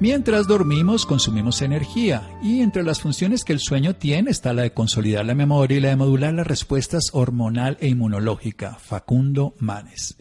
Mientras 0.00 0.46
dormimos, 0.46 1.04
consumimos 1.04 1.60
energía 1.60 2.26
y 2.42 2.62
entre 2.62 2.82
las 2.82 3.02
funciones 3.02 3.44
que 3.44 3.52
el 3.52 3.60
sueño 3.60 3.96
tiene 3.96 4.30
está 4.30 4.54
la 4.54 4.62
de 4.62 4.72
consolidar 4.72 5.26
la 5.26 5.34
memoria 5.34 5.76
y 5.76 5.80
la 5.80 5.90
de 5.90 5.96
modular 5.96 6.32
las 6.32 6.46
respuestas 6.46 7.10
hormonal 7.12 7.76
e 7.80 7.88
inmunológica. 7.88 8.78
Facundo 8.80 9.54
Manes. 9.58 10.16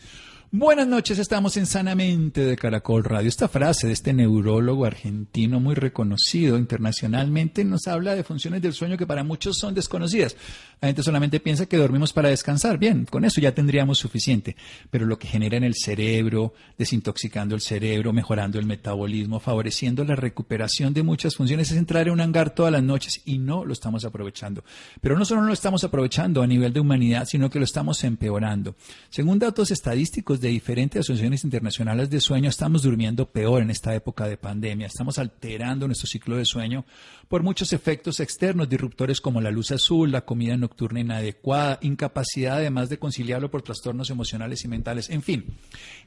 Buenas 0.51 0.87
noches, 0.87 1.19
estamos 1.19 1.57
en 1.57 1.67
Sanamente 1.67 2.43
de 2.43 2.57
Caracol 2.57 3.03
Radio. 3.03 3.29
Esta 3.29 3.47
frase 3.47 3.85
de 3.85 3.93
este 3.93 4.13
neurólogo 4.13 4.83
argentino 4.83 5.59
muy 5.59 5.75
reconocido 5.75 6.57
internacionalmente 6.57 7.63
nos 7.63 7.85
habla 7.85 8.15
de 8.15 8.23
funciones 8.23 8.59
del 8.63 8.73
sueño 8.73 8.97
que 8.97 9.05
para 9.05 9.23
muchos 9.23 9.59
son 9.59 9.75
desconocidas. 9.75 10.35
La 10.81 10.87
gente 10.87 11.03
solamente 11.03 11.39
piensa 11.39 11.67
que 11.67 11.77
dormimos 11.77 12.13
para 12.13 12.29
descansar. 12.29 12.79
Bien, 12.79 13.05
con 13.05 13.25
eso 13.25 13.39
ya 13.39 13.53
tendríamos 13.53 13.99
suficiente. 13.99 14.55
Pero 14.89 15.05
lo 15.05 15.19
que 15.19 15.27
genera 15.27 15.55
en 15.55 15.65
el 15.65 15.75
cerebro, 15.75 16.55
desintoxicando 16.79 17.53
el 17.53 17.61
cerebro, 17.61 18.11
mejorando 18.11 18.57
el 18.57 18.65
metabolismo, 18.65 19.39
favoreciendo 19.39 20.03
la 20.03 20.15
recuperación 20.15 20.95
de 20.95 21.03
muchas 21.03 21.35
funciones, 21.35 21.69
es 21.69 21.77
entrar 21.77 22.07
en 22.07 22.13
un 22.13 22.21
hangar 22.21 22.55
todas 22.55 22.71
las 22.71 22.81
noches 22.81 23.21
y 23.23 23.37
no 23.37 23.65
lo 23.65 23.73
estamos 23.73 24.03
aprovechando. 24.03 24.63
Pero 24.99 25.15
no 25.15 25.25
solo 25.25 25.41
no 25.41 25.47
lo 25.47 25.53
estamos 25.53 25.83
aprovechando 25.83 26.41
a 26.41 26.47
nivel 26.47 26.73
de 26.73 26.79
humanidad, 26.79 27.27
sino 27.29 27.51
que 27.51 27.59
lo 27.59 27.65
estamos 27.65 28.03
empeorando. 28.03 28.73
Según 29.11 29.37
datos 29.37 29.69
estadísticos 29.69 30.38
de 30.39 30.49
diferentes 30.49 31.01
asociaciones 31.01 31.43
internacionales 31.43 32.09
de 32.09 32.21
sueño, 32.21 32.49
estamos 32.49 32.83
durmiendo 32.83 33.29
peor 33.29 33.61
en 33.61 33.69
esta 33.69 33.93
época 33.95 34.27
de 34.27 34.37
pandemia. 34.37 34.87
Estamos 34.87 35.19
alterando 35.19 35.87
nuestro 35.87 36.07
ciclo 36.07 36.37
de 36.37 36.45
sueño 36.45 36.85
por 37.27 37.43
muchos 37.43 37.73
efectos 37.73 38.19
externos 38.19 38.67
disruptores 38.67 39.21
como 39.21 39.39
la 39.39 39.51
luz 39.51 39.71
azul, 39.71 40.11
la 40.11 40.25
comida 40.25 40.57
nocturna 40.57 40.99
inadecuada, 40.99 41.77
incapacidad 41.81 42.57
además 42.57 42.89
de 42.89 42.97
conciliarlo 42.97 43.51
por 43.51 43.61
trastornos 43.61 44.09
emocionales 44.09 44.63
y 44.65 44.67
mentales, 44.67 45.09
en 45.09 45.21
fin. 45.21 45.45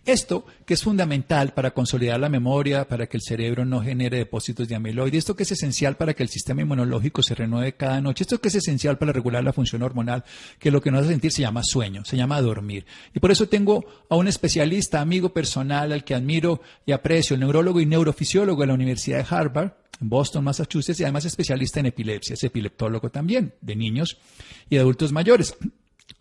Esto 0.05 0.45
que 0.67 0.75
es 0.75 0.83
fundamental 0.83 1.55
para 1.55 1.71
consolidar 1.71 2.19
la 2.19 2.29
memoria, 2.29 2.89
para 2.89 3.07
que 3.07 3.17
el 3.17 3.23
cerebro 3.23 3.65
no 3.65 3.83
genere 3.83 4.19
depósitos 4.19 4.69
de 4.69 4.75
amiloide, 4.75 5.19
esto 5.19 5.37
que 5.37 5.45
es 5.45 5.53
esencial 5.53 5.97
para 5.97 6.15
que 6.15 6.25
el 6.25 6.29
sistema 6.29 6.63
inmunológico 6.63 7.23
se 7.23 7.37
renueve 7.37 7.75
cada 7.75 8.01
noche, 8.01 8.25
esto 8.25 8.41
que 8.41 8.49
es 8.49 8.57
esencial 8.57 8.99
para 8.99 9.13
regular 9.13 9.45
la 9.45 9.53
función 9.53 9.83
hormonal, 9.83 10.25
que 10.59 10.73
lo 10.73 10.81
que 10.81 10.91
nos 10.91 11.03
hace 11.03 11.11
sentir 11.11 11.31
se 11.31 11.43
llama 11.43 11.63
sueño, 11.63 12.05
se 12.05 12.17
llama 12.17 12.41
dormir. 12.41 12.85
Y 13.15 13.21
por 13.21 13.31
eso 13.31 13.49
tengo 13.49 13.85
a 14.09 14.17
un 14.17 14.22
especialista, 14.29 15.01
amigo 15.01 15.33
personal, 15.33 15.93
al 15.93 16.05
que 16.05 16.15
admiro 16.15 16.61
y 16.87 16.93
aprecio, 16.93 17.35
el 17.35 17.41
neurólogo 17.41 17.81
y 17.81 17.87
neurofisiólogo 17.87 18.61
de 18.61 18.67
la 18.67 18.75
Universidad 18.75 19.19
de 19.19 19.35
Harvard, 19.35 19.73
en 20.01 20.09
Boston, 20.09 20.45
Massachusetts, 20.45 21.01
y 21.01 21.05
además 21.05 21.25
especialista 21.25 21.81
en 21.81 21.87
epilepsia, 21.87 22.35
es 22.35 22.45
epileptólogo 22.45 23.11
también, 23.11 23.55
de 23.61 23.77
niños 23.77 24.19
y 24.69 24.77
de 24.77 24.81
adultos 24.81 25.13
mayores. 25.13 25.57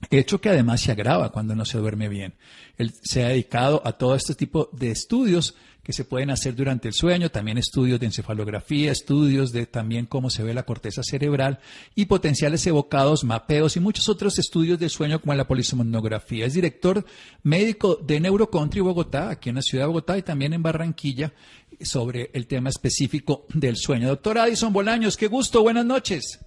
Hecho 0.10 0.42
que 0.42 0.50
además 0.50 0.82
se 0.82 0.92
agrava 0.92 1.32
cuando 1.32 1.56
no 1.56 1.66
se 1.66 1.78
duerme 1.78 2.10
bien. 2.10 2.34
Él 2.78 2.92
se 3.02 3.24
ha 3.24 3.30
dedicado 3.30 3.82
a 3.86 3.94
todo 3.94 4.16
este 4.16 4.36
tipo 4.36 4.70
de 4.74 4.92
estudios 4.92 5.56
que 5.84 5.94
se 5.94 6.06
pueden 6.06 6.30
hacer 6.30 6.56
durante 6.56 6.88
el 6.88 6.94
sueño, 6.94 7.32
también 7.32 7.58
estudios 7.58 8.00
de 8.00 8.06
encefalografía, 8.06 8.92
estudios 8.92 9.52
de 9.52 9.66
también 9.66 10.06
cómo 10.06 10.30
se 10.30 10.44
ve 10.44 10.54
la 10.54 10.64
corteza 10.64 11.02
cerebral 11.04 11.60
y 11.96 12.06
potenciales 12.06 12.66
evocados, 12.68 13.24
mapeos 13.24 13.76
y 13.78 13.80
muchos 13.80 14.08
otros 14.08 14.38
estudios 14.38 14.80
del 14.80 14.92
sueño 14.92 15.20
como 15.20 15.34
la 15.34 15.48
polisomnografía. 15.48 16.46
Es 16.46 16.54
director 16.54 17.04
médico 17.44 17.96
de 17.96 18.20
Neurocountry 18.20 18.82
Bogotá, 18.82 19.30
aquí 19.30 19.50
en 19.50 19.56
la 19.56 19.62
ciudad 19.62 19.86
de 19.86 19.88
Bogotá 19.88 20.18
y 20.18 20.22
también 20.22 20.54
en 20.54 20.62
Barranquilla, 20.62 21.34
sobre 21.82 22.30
el 22.34 22.46
tema 22.46 22.70
específico 22.70 23.46
del 23.54 23.76
sueño. 23.76 24.08
Doctor 24.08 24.38
Addison 24.38 24.74
Bolaños, 24.74 25.18
qué 25.18 25.28
gusto, 25.28 25.64
buenas 25.64 25.86
noches. 25.86 26.40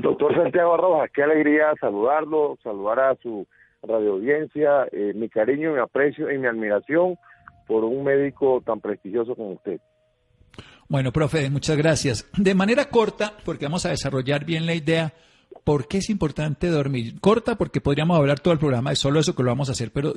Doctor 0.00 0.34
Santiago 0.34 0.76
Rojas, 0.76 1.10
qué 1.14 1.22
alegría 1.22 1.74
saludarlo, 1.80 2.56
saludar 2.62 3.00
a 3.00 3.16
su 3.16 3.46
radio 3.82 4.12
audiencia, 4.12 4.86
eh, 4.92 5.12
mi 5.14 5.28
cariño, 5.28 5.72
mi 5.72 5.80
aprecio 5.80 6.30
y 6.30 6.38
mi 6.38 6.46
admiración 6.46 7.16
por 7.66 7.84
un 7.84 8.04
médico 8.04 8.62
tan 8.64 8.80
prestigioso 8.80 9.34
como 9.34 9.52
usted. 9.52 9.80
Bueno, 10.88 11.12
profe, 11.12 11.48
muchas 11.50 11.76
gracias. 11.76 12.28
De 12.36 12.54
manera 12.54 12.86
corta, 12.86 13.34
porque 13.44 13.66
vamos 13.66 13.86
a 13.86 13.90
desarrollar 13.90 14.44
bien 14.44 14.66
la 14.66 14.74
idea, 14.74 15.12
¿por 15.64 15.88
qué 15.88 15.98
es 15.98 16.10
importante 16.10 16.68
dormir? 16.68 17.20
Corta, 17.20 17.56
porque 17.56 17.80
podríamos 17.80 18.18
hablar 18.18 18.40
todo 18.40 18.52
el 18.52 18.60
programa 18.60 18.90
de 18.90 18.96
solo 18.96 19.20
eso 19.20 19.34
que 19.34 19.42
lo 19.42 19.50
vamos 19.50 19.68
a 19.68 19.72
hacer, 19.72 19.90
pero 19.92 20.14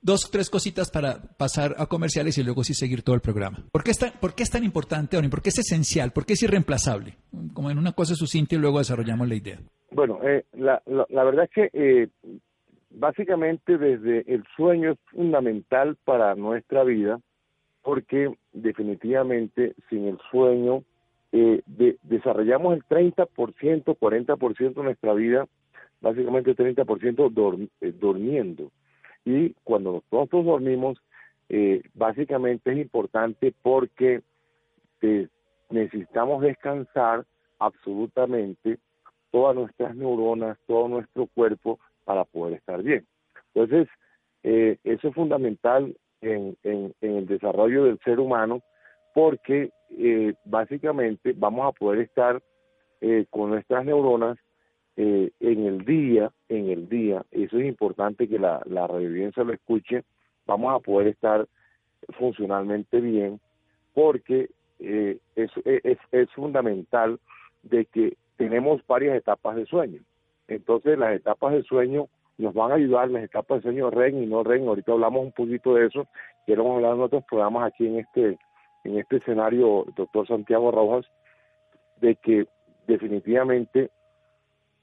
dos, 0.00 0.30
tres 0.30 0.50
cositas 0.50 0.90
para 0.90 1.20
pasar 1.38 1.74
a 1.78 1.86
comerciales 1.86 2.36
y 2.38 2.44
luego 2.44 2.64
sí 2.64 2.74
seguir 2.74 3.02
todo 3.02 3.14
el 3.14 3.20
programa. 3.20 3.58
¿Por 3.72 3.84
qué 3.84 3.90
es 3.90 3.98
tan, 3.98 4.12
por 4.20 4.34
qué 4.34 4.42
es 4.42 4.50
tan 4.50 4.64
importante 4.64 5.16
dormir? 5.16 5.30
¿Por 5.30 5.42
qué 5.42 5.50
es 5.50 5.58
esencial? 5.58 6.12
¿Por 6.12 6.26
qué 6.26 6.34
es 6.34 6.42
irreemplazable? 6.42 7.14
Como 7.54 7.70
en 7.70 7.78
una 7.78 7.92
cosa 7.92 8.14
sucinta 8.14 8.54
y 8.54 8.58
luego 8.58 8.78
desarrollamos 8.78 9.28
la 9.28 9.34
idea. 9.34 9.58
Bueno, 9.90 10.20
eh, 10.22 10.44
la, 10.54 10.82
verdad 11.08 11.44
es 11.44 11.50
que 11.50 11.70
eh, 11.72 12.08
básicamente 12.90 13.78
desde 13.78 14.32
el 14.32 14.44
sueño 14.56 14.92
es 14.92 14.98
fundamental 15.10 15.96
para 16.04 16.34
nuestra 16.34 16.84
vida 16.84 17.20
porque 17.82 18.32
definitivamente 18.52 19.74
sin 19.90 20.06
el 20.06 20.18
sueño 20.30 20.84
eh, 21.32 21.62
de, 21.66 21.96
desarrollamos 22.02 22.74
el 22.74 22.84
30%, 22.84 23.26
40% 23.26 24.74
de 24.74 24.82
nuestra 24.82 25.14
vida, 25.14 25.46
básicamente 26.00 26.50
el 26.50 26.56
30% 26.56 27.30
dorm, 27.30 27.68
eh, 27.80 27.92
durmiendo. 27.92 28.70
Y 29.24 29.54
cuando 29.64 30.02
nosotros 30.10 30.44
dormimos, 30.44 30.98
eh, 31.48 31.82
básicamente 31.94 32.72
es 32.72 32.78
importante 32.78 33.52
porque 33.62 34.22
necesitamos 35.70 36.42
descansar 36.42 37.24
absolutamente 37.58 38.78
todas 39.30 39.56
nuestras 39.56 39.96
neuronas, 39.96 40.58
todo 40.66 40.88
nuestro 40.88 41.26
cuerpo 41.26 41.80
para 42.04 42.24
poder 42.24 42.54
estar 42.54 42.82
bien. 42.82 43.04
Entonces, 43.54 43.88
eh, 44.42 44.76
eso 44.84 45.08
es 45.08 45.14
fundamental 45.14 45.96
en, 46.20 46.56
en, 46.62 46.94
en, 47.00 47.16
el 47.16 47.26
desarrollo 47.26 47.84
del 47.84 47.98
ser 48.04 48.20
humano 48.20 48.62
porque 49.14 49.70
eh, 50.04 50.34
básicamente 50.44 51.32
vamos 51.36 51.68
a 51.68 51.72
poder 51.78 52.00
estar 52.00 52.42
eh, 53.00 53.24
con 53.30 53.50
nuestras 53.50 53.84
neuronas 53.84 54.36
eh, 54.96 55.30
en 55.38 55.66
el 55.66 55.84
día, 55.84 56.32
en 56.48 56.70
el 56.70 56.88
día, 56.88 57.24
eso 57.30 57.58
es 57.58 57.66
importante 57.66 58.28
que 58.28 58.38
la, 58.38 58.60
la 58.66 58.88
lo 58.88 59.52
escuche, 59.52 60.02
vamos 60.44 60.74
a 60.74 60.80
poder 60.80 61.06
estar 61.06 61.46
funcionalmente 62.18 63.00
bien 63.00 63.40
porque 63.94 64.50
eh, 64.80 65.18
es, 65.36 65.50
es, 65.64 65.98
es 66.10 66.30
fundamental 66.32 67.20
de 67.62 67.84
que 67.84 68.16
tenemos 68.36 68.84
varias 68.88 69.16
etapas 69.16 69.54
de 69.54 69.66
sueño. 69.66 70.00
Entonces 70.48 70.98
las 70.98 71.14
etapas 71.14 71.52
de 71.52 71.62
sueño 71.62 72.08
nos 72.38 72.54
van 72.54 72.72
a 72.72 72.74
ayudar, 72.74 73.08
las 73.08 73.22
etapas 73.22 73.58
de 73.58 73.70
sueño 73.70 73.90
REM 73.90 74.20
y 74.20 74.26
no 74.26 74.42
REM, 74.42 74.66
ahorita 74.66 74.90
hablamos 74.90 75.26
un 75.26 75.32
poquito 75.32 75.74
de 75.74 75.86
eso, 75.86 76.08
queremos 76.44 76.74
hablar 76.76 76.96
en 76.96 77.02
otros 77.02 77.24
programas 77.24 77.72
aquí 77.72 77.86
en 77.86 78.00
este, 78.00 78.38
en 78.84 78.98
este 78.98 79.16
escenario, 79.16 79.86
doctor 79.96 80.26
Santiago 80.26 80.70
Rojas, 80.70 81.06
de 82.00 82.16
que 82.16 82.46
definitivamente 82.86 83.90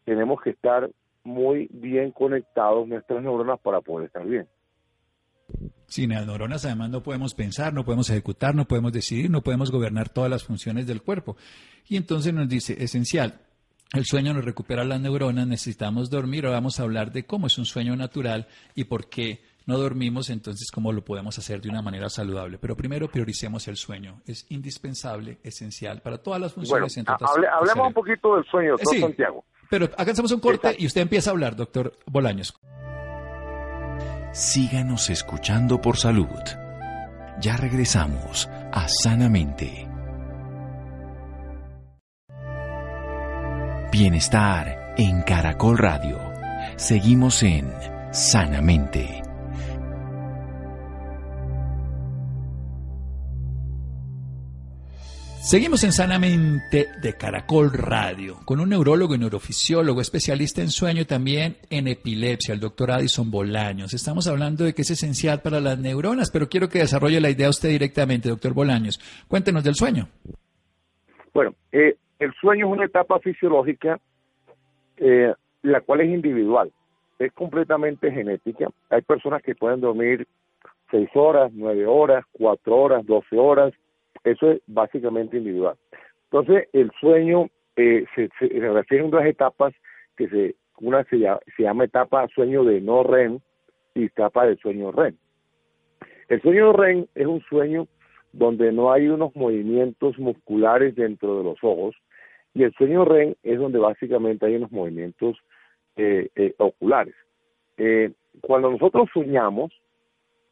tenemos 0.06 0.42
que 0.42 0.52
estar 0.52 0.90
muy 1.24 1.70
bien 1.72 2.12
conectados 2.12 2.88
nuestras 2.88 3.22
neuronas 3.22 3.60
para 3.60 3.82
poder 3.82 4.08
estar 4.08 4.26
bien. 4.26 4.48
Sin 5.88 6.12
las 6.12 6.26
neuronas 6.26 6.66
además 6.66 6.90
no 6.90 7.02
podemos 7.02 7.34
pensar, 7.34 7.74
no 7.74 7.84
podemos 7.84 8.10
ejecutar, 8.10 8.56
no 8.56 8.66
podemos 8.66 8.94
decidir, 8.94 9.30
no 9.30 9.42
podemos 9.42 9.72
gobernar 9.72 10.10
todas 10.10 10.30
las 10.30 10.44
funciones 10.44 10.86
del 10.88 11.02
cuerpo. 11.02 11.36
Y 11.88 11.98
entonces 11.98 12.34
nos 12.34 12.48
dice, 12.48 12.82
esencial, 12.84 13.42
el 13.94 14.06
sueño 14.06 14.34
nos 14.34 14.46
recupera 14.46 14.84
las 14.84 15.02
neuronas, 15.02 15.48
necesitamos 15.48 16.12
dormir, 16.12 16.46
ahora 16.46 16.60
vamos 16.60 16.80
a 16.80 16.84
hablar 16.84 17.12
de 17.12 17.26
cómo 17.26 17.48
es 17.48 17.58
un 17.58 17.66
sueño 17.66 17.96
natural 17.96 18.48
y 18.76 18.84
por 18.84 19.10
qué 19.10 19.42
no 19.70 19.78
dormimos, 19.78 20.32
entonces 20.32 20.72
cómo 20.72 20.92
lo 20.92 21.06
podemos 21.06 21.38
hacer 21.38 21.62
de 21.62 21.70
una 21.70 21.84
manera 21.84 22.10
saludable. 22.10 22.58
Pero 22.58 22.76
primero 22.76 23.08
prioricemos 23.08 23.68
el 23.68 23.78
sueño. 23.78 24.20
Es 24.26 24.48
indispensable, 24.50 25.38
esencial 25.44 26.02
para 26.02 26.18
todas 26.18 26.42
las 26.42 26.54
funciones. 26.54 26.96
Bueno, 27.06 27.48
hablemos 27.54 27.88
un 27.88 27.94
poquito 27.94 28.36
del 28.36 28.46
sueño, 28.46 28.72
doctor 28.72 29.00
Santiago. 29.00 29.46
Pero 29.70 29.88
hagamos 29.96 30.32
un 30.32 30.40
corte 30.40 30.76
y 30.80 30.88
usted 30.88 31.02
empieza 31.02 31.30
a 31.30 31.34
hablar, 31.34 31.56
doctor 31.56 31.94
Bolaños. 32.08 32.60
Síganos 34.34 35.12
escuchando 35.12 35.80
por 35.80 35.98
salud. 35.98 36.28
Ya 37.40 37.56
regresamos 37.56 38.50
a 38.72 38.88
Sanamente. 38.88 39.88
Bienestar 43.92 44.96
en 44.98 45.22
Caracol 45.22 45.78
Radio. 45.78 46.18
Seguimos 46.76 47.44
en 47.44 47.72
Sanamente. 48.12 49.19
Seguimos 55.42 55.86
en 55.86 55.94
Sanamente 55.94 56.88
de 57.02 57.14
Caracol 57.18 57.72
Radio 57.72 58.36
con 58.46 58.60
un 58.60 58.70
neurólogo 58.70 59.16
y 59.16 59.18
neurofisiólogo 59.18 60.02
especialista 60.02 60.62
en 60.62 60.68
sueño 60.68 61.06
también 61.06 61.56
en 61.70 61.88
epilepsia, 61.88 62.54
el 62.54 62.60
doctor 62.60 62.92
Addison 62.92 63.32
Bolaños. 63.32 63.94
Estamos 63.94 64.28
hablando 64.28 64.66
de 64.66 64.74
que 64.74 64.82
es 64.82 64.92
esencial 64.92 65.42
para 65.42 65.62
las 65.62 65.80
neuronas, 65.80 66.30
pero 66.30 66.50
quiero 66.50 66.68
que 66.68 66.80
desarrolle 66.80 67.22
la 67.22 67.30
idea 67.30 67.50
usted 67.50 67.70
directamente, 67.70 68.28
doctor 68.28 68.54
Bolaños. 68.54 69.00
Cuéntenos 69.30 69.64
del 69.64 69.76
sueño. 69.76 70.10
Bueno, 71.34 71.56
eh, 71.72 71.96
el 72.20 72.34
sueño 72.34 72.68
es 72.68 72.74
una 72.74 72.86
etapa 72.86 73.18
fisiológica 73.20 73.98
eh, 74.98 75.34
la 75.64 75.80
cual 75.80 76.02
es 76.02 76.10
individual, 76.10 76.70
es 77.18 77.32
completamente 77.32 78.12
genética. 78.12 78.68
Hay 78.90 79.02
personas 79.04 79.42
que 79.42 79.56
pueden 79.56 79.80
dormir 79.80 80.28
seis 80.92 81.10
horas, 81.16 81.50
nueve 81.56 81.88
horas, 81.88 82.26
cuatro 82.34 82.76
horas, 82.76 83.06
doce 83.06 83.38
horas 83.38 83.74
eso 84.24 84.52
es 84.52 84.62
básicamente 84.68 85.38
individual. 85.38 85.76
Entonces, 86.32 86.68
el 86.74 86.92
sueño 87.00 87.50
eh, 87.76 88.06
se, 88.16 88.30
refiere 88.40 89.04
a 89.04 89.08
unas 89.08 89.26
etapas 89.26 89.74
que 90.18 90.28
se, 90.28 90.56
una 90.80 91.04
se 91.06 91.18
llama, 91.58 91.86
etapa 91.86 92.28
sueño 92.36 92.64
de 92.64 92.82
no 92.82 93.04
REM 93.04 93.40
y 93.96 94.06
etapa 94.06 94.46
de 94.46 94.58
sueño 94.58 94.92
REM. 94.92 95.16
El 96.28 96.42
sueño 96.42 96.74
REM 96.74 97.06
es 97.16 97.26
un 97.26 97.42
sueño 97.50 97.88
donde 98.32 98.72
no 98.72 98.92
hay 98.92 99.08
unos 99.08 99.36
movimientos 99.36 100.20
musculares 100.20 100.96
dentro 100.96 101.40
de 101.40 101.44
los 101.44 101.58
ojos 101.64 101.96
y 102.54 102.64
el 102.64 102.74
sueño 102.74 103.06
REM 103.06 103.34
es 103.42 103.58
donde 103.58 103.80
básicamente 103.80 104.46
hay 104.46 104.56
unos 104.56 104.72
movimientos 104.72 105.38
eh, 105.96 106.30
eh, 106.36 106.54
oculares. 106.58 107.16
cuando 108.42 108.70
nosotros 108.72 109.10
soñamos, 109.14 109.72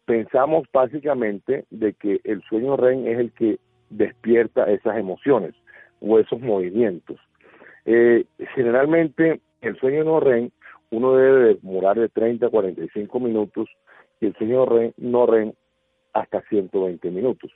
pensamos 0.07 0.65
básicamente 0.73 1.65
de 1.69 1.93
que 1.93 2.21
el 2.23 2.41
sueño 2.43 2.77
REM 2.77 3.05
es 3.07 3.19
el 3.19 3.31
que 3.33 3.59
despierta 3.89 4.71
esas 4.71 4.97
emociones 4.97 5.53
o 5.99 6.17
esos 6.17 6.39
movimientos. 6.39 7.19
Eh, 7.85 8.23
generalmente 8.55 9.41
el 9.61 9.77
sueño 9.77 10.05
no 10.05 10.19
REM 10.21 10.49
uno 10.91 11.13
debe 11.13 11.55
demorar 11.55 11.99
de 11.99 12.07
30 12.07 12.45
a 12.45 12.49
45 12.49 13.19
minutos 13.19 13.69
y 14.21 14.27
el 14.27 14.35
sueño 14.37 14.65
REM, 14.65 14.93
no 14.95 15.25
REM 15.25 15.51
hasta 16.13 16.41
120 16.43 17.11
minutos. 17.11 17.51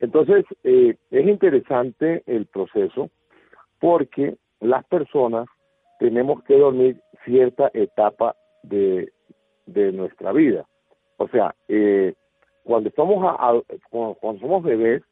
Entonces, 0.00 0.44
eh, 0.64 0.96
es 1.12 1.26
interesante 1.28 2.24
el 2.26 2.46
proceso 2.46 3.10
porque 3.78 4.36
las 4.60 4.84
personas 4.86 5.46
tenemos 6.00 6.42
que 6.42 6.58
dormir 6.58 7.00
cierta 7.24 7.70
etapa 7.72 8.34
de, 8.64 9.12
de 9.66 9.92
nuestra 9.92 10.32
vida. 10.32 10.66
O 11.16 11.28
sea, 11.28 11.54
eh, 11.68 12.14
cuando, 12.64 12.88
estamos 12.88 13.24
a, 13.24 13.60
cuando, 13.90 14.40
somos 14.40 14.62
bebés, 14.62 15.02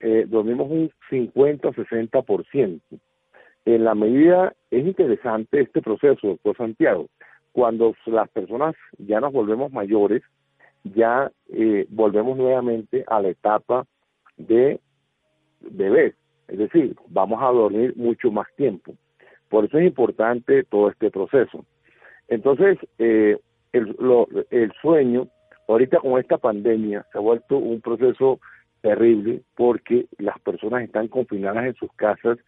eh, 0.00 0.24
dormimos 0.26 0.70
un 0.70 0.90
50 1.08 1.68
o 1.68 1.72
60%. 1.72 2.80
En 3.66 3.84
la 3.84 3.94
medida, 3.94 4.54
es 4.70 4.86
interesante 4.86 5.60
este 5.60 5.82
proceso, 5.82 6.28
doctor 6.28 6.56
Santiago, 6.56 7.06
cuando 7.52 7.94
las 8.06 8.28
personas 8.30 8.74
ya 8.98 9.20
nos 9.20 9.32
volvemos 9.32 9.72
mayores, 9.72 10.22
ya 10.84 11.30
eh, 11.52 11.86
volvemos 11.90 12.36
nuevamente 12.38 13.04
a 13.06 13.20
la 13.20 13.28
etapa 13.28 13.86
de 14.36 14.80
bebés, 15.60 16.14
es 16.48 16.58
decir, 16.58 16.96
vamos 17.08 17.42
a 17.42 17.46
dormir 17.46 17.94
mucho 17.96 18.30
más 18.30 18.46
tiempo. 18.56 18.94
Por 19.48 19.66
eso 19.66 19.78
es 19.78 19.86
importante 19.86 20.64
todo 20.64 20.88
este 20.88 21.10
proceso. 21.10 21.64
Entonces, 22.28 22.78
eh, 22.98 23.38
el, 23.72 23.96
el 24.50 24.72
sueño, 24.80 25.28
ahorita 25.68 25.98
con 25.98 26.20
esta 26.20 26.38
pandemia, 26.38 27.06
se 27.12 27.18
ha 27.18 27.20
vuelto 27.20 27.58
un 27.58 27.80
proceso 27.80 28.40
terrible 28.80 29.42
porque 29.56 30.06
las 30.18 30.38
personas 30.40 30.82
están 30.82 31.08
confinadas 31.08 31.66
en 31.66 31.74
sus 31.74 31.92
casas 31.94 32.38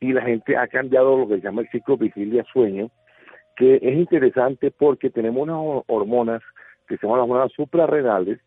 y 0.00 0.12
la 0.12 0.22
gente 0.22 0.56
ha 0.56 0.66
cambiado 0.66 1.18
lo 1.18 1.28
que 1.28 1.36
se 1.36 1.42
llama 1.42 1.62
el 1.62 1.68
ciclo 1.68 1.96
vigilia-sueño, 1.96 2.90
que 3.56 3.76
es 3.76 3.94
interesante 3.94 4.70
porque 4.70 5.10
tenemos 5.10 5.42
unas 5.42 5.84
hormonas 5.86 6.42
que 6.88 6.96
se 6.96 7.06
llaman 7.06 7.20
las 7.20 7.24
hormonas 7.24 7.52
suprarrenales, 7.52 8.40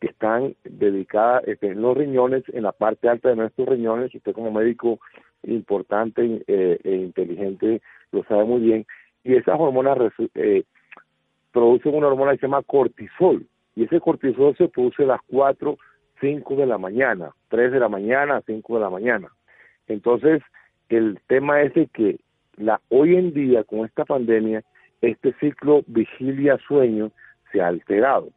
que 0.00 0.08
están 0.08 0.54
dedicadas 0.64 1.44
este, 1.46 1.68
en 1.68 1.80
los 1.80 1.96
riñones, 1.96 2.42
en 2.52 2.64
la 2.64 2.72
parte 2.72 3.08
alta 3.08 3.30
de 3.30 3.36
nuestros 3.36 3.68
riñones, 3.68 4.14
usted 4.14 4.32
como 4.32 4.50
médico 4.50 4.98
importante 5.44 6.42
eh, 6.46 6.78
e 6.82 6.96
inteligente 6.96 7.80
lo 8.10 8.24
sabe 8.24 8.44
muy 8.44 8.60
bien, 8.60 8.86
y 9.24 9.36
esas 9.36 9.58
hormonas 9.58 9.96
eh, 10.34 10.64
produce 11.56 11.88
una 11.88 12.08
hormona 12.08 12.32
que 12.32 12.40
se 12.40 12.46
llama 12.48 12.62
cortisol, 12.64 13.46
y 13.74 13.84
ese 13.84 13.98
cortisol 13.98 14.54
se 14.58 14.68
produce 14.68 15.04
a 15.04 15.06
las 15.06 15.20
4, 15.28 15.78
5 16.20 16.54
de 16.54 16.66
la 16.66 16.76
mañana, 16.76 17.30
3 17.48 17.72
de 17.72 17.80
la 17.80 17.88
mañana, 17.88 18.42
5 18.44 18.74
de 18.74 18.80
la 18.80 18.90
mañana. 18.90 19.28
Entonces, 19.88 20.42
el 20.90 21.18
tema 21.28 21.62
es 21.62 21.72
de 21.72 21.86
que 21.86 22.20
la, 22.58 22.82
hoy 22.90 23.16
en 23.16 23.32
día, 23.32 23.64
con 23.64 23.86
esta 23.86 24.04
pandemia, 24.04 24.64
este 25.00 25.32
ciclo 25.40 25.82
vigilia-sueño 25.86 27.10
se 27.50 27.62
ha 27.62 27.68
alterado. 27.68 28.28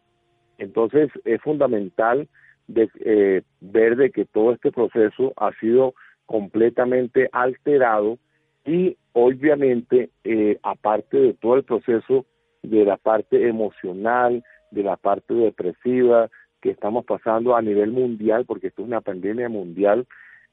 Entonces, 0.58 1.12
es 1.26 1.42
fundamental 1.42 2.26
de, 2.70 2.90
eh, 3.02 3.42
ver 3.60 3.98
de 3.98 4.12
que 4.12 4.24
todo 4.24 4.54
este 4.54 4.72
proceso 4.72 5.34
ha 5.36 5.52
sido 5.60 5.94
completamente 6.26 7.28
alterado 7.34 8.18
y 8.64 8.96
obviamente, 9.12 10.10
eh, 10.24 10.58
aparte 10.64 11.18
de 11.18 11.34
todo 11.34 11.56
el 11.56 11.64
proceso 11.66 12.26
de 12.62 12.86
la 12.86 12.98
parte 12.98 13.48
emocional, 13.48 14.44
de 14.72 14.84
la 14.84 14.98
parte 14.98 15.34
depresiva 15.34 16.30
que 16.62 16.72
estamos 16.72 17.06
pasando 17.06 17.56
a 17.56 17.62
nivel 17.62 17.92
mundial, 17.92 18.46
porque 18.46 18.68
esto 18.68 18.82
es 18.82 18.88
una 18.88 19.02
pandemia 19.02 19.50
mundial, 19.50 20.06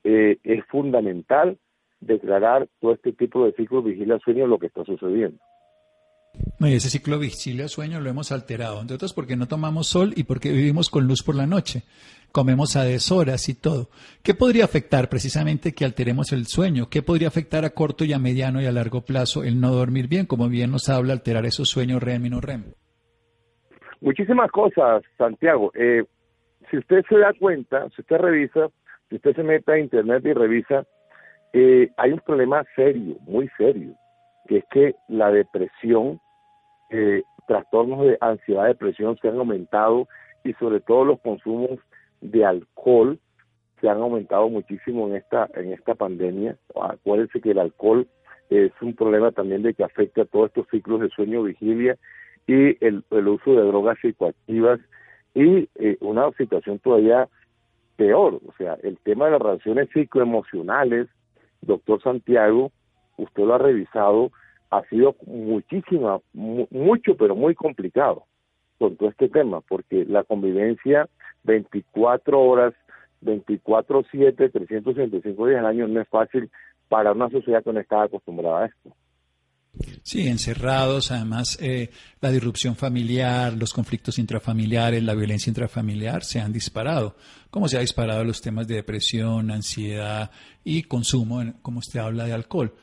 eh, 0.05 0.39
es 0.45 0.65
fundamental 0.67 1.59
declarar 2.01 2.69
todo 2.81 2.93
este 2.93 3.13
tipo 3.13 3.45
de 3.45 3.53
ciclo 3.53 3.83
vigilia-sueño 3.83 4.47
lo 4.47 4.59
que 4.59 4.67
está 4.67 4.85
sucediendo. 4.85 5.39
Ese 6.61 6.91
ciclo 6.91 7.19
vigilia-sueño 7.19 8.01
lo 8.01 8.11
hemos 8.11 8.33
alterado, 8.33 8.81
entre 8.81 8.97
otros 8.97 9.13
porque 9.13 9.37
no 9.37 9.47
tomamos 9.47 9.87
sol 9.87 10.13
y 10.17 10.25
porque 10.25 10.51
vivimos 10.51 10.91
con 10.91 11.07
luz 11.07 11.23
por 11.23 11.35
la 11.35 11.47
noche, 11.47 11.83
comemos 12.33 12.77
a 12.77 12.85
deshoras 12.85 13.49
y 13.49 13.55
todo. 13.55 13.89
¿Qué 14.23 14.35
podría 14.35 14.65
afectar 14.65 15.09
precisamente 15.09 15.73
que 15.73 15.85
alteremos 15.85 16.33
el 16.33 16.47
sueño? 16.47 16.89
¿Qué 16.91 17.03
podría 17.03 17.29
afectar 17.29 17.65
a 17.65 17.71
corto 17.71 18.05
y 18.05 18.13
a 18.13 18.19
mediano 18.19 18.61
y 18.61 18.67
a 18.67 18.73
largo 18.73 19.03
plazo 19.03 19.45
el 19.45 19.61
no 19.61 19.71
dormir 19.71 20.09
bien? 20.09 20.27
Como 20.27 20.49
bien 20.49 20.71
nos 20.71 20.89
habla, 20.89 21.13
alterar 21.13 21.47
esos 21.47 21.69
sueños 21.69 22.03
REM 22.03 22.27
y 22.27 22.31
no 22.31 22.41
REM. 22.41 22.65
Muchísimas 24.01 24.51
cosas, 24.51 25.03
Santiago. 25.17 25.73
Eh, 25.75 26.05
si 26.71 26.79
usted 26.79 27.05
se 27.09 27.19
da 27.19 27.33
cuenta, 27.39 27.89
si 27.95 28.03
usted 28.03 28.17
revisa, 28.17 28.69
si 29.09 29.17
usted 29.17 29.35
se 29.35 29.43
mete 29.43 29.73
a 29.73 29.79
internet 29.79 30.25
y 30.25 30.33
revisa, 30.33 30.85
eh, 31.53 31.91
hay 31.97 32.13
un 32.13 32.21
problema 32.21 32.65
serio, 32.75 33.17
muy 33.23 33.49
serio, 33.57 33.95
que 34.47 34.59
es 34.59 34.65
que 34.71 34.95
la 35.09 35.31
depresión, 35.31 36.21
eh, 36.91 37.23
trastornos 37.47 38.07
de 38.07 38.19
ansiedad, 38.21 38.67
depresión 38.67 39.17
se 39.19 39.29
han 39.29 39.39
aumentado 39.39 40.09
y 40.45 40.53
sobre 40.55 40.81
todo 40.81 41.05
los 41.05 41.21
consumos 41.21 41.79
de 42.21 42.45
alcohol 42.45 43.19
se 43.81 43.89
han 43.89 43.99
aumentado 43.99 44.49
muchísimo 44.49 45.07
en 45.09 45.17
esta 45.17 45.49
en 45.55 45.73
esta 45.73 45.95
pandemia. 45.95 46.57
Acuérdense 46.81 47.41
que 47.41 47.51
el 47.51 47.59
alcohol 47.59 48.09
es 48.51 48.73
un 48.81 48.95
problema 48.95 49.33
también 49.33 49.63
de 49.63 49.75
que 49.75 49.85
afecta 49.85 50.23
a 50.23 50.27
todos 50.27 50.49
estos 50.49 50.67
ciclos 50.71 51.01
de 51.01 51.11
sueño 51.11 51.43
vigilia 51.43 51.97
y 52.47 52.85
el, 52.85 53.05
uso 53.11 53.53
de 53.53 53.67
drogas 53.67 53.99
psicoactivas 54.01 54.81
y 55.35 55.69
eh, 55.75 55.97
una 56.01 56.31
situación 56.33 56.79
todavía 56.79 57.29
peor, 57.97 58.41
o 58.47 58.53
sea, 58.57 58.77
el 58.83 58.99
tema 58.99 59.27
de 59.27 59.33
las 59.33 59.43
relaciones 59.43 59.89
psicoemocionales, 59.93 61.09
doctor 61.63 62.01
Santiago, 62.03 62.71
usted 63.17 63.45
lo 63.45 63.55
ha 63.55 63.59
revisado, 63.59 64.31
ha 64.71 64.83
sido 64.89 65.17
muchísima, 65.27 66.21
mucho, 66.33 67.17
pero 67.17 67.35
muy 67.35 67.55
complicado 67.55 68.25
con 68.79 68.97
todo 68.97 69.09
este 69.09 69.29
tema, 69.29 69.61
porque 69.63 70.05
la 70.05 70.25
convivencia 70.25 71.09
24 71.45 72.41
horas, 72.41 72.75
24-7, 73.23 74.53
365 74.53 75.47
días 75.47 75.61
al 75.61 75.67
año 75.67 75.89
no 75.89 76.01
es 76.01 76.09
fácil 76.09 76.51
para 76.89 77.13
una 77.13 77.31
sociedad 77.31 77.63
que 77.65 77.73
no 77.73 77.81
está 77.81 78.03
acostumbrada 78.03 78.65
a 78.65 78.67
esto. 78.67 78.93
Sí, 80.03 80.27
encerrados, 80.29 81.11
además 81.11 81.59
eh, 81.61 81.91
la 82.21 82.31
disrupción 82.31 82.77
familiar, 82.77 83.53
los 83.53 83.75
conflictos 83.75 84.19
intrafamiliares, 84.19 85.03
la 85.03 85.15
violencia 85.15 85.51
intrafamiliar 85.51 86.25
se 86.25 86.41
han 86.41 86.53
disparado, 86.53 87.17
como 87.51 87.69
se 87.69 87.77
ha 87.77 87.81
disparado 87.81 88.25
los 88.25 88.41
temas 88.41 88.67
de 88.67 88.77
depresión, 88.77 89.51
ansiedad 89.51 90.31
y 90.65 90.85
consumo, 90.85 91.43
como 91.61 91.81
usted 91.81 92.01
habla 92.01 92.25
de 92.25 92.33
alcohol. 92.33 92.75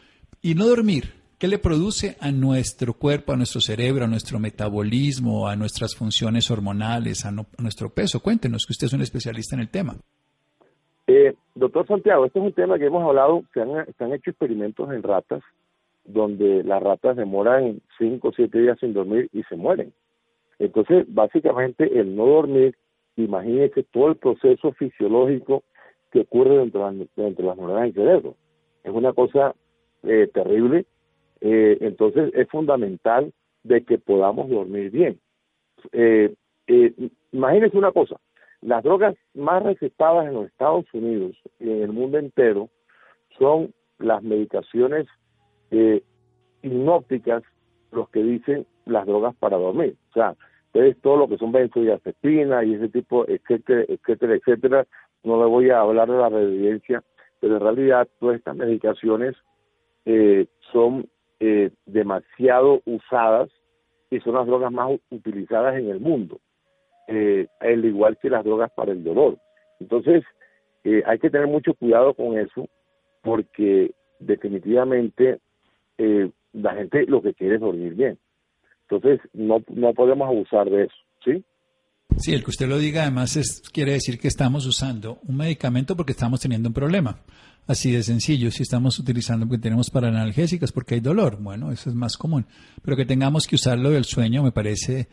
Y 0.42 0.54
no 0.54 0.68
dormir, 0.68 1.23
¿qué 1.44 1.50
le 1.50 1.58
produce 1.58 2.16
a 2.22 2.32
nuestro 2.32 2.94
cuerpo, 2.94 3.34
a 3.34 3.36
nuestro 3.36 3.60
cerebro, 3.60 4.06
a 4.06 4.08
nuestro 4.08 4.40
metabolismo, 4.40 5.46
a 5.46 5.58
nuestras 5.58 5.94
funciones 5.94 6.50
hormonales, 6.50 7.26
a, 7.26 7.34
nuestro 7.62 7.90
peso? 7.90 8.22
Cuéntenos, 8.22 8.66
que 8.66 8.72
usted 8.72 8.88
es 8.88 8.94
un 8.94 9.02
especialista 9.02 9.54
en 9.58 9.60
el 9.60 9.70
tema. 9.70 9.94
Eh, 11.06 11.34
doctor 11.54 11.86
Santiago, 11.86 12.24
este 12.24 12.40
es 12.40 12.46
un 12.46 12.54
tema 12.54 12.80
que 12.80 12.86
hemos 12.86 13.04
hablado, 13.04 13.44
se 13.54 13.60
han, 13.60 13.86
se 13.98 14.04
han 14.06 14.14
hecho 14.14 14.30
experimentos 14.30 14.90
en 14.94 15.04
ratas 15.04 15.44
donde 16.06 16.64
las 16.64 16.82
ratas 16.82 17.18
demoran 17.18 17.82
5 17.98 18.26
o 18.26 18.32
7 18.32 18.58
días 18.58 18.80
sin 18.80 18.94
dormir 18.94 19.28
y 19.34 19.44
se 19.44 19.58
mueren. 19.58 19.92
Entonces, 20.60 21.06
básicamente, 21.10 22.00
el 22.00 22.16
no 22.16 22.26
dormir, 22.26 22.78
imagínese 23.18 23.84
todo 23.84 24.08
el 24.08 24.16
proceso 24.16 24.72
fisiológico 24.72 25.64
que 26.10 26.22
ocurre 26.22 26.60
dentro, 26.60 26.90
de 26.90 27.10
las 27.18 27.58
neuronas 27.58 27.84
del 27.84 27.94
cerebro. 27.96 28.36
Es 28.86 28.94
una 28.94 29.12
cosa 29.12 29.54
eh, 30.04 30.30
terrible. 30.34 30.86
Eh, 31.46 31.78
entonces, 31.82 32.32
es 32.34 32.48
fundamental 32.48 33.34
de 33.64 33.84
que 33.84 33.98
podamos 33.98 34.50
dormir 34.50 34.92
bien. 34.92 35.20
Eh, 35.92 36.34
eh, 36.68 36.94
imagínense 37.34 37.78
una 37.78 37.92
cosa, 37.92 38.16
las 38.62 38.82
drogas 38.82 39.16
más 39.34 39.62
recetadas 39.62 40.26
en 40.26 40.36
los 40.36 40.48
Estados 40.48 40.86
Unidos 40.94 41.36
y 41.60 41.70
en 41.70 41.82
el 41.82 41.92
mundo 41.92 42.18
entero 42.18 42.70
son 43.38 43.74
las 44.00 44.24
medicaciones 44.24 45.06
eh, 45.72 46.02
hipnópticas 46.62 47.44
los 47.92 48.10
que 48.10 48.24
dicen 48.24 48.66
las 48.86 49.06
drogas 49.06 49.36
para 49.36 49.58
dormir. 49.58 49.98
O 50.12 50.14
sea, 50.14 50.36
ustedes 50.68 50.96
todo 51.02 51.18
lo 51.18 51.28
que 51.28 51.38
son 51.38 51.52
benzodiazepina 51.52 52.64
y 52.64 52.76
ese 52.76 52.88
tipo, 52.88 53.28
etcétera, 53.28 53.84
etcétera, 53.90 54.36
etcétera, 54.36 54.88
no 55.24 55.44
le 55.44 55.50
voy 55.50 55.70
a 55.70 55.82
hablar 55.82 56.10
de 56.10 56.18
la 56.18 56.28
evidencia, 56.28 57.04
pero 57.42 57.58
en 57.58 57.62
realidad 57.62 58.08
todas 58.20 58.38
estas 58.38 58.56
medicaciones 58.56 59.36
eh, 60.06 60.48
son 60.72 61.06
eh, 61.46 61.72
demasiado 61.86 62.82
usadas 62.86 63.50
y 64.10 64.18
son 64.22 64.36
las 64.36 64.48
drogas 64.48 64.72
más 64.72 64.98
utilizadas 65.10 65.76
en 65.76 65.90
el 65.90 66.00
mundo, 66.00 66.40
eh, 67.10 67.48
al 67.60 67.84
igual 67.84 68.18
que 68.18 68.30
las 68.30 68.46
drogas 68.46 68.72
para 68.72 68.94
el 68.94 69.04
dolor. 69.04 69.38
Entonces, 69.82 70.24
eh, 70.86 71.04
hay 71.06 71.20
que 71.20 71.30
tener 71.30 71.48
mucho 71.48 71.74
cuidado 71.74 72.14
con 72.14 72.38
eso, 72.38 72.70
porque 73.24 73.94
definitivamente 74.20 75.40
eh, 75.98 76.30
la 76.54 76.76
gente 76.76 77.06
lo 77.08 77.22
que 77.22 77.34
quiere 77.34 77.56
es 77.56 77.62
dormir 77.62 77.94
bien. 77.94 78.18
Entonces, 78.88 79.20
no, 79.34 79.62
no 79.68 79.94
podemos 79.94 80.30
abusar 80.30 80.70
de 80.70 80.84
eso, 80.84 80.96
¿sí? 81.26 81.44
Sí, 82.18 82.34
el 82.34 82.44
que 82.44 82.52
usted 82.52 82.68
lo 82.68 82.78
diga 82.78 83.02
además 83.02 83.36
es, 83.36 83.62
quiere 83.72 83.94
decir 83.94 84.20
que 84.20 84.28
estamos 84.28 84.66
usando 84.66 85.20
un 85.24 85.38
medicamento 85.38 85.96
porque 85.96 86.12
estamos 86.12 86.40
teniendo 86.40 86.70
un 86.70 86.74
problema. 86.74 87.20
Así 87.66 87.92
de 87.92 88.04
sencillo, 88.04 88.52
si 88.52 88.64
estamos 88.64 89.00
utilizando 89.00 89.48
porque 89.48 89.62
tenemos 89.62 89.90
para 89.90 90.10
analgésicas 90.10 90.72
porque 90.72 90.96
hay 90.96 91.00
dolor, 91.00 91.38
bueno, 91.42 91.72
eso 91.72 91.90
es 91.90 91.96
más 91.96 92.18
común. 92.18 92.46
Pero 92.82 92.98
que 92.98 93.06
tengamos 93.06 93.48
que 93.48 93.56
usarlo 93.56 93.90
del 93.90 94.06
sueño 94.06 94.44
me 94.44 94.52
parece 94.52 95.08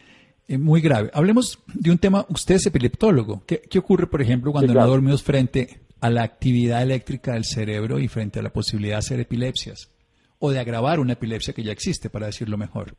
eh, 0.48 0.58
muy 0.58 0.80
grave. 0.80 1.10
Hablemos 1.14 1.60
de 1.74 1.90
un 1.90 1.98
tema, 1.98 2.26
usted 2.28 2.56
es 2.56 2.66
epileptólogo. 2.66 3.44
¿Qué, 3.46 3.62
qué 3.68 3.78
ocurre, 3.78 4.06
por 4.06 4.20
ejemplo, 4.20 4.52
cuando 4.52 4.74
no 4.74 4.86
dormimos 4.86 5.22
frente 5.22 5.80
a 6.00 6.10
la 6.10 6.22
actividad 6.22 6.82
eléctrica 6.82 7.34
del 7.34 7.44
cerebro 7.44 8.00
y 8.00 8.08
frente 8.08 8.40
a 8.40 8.42
la 8.42 8.52
posibilidad 8.52 8.94
de 8.94 8.98
hacer 8.98 9.20
epilepsias? 9.20 9.90
o 10.40 10.50
de 10.50 10.58
agravar 10.58 10.98
una 10.98 11.12
epilepsia 11.12 11.54
que 11.54 11.62
ya 11.62 11.70
existe, 11.70 12.10
para 12.10 12.26
decirlo 12.26 12.56
mejor. 12.56 12.96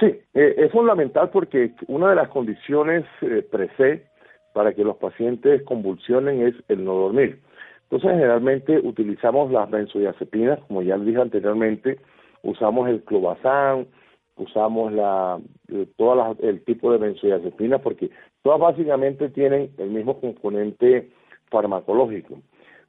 Sí, 0.00 0.06
eh, 0.34 0.54
es 0.56 0.70
fundamental 0.70 1.30
porque 1.30 1.72
una 1.88 2.10
de 2.10 2.16
las 2.16 2.28
condiciones 2.28 3.04
eh, 3.20 3.42
pre 3.50 4.06
para 4.52 4.72
que 4.72 4.84
los 4.84 4.96
pacientes 4.96 5.62
convulsionen 5.62 6.46
es 6.46 6.54
el 6.68 6.84
no 6.84 6.94
dormir. 6.94 7.40
Entonces, 7.84 8.10
generalmente 8.10 8.78
utilizamos 8.78 9.50
las 9.50 9.68
benzodiazepinas, 9.70 10.60
como 10.60 10.82
ya 10.82 10.96
dije 10.98 11.20
anteriormente, 11.20 11.98
usamos 12.42 12.88
el 12.88 13.02
clobazán, 13.02 13.86
usamos 14.36 14.92
la, 14.92 15.38
eh, 15.68 15.86
todo 15.96 16.36
el 16.42 16.62
tipo 16.64 16.92
de 16.92 16.98
benzodiazepinas, 16.98 17.80
porque 17.80 18.10
todas 18.42 18.60
básicamente 18.60 19.30
tienen 19.30 19.70
el 19.78 19.90
mismo 19.90 20.20
componente 20.20 21.10
farmacológico. 21.50 22.40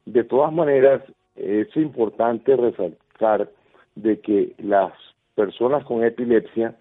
De 0.05 0.23
todas 0.23 0.51
maneras, 0.51 1.01
es 1.35 1.75
importante 1.75 2.55
resaltar 2.55 3.49
de 3.95 4.19
que 4.19 4.53
las 4.59 4.91
personas 5.35 5.83
con 5.85 6.03
epilepsia 6.03 6.75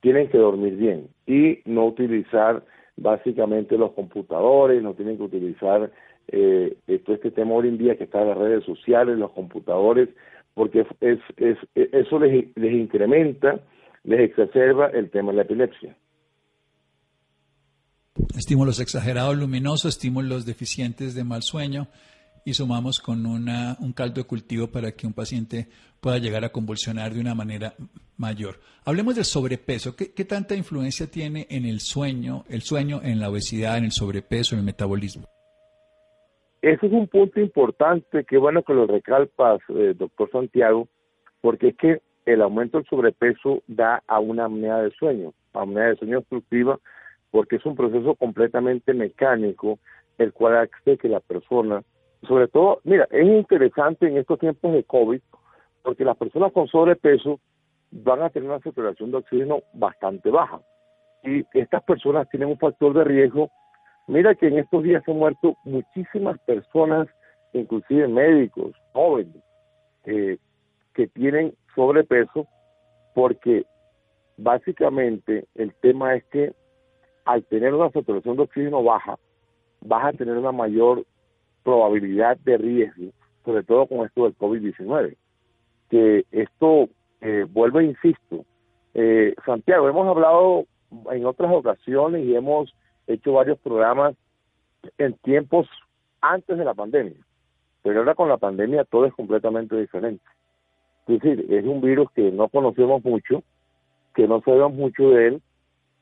tienen 0.00 0.28
que 0.28 0.38
dormir 0.38 0.76
bien 0.76 1.08
y 1.26 1.60
no 1.64 1.86
utilizar 1.86 2.64
básicamente 2.96 3.76
los 3.76 3.92
computadores, 3.92 4.82
no 4.82 4.94
tienen 4.94 5.16
que 5.16 5.24
utilizar 5.24 5.90
eh, 6.28 6.76
todo 7.04 7.16
este 7.16 7.30
tema 7.30 7.54
hoy 7.54 7.68
en 7.68 7.78
día 7.78 7.96
que 7.96 8.04
está 8.04 8.22
en 8.22 8.28
las 8.28 8.38
redes 8.38 8.64
sociales, 8.64 9.18
los 9.18 9.32
computadores, 9.32 10.08
porque 10.54 10.86
es, 11.00 11.18
es, 11.36 11.58
eso 11.74 12.18
les, 12.18 12.46
les 12.56 12.72
incrementa, 12.72 13.60
les 14.04 14.20
exacerba 14.20 14.88
el 14.88 15.10
tema 15.10 15.32
de 15.32 15.36
la 15.36 15.42
epilepsia. 15.42 15.96
Estímulos 18.36 18.80
exagerados 18.80 19.36
luminosos, 19.36 19.96
estímulos 19.96 20.46
deficientes 20.46 21.14
de 21.14 21.24
mal 21.24 21.42
sueño, 21.42 21.88
y 22.44 22.52
sumamos 22.52 23.00
con 23.00 23.24
una, 23.24 23.76
un 23.80 23.92
caldo 23.92 24.20
de 24.20 24.26
cultivo 24.26 24.68
para 24.68 24.92
que 24.92 25.06
un 25.06 25.14
paciente 25.14 25.66
pueda 26.00 26.18
llegar 26.18 26.44
a 26.44 26.50
convulsionar 26.50 27.12
de 27.12 27.20
una 27.20 27.34
manera 27.34 27.74
mayor. 28.18 28.56
Hablemos 28.84 29.14
del 29.14 29.24
sobrepeso. 29.24 29.96
¿Qué, 29.96 30.12
¿Qué, 30.12 30.24
tanta 30.24 30.54
influencia 30.54 31.10
tiene 31.10 31.46
en 31.48 31.64
el 31.64 31.80
sueño, 31.80 32.44
el 32.48 32.60
sueño, 32.60 33.00
en 33.02 33.18
la 33.18 33.30
obesidad, 33.30 33.78
en 33.78 33.84
el 33.84 33.92
sobrepeso, 33.92 34.54
en 34.54 34.60
el 34.60 34.66
metabolismo? 34.66 35.24
Ese 36.60 36.86
es 36.86 36.92
un 36.92 37.08
punto 37.08 37.40
importante, 37.40 38.24
qué 38.24 38.38
bueno 38.38 38.62
que 38.62 38.72
lo 38.72 38.86
recalpas, 38.86 39.60
eh, 39.68 39.94
doctor 39.96 40.30
Santiago, 40.30 40.88
porque 41.40 41.68
es 41.68 41.76
que 41.76 42.00
el 42.24 42.40
aumento 42.40 42.78
del 42.78 42.86
sobrepeso 42.86 43.62
da 43.66 44.02
a 44.06 44.18
una 44.18 44.46
apnea 44.46 44.78
de 44.78 44.90
sueño, 44.92 45.34
apnea 45.52 45.88
de 45.88 45.96
sueño 45.96 46.18
obstructiva, 46.18 46.78
porque 47.30 47.56
es 47.56 47.66
un 47.66 47.76
proceso 47.76 48.14
completamente 48.14 48.94
mecánico, 48.94 49.78
el 50.16 50.32
cual 50.32 50.56
hace 50.56 50.96
que 50.96 51.08
la 51.08 51.20
persona 51.20 51.82
sobre 52.26 52.48
todo, 52.48 52.80
mira, 52.84 53.06
es 53.10 53.26
interesante 53.26 54.06
en 54.06 54.18
estos 54.18 54.38
tiempos 54.38 54.72
de 54.72 54.84
COVID, 54.84 55.20
porque 55.82 56.04
las 56.04 56.16
personas 56.16 56.52
con 56.52 56.68
sobrepeso 56.68 57.40
van 57.90 58.22
a 58.22 58.30
tener 58.30 58.48
una 58.48 58.60
saturación 58.60 59.10
de 59.10 59.18
oxígeno 59.18 59.62
bastante 59.72 60.30
baja. 60.30 60.60
Y 61.22 61.44
estas 61.54 61.82
personas 61.84 62.28
tienen 62.30 62.48
un 62.48 62.58
factor 62.58 62.92
de 62.92 63.04
riesgo. 63.04 63.50
Mira 64.06 64.34
que 64.34 64.48
en 64.48 64.58
estos 64.58 64.82
días 64.82 65.02
se 65.04 65.12
han 65.12 65.18
muerto 65.18 65.56
muchísimas 65.64 66.38
personas, 66.40 67.08
inclusive 67.52 68.08
médicos, 68.08 68.72
jóvenes, 68.92 69.42
eh, 70.04 70.38
que 70.92 71.06
tienen 71.08 71.54
sobrepeso, 71.74 72.46
porque 73.14 73.64
básicamente 74.36 75.46
el 75.54 75.74
tema 75.76 76.14
es 76.16 76.24
que 76.24 76.52
al 77.24 77.44
tener 77.44 77.74
una 77.74 77.90
saturación 77.90 78.36
de 78.36 78.42
oxígeno 78.42 78.82
baja, 78.82 79.18
vas 79.80 80.06
a 80.06 80.12
tener 80.12 80.36
una 80.36 80.52
mayor 80.52 81.04
probabilidad 81.64 82.36
de 82.38 82.58
riesgo, 82.58 83.10
sobre 83.44 83.64
todo 83.64 83.86
con 83.86 84.06
esto 84.06 84.24
del 84.24 84.38
COVID-19. 84.38 85.16
Que 85.90 86.24
esto 86.30 86.88
eh, 87.20 87.46
vuelve, 87.50 87.84
insisto, 87.84 88.44
eh, 88.94 89.34
Santiago, 89.44 89.88
hemos 89.88 90.06
hablado 90.06 90.66
en 91.10 91.26
otras 91.26 91.52
ocasiones 91.52 92.24
y 92.24 92.36
hemos 92.36 92.72
hecho 93.06 93.32
varios 93.32 93.58
programas 93.58 94.14
en 94.98 95.14
tiempos 95.14 95.68
antes 96.20 96.56
de 96.56 96.64
la 96.64 96.74
pandemia, 96.74 97.16
pero 97.82 98.00
ahora 98.00 98.14
con 98.14 98.28
la 98.28 98.36
pandemia 98.36 98.84
todo 98.84 99.06
es 99.06 99.14
completamente 99.14 99.76
diferente. 99.76 100.24
Es 101.06 101.20
decir, 101.20 101.46
es 101.50 101.64
un 101.66 101.80
virus 101.80 102.10
que 102.12 102.30
no 102.30 102.48
conocemos 102.48 103.04
mucho, 103.04 103.42
que 104.14 104.26
no 104.26 104.40
sabemos 104.42 104.74
mucho 104.74 105.10
de 105.10 105.26
él, 105.26 105.42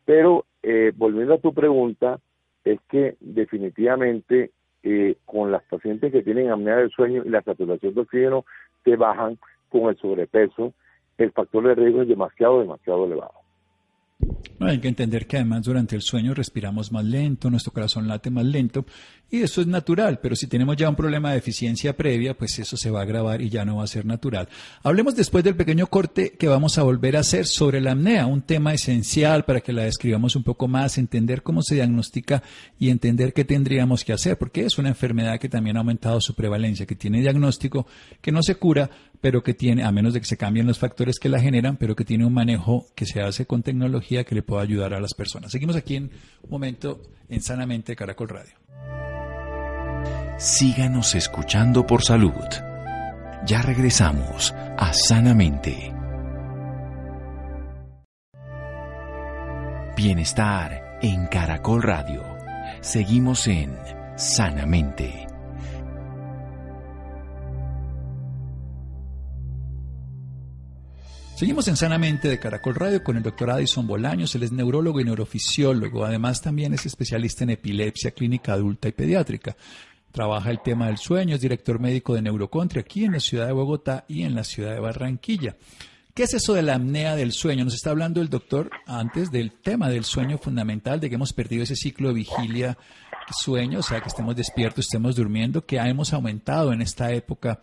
pero 0.05 0.45
eh, 0.63 0.93
volviendo 0.95 1.35
a 1.35 1.39
tu 1.39 1.53
pregunta, 1.53 2.21
es 2.65 2.79
que 2.89 3.17
definitivamente 3.21 4.53
eh, 4.83 5.17
con 5.25 5.53
las 5.53 5.63
pacientes 5.65 6.13
que 6.13 6.23
tienen 6.23 6.51
apnea 6.51 6.77
del 6.77 6.91
sueño 6.91 7.23
y 7.25 7.29
la 7.29 7.43
saturación 7.43 7.95
de 7.95 8.01
oxígeno 8.01 8.45
se 8.85 8.97
bajan 8.97 9.39
con 9.69 9.89
el 9.89 9.97
sobrepeso, 9.97 10.73
el 11.19 11.33
factor 11.33 11.69
de 11.69 11.75
riesgo 11.75 12.03
es 12.03 12.09
demasiado, 12.09 12.61
demasiado 12.61 13.07
elevado. 13.07 13.33
hay 14.61 14.81
que 14.81 14.89
entender 14.89 15.27
que 15.27 15.37
además 15.37 15.65
durante 15.65 15.95
el 15.95 16.03
sueño 16.03 16.35
respiramos 16.35 16.93
más 16.93 17.05
lento, 17.05 17.51
nuestro 17.51 17.73
corazón 17.73 18.09
late 18.09 18.31
más 18.31 18.45
lento 18.45 18.85
y 19.33 19.41
eso 19.41 19.63
es 19.63 19.67
natural, 19.67 20.21
pero 20.23 20.37
si 20.37 20.47
tenemos 20.47 20.77
ya 20.77 20.91
un 20.91 20.95
problema 20.95 21.31
de 21.31 21.37
deficiencia 21.37 21.97
previa, 21.97 22.37
pues 22.37 22.59
eso 22.59 22.77
se 22.77 22.91
va 22.91 23.01
a 23.01 23.05
agravar 23.05 23.41
y 23.41 23.49
ya 23.49 23.65
no 23.65 23.77
va 23.77 23.85
a 23.85 23.87
ser 23.87 24.05
natural. 24.05 24.47
Hablemos 24.83 25.17
después 25.17 25.43
del 25.43 25.57
pequeño 25.57 25.87
corte 25.87 26.33
que 26.33 26.49
vamos 26.49 26.77
a 26.77 26.83
volver 26.83 27.17
a 27.17 27.21
hacer 27.21 27.47
sobre 27.47 27.81
la 27.81 27.93
apnea, 27.93 28.27
un 28.27 28.43
tema 28.43 28.75
esencial 28.75 29.47
para 29.47 29.63
que 29.63 29.73
la 29.73 29.85
describamos 29.85 30.37
un 30.37 30.43
poco 30.43 30.69
más, 30.69 30.99
entender 30.99 31.43
cómo 31.43 31.63
se 31.63 31.77
diagnostica 31.77 32.43
y 32.79 32.91
entender 32.91 33.33
qué 33.33 33.47
tendríamos 33.47 34.05
que 34.05 34.13
hacer, 34.13 34.37
porque 34.37 34.67
es 34.67 34.77
una 34.77 34.91
enfermedad 34.91 35.41
que 35.41 35.49
también 35.49 35.79
ha 35.79 35.81
aumentado 35.81 36.21
su 36.21 36.35
prevalencia, 36.35 36.85
que 36.85 36.95
tiene 36.95 37.23
diagnóstico, 37.23 37.87
que 38.21 38.33
no 38.33 38.43
se 38.43 38.57
cura, 38.57 38.91
pero 39.23 39.43
que 39.43 39.55
tiene, 39.55 39.83
a 39.83 39.93
menos 39.93 40.13
de 40.13 40.21
que 40.21 40.27
se 40.27 40.37
cambien 40.37 40.67
los 40.67 40.79
factores 40.79 41.19
que 41.19 41.31
la 41.31 41.41
generan, 41.41 41.79
pero 41.79 41.97
que 41.97 42.05
tiene 42.05 42.27
un 42.27 42.35
manejo 42.35 42.85
que 42.95 43.07
se 43.07 43.23
hace 43.23 43.47
con 43.47 43.63
tecnología 43.63 44.25
que 44.25 44.35
le 44.35 44.43
pueda 44.43 44.61
ayudar 44.61 44.93
a 44.93 45.01
las 45.01 45.15
personas. 45.15 45.53
Seguimos 45.53 45.75
aquí 45.75 45.97
en 45.97 46.11
un 46.43 46.51
momento 46.51 47.01
en 47.31 47.41
Sanamente 47.41 47.97
Caracol 47.97 48.29
Radio. 48.29 49.02
Síganos 50.39 51.15
escuchando 51.15 51.87
por 51.87 52.03
salud. 52.03 52.33
Ya 53.47 53.63
regresamos 53.63 54.53
a 54.77 54.93
Sanamente. 54.93 55.93
Bienestar 59.97 60.99
en 61.03 61.27
Caracol 61.27 61.83
Radio. 61.83 62.25
Seguimos 62.81 63.47
en 63.47 63.77
Sanamente. 64.17 65.27
Seguimos 71.37 71.67
en 71.67 71.77
Sanamente 71.77 72.29
de 72.29 72.39
Caracol 72.39 72.75
Radio 72.75 73.03
con 73.03 73.17
el 73.17 73.23
doctor 73.23 73.51
Addison 73.51 73.87
Bolaños. 73.87 74.35
Él 74.35 74.45
es 74.45 74.53
neurólogo 74.53 75.01
y 75.01 75.05
neurofisiólogo. 75.05 76.05
Además, 76.05 76.41
también 76.41 76.73
es 76.73 76.87
especialista 76.87 77.43
en 77.43 77.51
epilepsia 77.51 78.13
clínica 78.13 78.53
adulta 78.53 78.89
y 78.89 78.93
pediátrica. 78.93 79.57
Trabaja 80.13 80.51
el 80.51 80.61
tema 80.61 80.89
del 80.89 80.99
sueño, 80.99 81.35
es 81.35 81.41
director 81.41 81.81
médico 81.81 82.15
de 82.15 82.21
Neurocontri 82.21 82.81
aquí 82.81 83.05
en 83.05 83.13
la 83.13 83.21
ciudad 83.21 83.47
de 83.47 83.53
Bogotá 83.53 84.05
y 84.09 84.25
en 84.25 84.35
la 84.35 84.45
ciudad 84.45 84.75
de 84.75 84.81
Barranquilla. 84.81 85.57
¿Qué 86.15 86.25
es 86.25 86.35
eso 86.35 86.53
de 86.53 86.61
la 86.61 86.75
apnea 86.75 87.17
del 87.17 87.33
sueño? 87.33 87.65
Nos 87.65 87.73
está 87.73 87.89
hablando 87.89 88.21
el 88.21 88.29
doctor 88.29 88.71
antes 88.87 89.31
del 89.31 89.53
tema 89.53 89.89
del 89.89 90.05
sueño 90.05 90.37
fundamental, 90.37 91.01
de 91.01 91.09
que 91.09 91.15
hemos 91.15 91.33
perdido 91.33 91.63
ese 91.63 91.77
ciclo 91.77 92.09
de 92.09 92.15
vigilia 92.15 92.77
sueño, 93.33 93.81
o 93.81 93.83
sea, 93.83 94.01
que 94.01 94.09
estemos 94.09 94.37
despiertos, 94.37 94.87
estemos 94.87 95.17
durmiendo, 95.17 95.65
que 95.65 95.77
hemos 95.77 96.13
aumentado 96.13 96.73
en 96.73 96.83
esta 96.83 97.13
época 97.13 97.61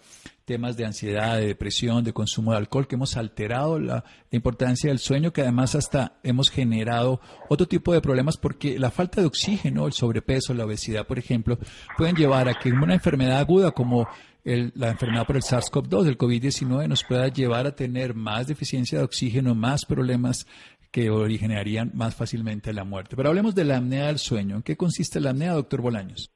temas 0.50 0.76
de 0.76 0.86
ansiedad, 0.86 1.38
de 1.38 1.46
depresión, 1.46 2.04
de 2.04 2.12
consumo 2.12 2.52
de 2.52 2.58
alcohol, 2.58 2.88
que 2.88 2.96
hemos 2.96 3.16
alterado 3.18 3.78
la, 3.78 4.04
importancia 4.32 4.90
del 4.90 4.98
sueño, 4.98 5.32
que 5.32 5.42
además 5.42 5.76
hasta 5.76 6.14
hemos 6.24 6.50
generado 6.50 7.22
otro 7.50 7.68
tipo 7.68 7.94
de 7.94 8.02
problemas 8.02 8.36
porque 8.36 8.80
la 8.80 8.90
falta 8.90 9.22
de 9.22 9.28
oxígeno, 9.28 9.86
el 9.86 9.94
sobrepeso, 9.94 10.56
la 10.56 10.66
obesidad, 10.66 11.06
por 11.06 11.20
ejemplo, 11.20 11.60
pueden 11.98 12.16
llevar 12.16 12.50
a 12.50 12.56
que 12.56 12.72
una 12.72 12.96
enfermedad 12.96 13.38
aguda 13.38 13.72
como 13.72 14.08
la 14.44 14.90
enfermedad 14.90 15.28
por 15.28 15.36
el 15.36 15.44
SARS-CoV-2, 15.44 16.08
el 16.08 16.18
COVID-19, 16.18 16.88
nos 16.88 17.04
pueda 17.04 17.28
llevar 17.28 17.68
a 17.68 17.76
tener 17.76 18.16
más 18.16 18.48
deficiencia 18.48 18.98
de 18.98 19.04
oxígeno, 19.04 19.54
más 19.54 19.86
problemas 19.86 20.48
que 20.92 21.10
originarían 21.10 21.92
más 21.94 22.16
fácilmente 22.16 22.74
la 22.74 22.84
muerte. 22.84 23.16
Pero 23.16 23.30
hablemos 23.30 23.56
de 23.56 23.66
la 23.66 23.78
apnea 23.78 24.08
del 24.08 24.18
sueño. 24.18 24.58
¿En 24.58 24.64
qué 24.64 24.76
consiste 24.76 25.20
la 25.20 25.32
apnea, 25.32 25.54
doctor 25.54 25.82
Bolaños? 25.82 26.32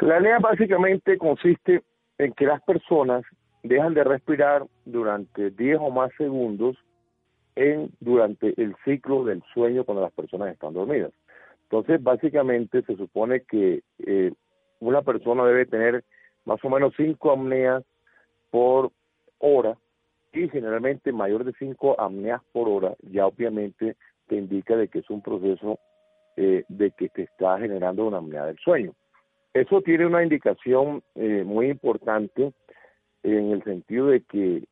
La 0.00 0.16
apnea 0.16 0.38
básicamente 0.38 1.18
consiste 1.18 1.82
en 2.18 2.32
que 2.32 2.46
las 2.46 2.62
personas 2.62 3.22
dejan 3.62 3.94
de 3.94 4.04
respirar 4.04 4.66
durante 4.84 5.50
10 5.50 5.78
o 5.80 5.90
más 5.90 6.10
segundos 6.16 6.76
en 7.56 7.90
durante 8.00 8.54
el 8.62 8.76
ciclo 8.84 9.24
del 9.24 9.42
sueño 9.52 9.84
cuando 9.84 10.02
las 10.02 10.12
personas 10.12 10.52
están 10.52 10.74
dormidas. 10.74 11.12
Entonces, 11.64 12.02
básicamente 12.02 12.82
se 12.82 12.96
supone 12.96 13.40
que 13.40 13.82
eh, 13.98 14.32
una 14.78 15.02
persona 15.02 15.44
debe 15.44 15.66
tener 15.66 16.04
más 16.44 16.64
o 16.64 16.70
menos 16.70 16.94
5 16.96 17.30
apneas 17.32 17.82
por 18.50 18.92
hora 19.38 19.76
y 20.36 20.48
generalmente 20.48 21.12
mayor 21.12 21.44
de 21.44 21.52
5 21.58 22.00
apneas 22.00 22.42
por 22.52 22.68
hora 22.68 22.94
ya 23.02 23.26
obviamente 23.26 23.96
te 24.28 24.36
indica 24.36 24.76
de 24.76 24.88
que 24.88 24.98
es 24.98 25.10
un 25.10 25.22
proceso 25.22 25.78
eh, 26.36 26.64
de 26.68 26.90
que 26.90 27.08
te 27.08 27.22
está 27.22 27.58
generando 27.58 28.06
una 28.06 28.18
apnea 28.18 28.44
del 28.46 28.58
sueño. 28.58 28.92
Eso 29.54 29.80
tiene 29.80 30.06
una 30.06 30.22
indicación 30.22 31.02
eh, 31.14 31.44
muy 31.44 31.70
importante 31.70 32.52
en 33.22 33.52
el 33.52 33.64
sentido 33.64 34.08
de 34.08 34.20
que 34.20 34.64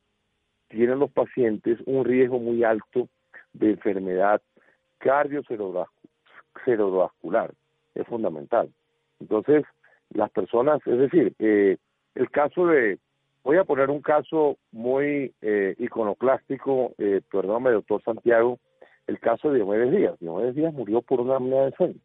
tienen 0.67 0.99
los 0.99 1.11
pacientes 1.11 1.79
un 1.85 2.05
riesgo 2.05 2.39
muy 2.39 2.63
alto 2.63 3.09
de 3.53 3.71
enfermedad 3.71 4.41
cardiovascular. 4.99 5.87
Es 7.95 8.05
fundamental. 8.07 8.69
Entonces, 9.19 9.63
las 10.09 10.29
personas, 10.29 10.79
es 10.85 10.97
decir, 10.99 11.33
eh, 11.39 11.77
el 12.13 12.29
caso 12.29 12.67
de, 12.67 12.99
voy 13.45 13.57
a 13.57 13.63
poner 13.63 13.91
un 13.91 14.01
caso 14.01 14.57
muy 14.71 15.31
eh, 15.41 15.75
iconoclástico, 15.77 16.93
eh, 16.97 17.21
perdóname, 17.31 17.71
doctor 17.71 18.01
Santiago, 18.03 18.59
el 19.05 19.19
caso 19.19 19.49
de 19.49 19.57
Diomedes 19.57 19.91
Díaz. 19.91 20.19
Diomedes 20.19 20.55
Díaz 20.55 20.73
murió 20.73 21.03
por 21.03 21.21
una 21.21 21.35
apnea 21.35 21.65
de 21.65 21.71
sueño. 21.73 21.99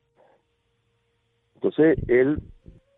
Entonces, 1.54 1.98
él 2.08 2.42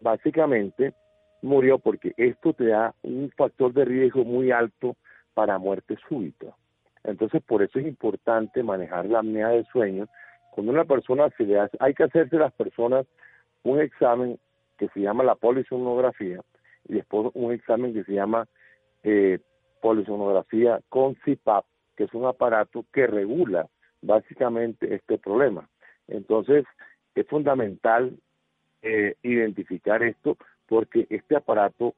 básicamente 0.01 0.93
murió 1.41 1.79
porque 1.79 2.15
esto 2.17 2.53
te 2.53 2.67
da 2.67 2.95
un 3.03 3.31
factor 3.37 3.73
de 3.73 3.85
riesgo 3.85 4.25
muy 4.25 4.51
alto 4.51 4.97
para 5.35 5.59
muerte 5.59 5.97
súbita. 6.09 6.49
Entonces, 7.05 7.43
por 7.45 7.63
eso 7.63 7.79
es 7.79 7.87
importante 7.87 8.65
manejar 8.65 9.07
la 9.07 9.21
apnea 9.21 9.51
de 9.51 9.65
sueño. 9.67 10.09
Cuando 10.51 10.73
una 10.73 10.85
persona 10.85 11.31
se 11.37 11.45
le 11.45 11.61
hace, 11.61 11.77
hay 11.79 11.95
que 11.95 12.05
hacerse 12.05 12.37
las 12.37 12.53
personas 12.53 13.07
un 13.63 13.81
examen 13.81 14.37
que 14.79 14.89
se 14.89 15.01
llama 15.01 15.23
la 15.23 15.37
polisonografía 15.37 16.41
y 16.89 16.95
después 16.95 17.31
un 17.35 17.53
examen 17.53 17.95
que 17.95 18.05
se 18.05 18.13
llama 18.13 18.47
eh, 19.03 19.39
polisonografía 19.81 20.81
con 20.89 21.15
CPAP, 21.15 21.65
que 21.97 22.05
es 22.05 22.15
un 22.15 22.27
aparato 22.27 22.85
que 22.93 23.07
regula 23.07 23.69
básicamente 24.01 24.95
este 24.95 25.19
problema. 25.19 25.69
Entonces, 26.09 26.65
es 27.15 27.27
fundamental 27.27 28.17
eh, 28.83 29.15
identificar 29.23 30.03
esto 30.03 30.37
porque 30.67 31.07
este 31.11 31.37
aparato 31.37 31.95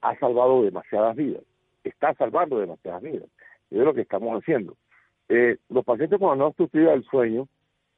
ha 0.00 0.18
salvado 0.18 0.62
demasiadas 0.62 1.16
vidas, 1.16 1.42
está 1.84 2.14
salvando 2.14 2.58
demasiadas 2.58 3.02
vidas. 3.02 3.28
Es 3.70 3.78
lo 3.78 3.94
que 3.94 4.02
estamos 4.02 4.40
haciendo. 4.40 4.76
Eh, 5.28 5.56
los 5.68 5.84
pacientes 5.84 6.18
con 6.18 6.32
anorexia 6.32 6.90
del 6.90 7.04
sueño, 7.04 7.48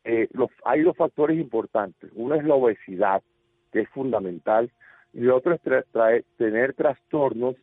eh, 0.04 0.28
los, 0.32 0.50
hay 0.64 0.82
dos 0.82 0.96
factores 0.96 1.38
importantes. 1.38 2.10
Uno 2.14 2.34
es 2.34 2.44
la 2.44 2.54
obesidad, 2.54 3.22
que 3.72 3.80
es 3.80 3.88
fundamental, 3.90 4.70
y 5.18 5.22
el 5.22 5.32
otro 5.32 5.52
es 5.52 5.60
tener 6.36 6.74
trastornos 6.74 7.56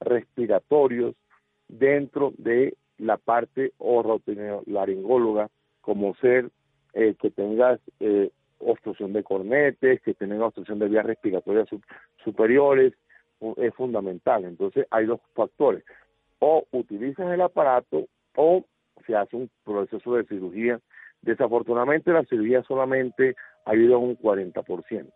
respiratorios 0.00 1.14
dentro 1.68 2.32
de 2.38 2.74
la 2.96 3.18
parte 3.18 3.72
laringóloga, 4.64 5.50
como 5.82 6.14
ser 6.14 6.48
eh, 6.94 7.14
que 7.20 7.30
tengas 7.30 7.80
eh, 8.00 8.30
obstrucción 8.60 9.12
de 9.12 9.22
cornetes, 9.22 10.00
que 10.00 10.14
tengan 10.14 10.40
obstrucción 10.40 10.78
de 10.78 10.88
vías 10.88 11.04
respiratorias 11.04 11.68
superiores, 12.24 12.94
es 13.58 13.74
fundamental. 13.74 14.46
Entonces 14.46 14.86
hay 14.90 15.04
dos 15.04 15.20
factores. 15.34 15.84
O 16.38 16.64
utilizas 16.70 17.30
el 17.30 17.42
aparato 17.42 18.06
o 18.36 18.64
se 19.06 19.14
hace 19.14 19.36
un 19.36 19.50
proceso 19.64 20.14
de 20.14 20.24
cirugía. 20.24 20.80
Desafortunadamente 21.20 22.10
la 22.10 22.24
cirugía 22.24 22.62
solamente 22.62 23.36
ayuda 23.66 23.98
un 23.98 24.16
40%. 24.16 25.12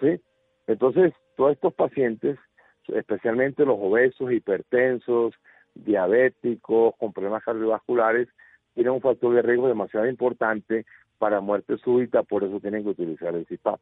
¿sí? 0.00 0.20
Entonces, 0.68 1.12
todos 1.36 1.52
estos 1.52 1.74
pacientes, 1.74 2.38
especialmente 2.86 3.64
los 3.64 3.78
obesos, 3.80 4.30
hipertensos, 4.30 5.34
diabéticos, 5.74 6.94
con 6.98 7.12
problemas 7.12 7.42
cardiovasculares, 7.42 8.28
tienen 8.74 8.92
un 8.92 9.00
factor 9.00 9.34
de 9.34 9.42
riesgo 9.42 9.66
demasiado 9.66 10.06
importante 10.06 10.86
para 11.18 11.40
muerte 11.40 11.78
súbita, 11.78 12.22
por 12.22 12.44
eso 12.44 12.60
tienen 12.60 12.84
que 12.84 12.90
utilizar 12.90 13.34
el 13.34 13.46
CPAP. 13.46 13.80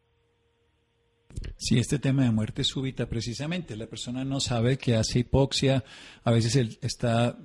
Sí, 1.56 1.78
este 1.78 1.98
tema 1.98 2.24
de 2.24 2.30
muerte 2.30 2.64
súbita, 2.64 3.06
precisamente, 3.06 3.76
la 3.76 3.86
persona 3.86 4.24
no 4.24 4.40
sabe 4.40 4.78
que 4.78 4.94
hace 4.94 5.18
hipoxia, 5.18 5.82
a 6.24 6.30
veces 6.30 6.56
él 6.56 6.78
está 6.80 7.36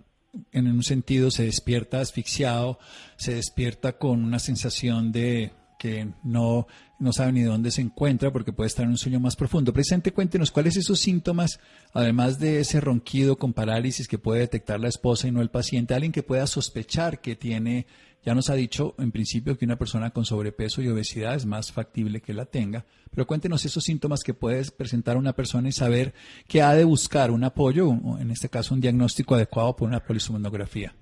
en 0.52 0.68
un 0.68 0.84
sentido, 0.84 1.32
se 1.32 1.44
despierta 1.44 2.00
asfixiado, 2.00 2.78
se 3.18 3.34
despierta 3.34 3.98
con 3.98 4.24
una 4.24 4.40
sensación 4.40 5.12
de 5.12 5.52
que 5.82 6.10
no, 6.24 6.68
no 7.00 7.12
sabe 7.12 7.32
ni 7.32 7.42
dónde 7.42 7.72
se 7.72 7.82
encuentra 7.82 8.32
porque 8.32 8.54
puede 8.54 8.68
estar 8.68 8.86
en 8.86 8.92
un 8.92 9.00
sueño 9.00 9.20
más 9.20 9.36
profundo. 9.36 9.74
Precisamente 9.74 10.14
cuéntenos 10.14 10.52
cuáles 10.52 10.78
esos 10.78 11.00
síntomas, 11.00 11.60
además 11.92 12.38
de 12.38 12.60
ese 12.60 12.80
ronquido 12.80 13.36
con 13.36 13.52
parálisis 13.52 14.08
que 14.08 14.20
puede 14.20 14.42
detectar 14.42 14.80
la 14.80 14.90
esposa 14.90 15.28
y 15.28 15.32
no 15.32 15.42
el 15.42 15.50
paciente, 15.50 15.96
alguien 15.96 16.12
que 16.12 16.22
pueda 16.22 16.46
sospechar 16.46 17.20
que 17.20 17.36
tiene, 17.36 17.88
ya 18.24 18.36
nos 18.36 18.52
ha 18.52 18.54
dicho 18.54 18.94
en 19.00 19.12
principio 19.12 19.58
que 19.58 19.66
una 19.66 19.80
persona 19.80 20.12
con 20.12 20.24
sobrepeso 20.24 20.84
y 20.84 20.88
obesidad 20.88 21.34
es 21.34 21.48
más 21.48 21.72
factible 21.72 22.22
que 22.22 22.36
la 22.36 22.46
tenga, 22.46 22.86
pero 23.10 23.26
cuéntenos 23.26 23.66
esos 23.66 23.84
síntomas 23.84 24.20
que 24.24 24.36
puede 24.36 24.64
presentar 24.70 25.18
una 25.18 25.34
persona 25.34 25.68
y 25.68 25.72
saber 25.72 26.14
que 26.48 26.62
ha 26.62 26.76
de 26.76 26.84
buscar 26.84 27.32
un 27.32 27.44
apoyo, 27.44 27.90
en 28.20 28.30
este 28.30 28.50
caso 28.50 28.76
un 28.76 28.82
diagnóstico 28.82 29.34
adecuado 29.34 29.76
por 29.76 29.88
una 29.88 30.02
polisomnografía. 30.02 30.94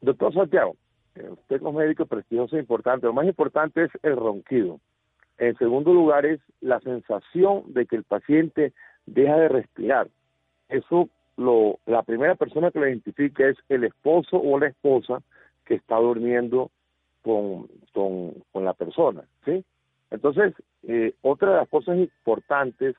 Doctor 0.00 0.32
Santiago, 0.32 0.76
usted 1.30 1.60
como 1.60 1.78
médico 1.78 2.06
prestigioso 2.06 2.56
es 2.56 2.62
importante. 2.62 3.06
Lo 3.06 3.12
más 3.12 3.26
importante 3.26 3.84
es 3.84 3.90
el 4.02 4.16
ronquido. 4.16 4.80
En 5.38 5.56
segundo 5.56 5.92
lugar 5.92 6.26
es 6.26 6.40
la 6.60 6.80
sensación 6.80 7.64
de 7.72 7.86
que 7.86 7.96
el 7.96 8.04
paciente 8.04 8.72
deja 9.06 9.36
de 9.36 9.48
respirar. 9.48 10.08
Eso 10.68 11.08
lo, 11.36 11.78
la 11.86 12.02
primera 12.02 12.34
persona 12.36 12.70
que 12.70 12.78
lo 12.78 12.88
identifica 12.88 13.48
es 13.48 13.56
el 13.68 13.84
esposo 13.84 14.40
o 14.40 14.58
la 14.58 14.68
esposa 14.68 15.22
que 15.64 15.74
está 15.74 15.96
durmiendo 15.96 16.70
con, 17.22 17.68
con, 17.92 18.64
la 18.64 18.74
persona, 18.74 19.24
¿sí? 19.44 19.64
Entonces, 20.10 20.52
eh, 20.82 21.14
otra 21.22 21.50
de 21.50 21.56
las 21.56 21.68
cosas 21.68 21.96
importantes 21.96 22.94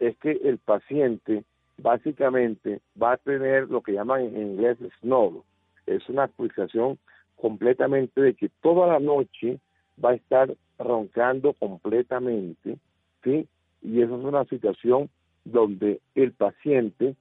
es 0.00 0.16
que 0.16 0.32
el 0.32 0.58
paciente 0.58 1.44
básicamente 1.78 2.80
va 3.00 3.12
a 3.12 3.16
tener 3.18 3.68
lo 3.68 3.82
que 3.82 3.92
llaman 3.92 4.22
en 4.22 4.36
inglés 4.36 4.78
snow. 5.00 5.44
Es 5.86 6.08
una 6.08 6.24
explicación 6.24 6.98
completamente 7.36 8.20
de 8.20 8.34
que 8.34 8.50
toda 8.62 8.86
la 8.86 8.98
noche 8.98 9.58
va 10.02 10.10
a 10.10 10.14
estar 10.14 10.54
roncando 10.78 11.52
completamente, 11.54 12.78
¿sí? 13.22 13.46
Y 13.82 14.02
eso 14.02 14.18
es 14.18 14.24
una 14.24 14.44
situación 14.46 15.08
donde 15.44 16.00
el 16.14 16.32
paciente 16.32 17.14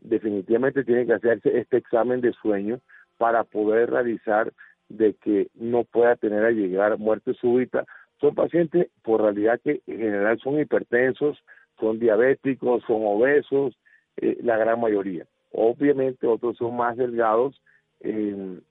definitivamente 0.00 0.84
tiene 0.84 1.06
que 1.06 1.14
hacerse 1.14 1.58
este 1.58 1.76
examen 1.76 2.20
de 2.20 2.32
sueño 2.32 2.80
para 3.18 3.44
poder 3.44 3.90
realizar 3.90 4.52
de 4.88 5.14
que 5.14 5.48
no 5.54 5.84
pueda 5.84 6.16
tener 6.16 6.44
a 6.44 6.50
llegar 6.50 6.98
muerte 6.98 7.34
súbita. 7.34 7.84
Son 8.20 8.34
pacientes 8.34 8.88
por 9.02 9.22
realidad 9.22 9.60
que 9.62 9.80
en 9.86 9.98
general 9.98 10.38
son 10.40 10.58
hipertensos, 10.60 11.38
son 11.78 11.98
diabéticos, 11.98 12.82
son 12.86 13.02
obesos, 13.04 13.76
eh, 14.16 14.38
la 14.42 14.56
gran 14.56 14.80
mayoría. 14.80 15.26
Obviamente 15.52 16.26
otros 16.26 16.56
son 16.56 16.76
más 16.76 16.96
delgados 16.96 17.60
en, 18.00 18.62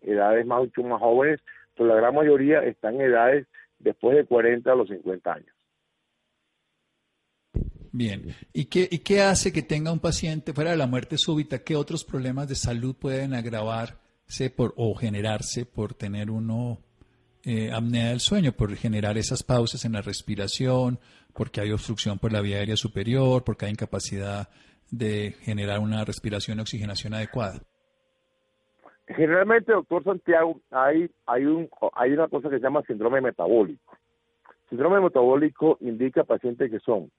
edades 0.00 0.46
más, 0.46 0.60
mucho 0.60 0.82
más 0.82 1.00
jóvenes, 1.00 1.40
pero 1.76 1.88
la 1.88 1.96
gran 1.96 2.14
mayoría 2.14 2.60
están 2.60 2.96
en 2.96 3.02
edades 3.02 3.46
después 3.78 4.16
de 4.16 4.24
40 4.24 4.70
a 4.70 4.74
los 4.74 4.88
50 4.88 5.32
años. 5.32 5.54
Bien, 7.92 8.34
¿Y 8.52 8.66
qué, 8.66 8.86
¿y 8.90 8.98
qué 8.98 9.22
hace 9.22 9.52
que 9.52 9.62
tenga 9.62 9.90
un 9.90 10.00
paciente 10.00 10.52
fuera 10.52 10.72
de 10.72 10.76
la 10.76 10.86
muerte 10.86 11.16
súbita? 11.16 11.64
¿Qué 11.64 11.76
otros 11.76 12.04
problemas 12.04 12.46
de 12.46 12.54
salud 12.54 12.94
pueden 12.94 13.32
agravarse 13.32 14.50
por, 14.54 14.74
o 14.76 14.94
generarse 14.94 15.64
por 15.64 15.94
tener 15.94 16.30
uno 16.30 16.78
eh, 17.42 17.72
apnea 17.72 18.08
del 18.08 18.20
sueño, 18.20 18.52
por 18.52 18.74
generar 18.76 19.16
esas 19.16 19.42
pausas 19.42 19.84
en 19.84 19.92
la 19.92 20.02
respiración, 20.02 20.98
porque 21.32 21.60
hay 21.60 21.70
obstrucción 21.70 22.18
por 22.18 22.32
la 22.32 22.40
vía 22.40 22.58
aérea 22.58 22.76
superior, 22.76 23.44
porque 23.44 23.66
hay 23.66 23.70
incapacidad 23.70 24.48
de 24.90 25.36
generar 25.40 25.78
una 25.78 26.04
respiración 26.04 26.58
y 26.58 26.62
oxigenación 26.62 27.14
adecuada? 27.14 27.62
Generalmente, 29.08 29.72
doctor 29.72 30.02
Santiago, 30.04 30.60
hay, 30.70 31.10
hay, 31.26 31.44
un, 31.44 31.68
hay 31.94 32.12
una 32.12 32.28
cosa 32.28 32.48
que 32.48 32.56
se 32.56 32.62
llama 32.62 32.82
síndrome 32.82 33.20
metabólico. 33.20 33.96
Síndrome 34.68 35.00
metabólico 35.00 35.78
indica 35.80 36.24
pacientes 36.24 36.70
que 36.70 36.80
son 36.80 37.10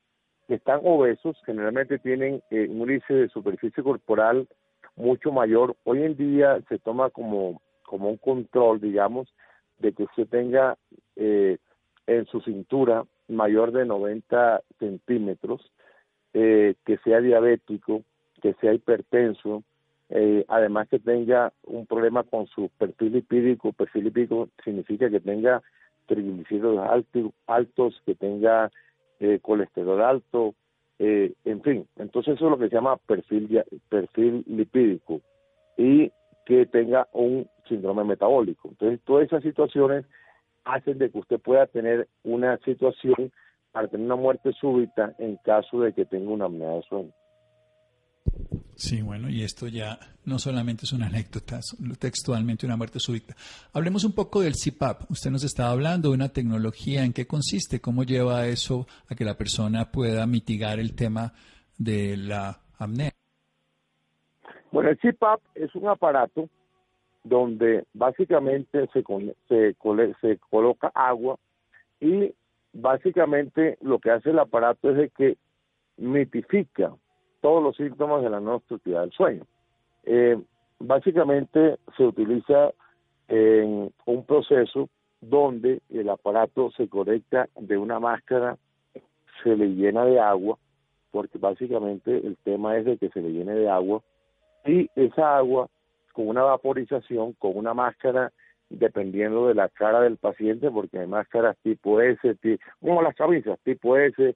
que 0.47 0.55
están 0.55 0.79
obesos, 0.83 1.37
generalmente 1.45 1.99
tienen 1.99 2.41
eh, 2.51 2.67
un 2.69 2.89
índice 2.89 3.13
de 3.13 3.29
superficie 3.29 3.83
corporal 3.83 4.47
mucho 4.95 5.31
mayor. 5.31 5.75
Hoy 5.83 6.03
en 6.03 6.15
día 6.15 6.59
se 6.69 6.79
toma 6.79 7.09
como, 7.09 7.61
como 7.83 8.09
un 8.09 8.17
control, 8.17 8.79
digamos, 8.79 9.33
de 9.79 9.93
que 9.93 10.03
usted 10.03 10.27
tenga 10.27 10.77
eh, 11.17 11.57
en 12.07 12.25
su 12.27 12.39
cintura 12.41 13.05
mayor 13.27 13.73
de 13.73 13.85
90 13.85 14.61
centímetros, 14.79 15.71
eh, 16.33 16.75
que 16.85 16.97
sea 16.99 17.19
diabético, 17.19 18.03
que 18.41 18.53
sea 18.55 18.73
hipertenso, 18.73 19.63
además 20.47 20.87
que 20.87 20.99
tenga 20.99 21.51
un 21.63 21.85
problema 21.85 22.23
con 22.23 22.47
su 22.47 22.69
perfil 22.77 23.13
lipídico. 23.13 23.73
Perfil 23.73 24.05
lipídico 24.05 24.49
significa 24.63 25.09
que 25.09 25.19
tenga 25.19 25.61
triglicéridos 26.07 26.79
altos, 26.79 27.31
altos 27.45 28.01
que 28.05 28.15
tenga 28.15 28.71
eh, 29.19 29.39
colesterol 29.41 30.01
alto, 30.01 30.55
eh, 30.99 31.33
en 31.45 31.61
fin, 31.61 31.87
entonces 31.97 32.35
eso 32.35 32.45
es 32.45 32.51
lo 32.51 32.57
que 32.57 32.69
se 32.69 32.75
llama 32.75 32.97
perfil, 32.97 33.63
perfil 33.89 34.43
lipídico 34.47 35.21
y 35.77 36.11
que 36.45 36.65
tenga 36.65 37.07
un 37.13 37.47
síndrome 37.67 38.03
metabólico. 38.03 38.69
Entonces, 38.69 38.99
todas 39.05 39.25
esas 39.25 39.43
situaciones 39.43 40.05
hacen 40.63 40.97
de 40.97 41.11
que 41.11 41.19
usted 41.19 41.39
pueda 41.39 41.67
tener 41.67 42.07
una 42.23 42.57
situación 42.59 43.31
para 43.71 43.87
tener 43.87 44.05
una 44.05 44.15
muerte 44.15 44.53
súbita 44.53 45.13
en 45.19 45.37
caso 45.37 45.81
de 45.81 45.93
que 45.93 46.05
tenga 46.05 46.31
una 46.31 46.45
apnea 46.45 46.69
de 46.69 46.81
sueño. 46.83 47.11
Sí, 48.77 49.01
bueno, 49.01 49.27
y 49.27 49.41
esto 49.41 49.67
ya 49.67 49.97
no 50.25 50.37
solamente 50.37 50.85
es 50.85 50.93
una 50.93 51.07
anécdota, 51.07 51.57
es 51.57 51.75
textualmente 51.97 52.67
una 52.67 52.77
muerte 52.77 52.99
súbita. 52.99 53.33
Hablemos 53.73 54.03
un 54.03 54.13
poco 54.13 54.41
del 54.41 54.53
CPAP. 54.53 55.09
Usted 55.09 55.31
nos 55.31 55.43
estaba 55.43 55.71
hablando 55.71 56.09
de 56.09 56.13
una 56.13 56.29
tecnología, 56.29 57.03
¿en 57.03 57.11
qué 57.11 57.25
consiste? 57.25 57.81
¿Cómo 57.81 58.03
lleva 58.03 58.45
eso 58.45 58.85
a 59.09 59.15
que 59.15 59.25
la 59.25 59.35
persona 59.35 59.91
pueda 59.91 60.27
mitigar 60.27 60.79
el 60.79 60.95
tema 60.95 61.33
de 61.79 62.17
la 62.17 62.59
apnea? 62.77 63.09
Bueno, 64.71 64.91
el 64.91 64.99
CPAP 64.99 65.41
es 65.55 65.73
un 65.73 65.87
aparato 65.87 66.47
donde 67.23 67.83
básicamente 67.95 68.87
se, 68.93 69.03
se, 69.47 69.75
se 70.21 70.37
coloca 70.51 70.91
agua 70.93 71.39
y 71.99 72.31
básicamente 72.73 73.79
lo 73.81 73.97
que 73.97 74.11
hace 74.11 74.29
el 74.29 74.37
aparato 74.37 74.91
es 74.91 74.97
de 74.97 75.09
que 75.09 75.37
mitifica 75.97 76.93
todos 77.47 77.63
los 77.63 77.77
síntomas 77.77 78.21
de 78.23 78.29
la 78.29 78.41
no 78.41 78.55
obstructividad 78.55 79.03
del 79.03 79.11
sueño. 79.13 79.43
Eh, 80.03 80.37
básicamente 80.79 81.77
se 81.95 82.03
utiliza 82.03 82.73
en 83.29 83.89
un 84.05 84.25
proceso 84.25 84.89
donde 85.21 85.81
el 85.89 86.09
aparato 86.09 86.71
se 86.71 86.89
conecta 86.89 87.47
de 87.57 87.77
una 87.77 88.01
máscara, 88.01 88.57
se 89.41 89.55
le 89.55 89.67
llena 89.67 90.03
de 90.03 90.19
agua, 90.19 90.57
porque 91.11 91.37
básicamente 91.37 92.17
el 92.17 92.35
tema 92.43 92.75
es 92.75 92.83
de 92.83 92.97
que 92.97 93.07
se 93.11 93.21
le 93.21 93.31
llene 93.31 93.53
de 93.53 93.69
agua, 93.69 94.01
y 94.65 94.89
esa 94.97 95.37
agua 95.37 95.69
con 96.11 96.27
una 96.27 96.43
vaporización, 96.43 97.31
con 97.39 97.55
una 97.55 97.73
máscara, 97.73 98.33
dependiendo 98.69 99.47
de 99.47 99.53
la 99.53 99.69
cara 99.69 100.01
del 100.01 100.17
paciente, 100.17 100.69
porque 100.69 100.99
hay 100.99 101.07
máscaras 101.07 101.55
tipo 101.63 102.01
S, 102.01 102.35
tipo, 102.41 102.61
como 102.81 103.01
las 103.01 103.15
camisas, 103.15 103.57
tipo 103.63 103.95
S, 103.95 104.35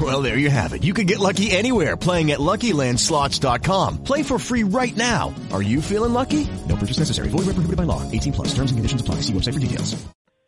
Well, 0.00 0.22
there 0.22 0.38
you 0.38 0.50
have 0.50 0.72
it. 0.72 0.84
You 0.84 0.94
can 0.94 1.06
get 1.06 1.18
lucky 1.18 1.50
anywhere 1.50 1.96
playing 1.96 2.30
at 2.30 2.38
LuckyLandSlots.com. 2.38 4.04
Play 4.04 4.22
for 4.22 4.38
free 4.38 4.62
right 4.62 4.96
now. 4.96 5.34
Are 5.52 5.62
you 5.62 5.82
feeling 5.82 6.12
lucky? 6.12 6.46
No 6.68 6.76
purchase 6.76 6.98
necessary. 6.98 7.28
Void 7.28 7.46
where 7.46 7.54
prohibited 7.54 7.76
by 7.76 7.82
law. 7.82 8.08
18 8.10 8.32
plus. 8.32 8.54
Terms 8.54 8.70
and 8.70 8.78
conditions 8.78 9.00
apply. 9.00 9.16
See 9.16 9.32
website 9.32 9.54
for 9.54 9.60
details. 9.60 9.96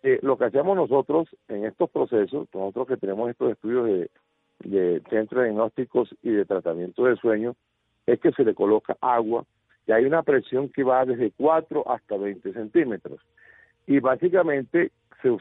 Eh, 0.05 0.19
lo 0.23 0.37
que 0.37 0.47
hacemos 0.47 0.77
nosotros 0.77 1.29
en 1.49 1.65
estos 1.65 1.89
procesos, 1.91 2.49
nosotros 2.53 2.89
que 2.89 2.97
tenemos 2.97 3.31
estos 3.31 3.53
estudios 3.53 3.87
de, 3.87 4.11
de 4.65 5.01
centros 5.11 5.43
de 5.43 5.51
diagnósticos 5.51 6.09
y 6.23 6.31
de 6.31 6.45
tratamiento 6.45 7.05
de 7.05 7.17
sueño, 7.17 7.55
es 8.07 8.19
que 8.21 8.33
se 8.33 8.45
le 8.45 8.55
coloca 8.55 8.97
agua 9.01 9.45
y 9.87 9.93
hay 9.93 10.05
una 10.05 10.23
presión 10.23 10.71
que 10.71 10.83
va 10.83 11.05
desde 11.05 11.31
4 11.37 11.89
hasta 11.89 12.17
20 12.17 12.53
centímetros. 12.53 13.21
Y 13.87 14.01
básicamente 14.01 14.91
se, 15.23 15.37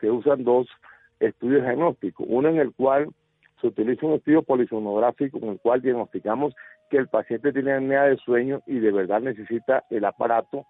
se 0.00 0.10
usan 0.10 0.44
dos 0.44 0.68
estudios 1.18 1.62
diagnósticos, 1.62 2.26
uno 2.28 2.48
en 2.48 2.58
el 2.58 2.72
cual 2.72 3.08
se 3.64 3.68
utiliza 3.68 4.04
un 4.04 4.12
estudio 4.12 4.42
polisonográfico 4.42 5.40
con 5.40 5.48
el 5.48 5.58
cual 5.58 5.80
diagnosticamos 5.80 6.54
que 6.90 6.98
el 6.98 7.08
paciente 7.08 7.50
tiene 7.50 7.72
apnea 7.72 8.04
de 8.04 8.18
sueño 8.18 8.60
y 8.66 8.78
de 8.78 8.92
verdad 8.92 9.22
necesita 9.22 9.84
el 9.88 10.04
aparato, 10.04 10.66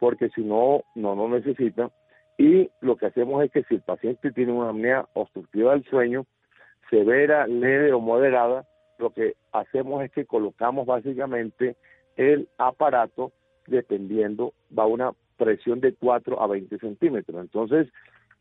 porque 0.00 0.28
si 0.30 0.42
no, 0.42 0.82
no 0.96 1.14
lo 1.14 1.28
necesita. 1.28 1.92
Y 2.36 2.68
lo 2.80 2.96
que 2.96 3.06
hacemos 3.06 3.44
es 3.44 3.52
que 3.52 3.62
si 3.62 3.76
el 3.76 3.82
paciente 3.82 4.32
tiene 4.32 4.50
una 4.50 4.70
apnea 4.70 5.06
obstructiva 5.12 5.70
del 5.70 5.84
sueño, 5.84 6.26
severa, 6.90 7.46
leve 7.46 7.92
o 7.92 8.00
moderada, 8.00 8.66
lo 8.98 9.10
que 9.10 9.36
hacemos 9.52 10.02
es 10.02 10.10
que 10.10 10.26
colocamos 10.26 10.84
básicamente 10.84 11.76
el 12.16 12.48
aparato 12.58 13.30
dependiendo, 13.68 14.52
va 14.76 14.86
una 14.86 15.12
presión 15.36 15.78
de 15.78 15.94
4 15.94 16.42
a 16.42 16.48
20 16.48 16.76
centímetros. 16.78 17.40
Entonces, 17.40 17.86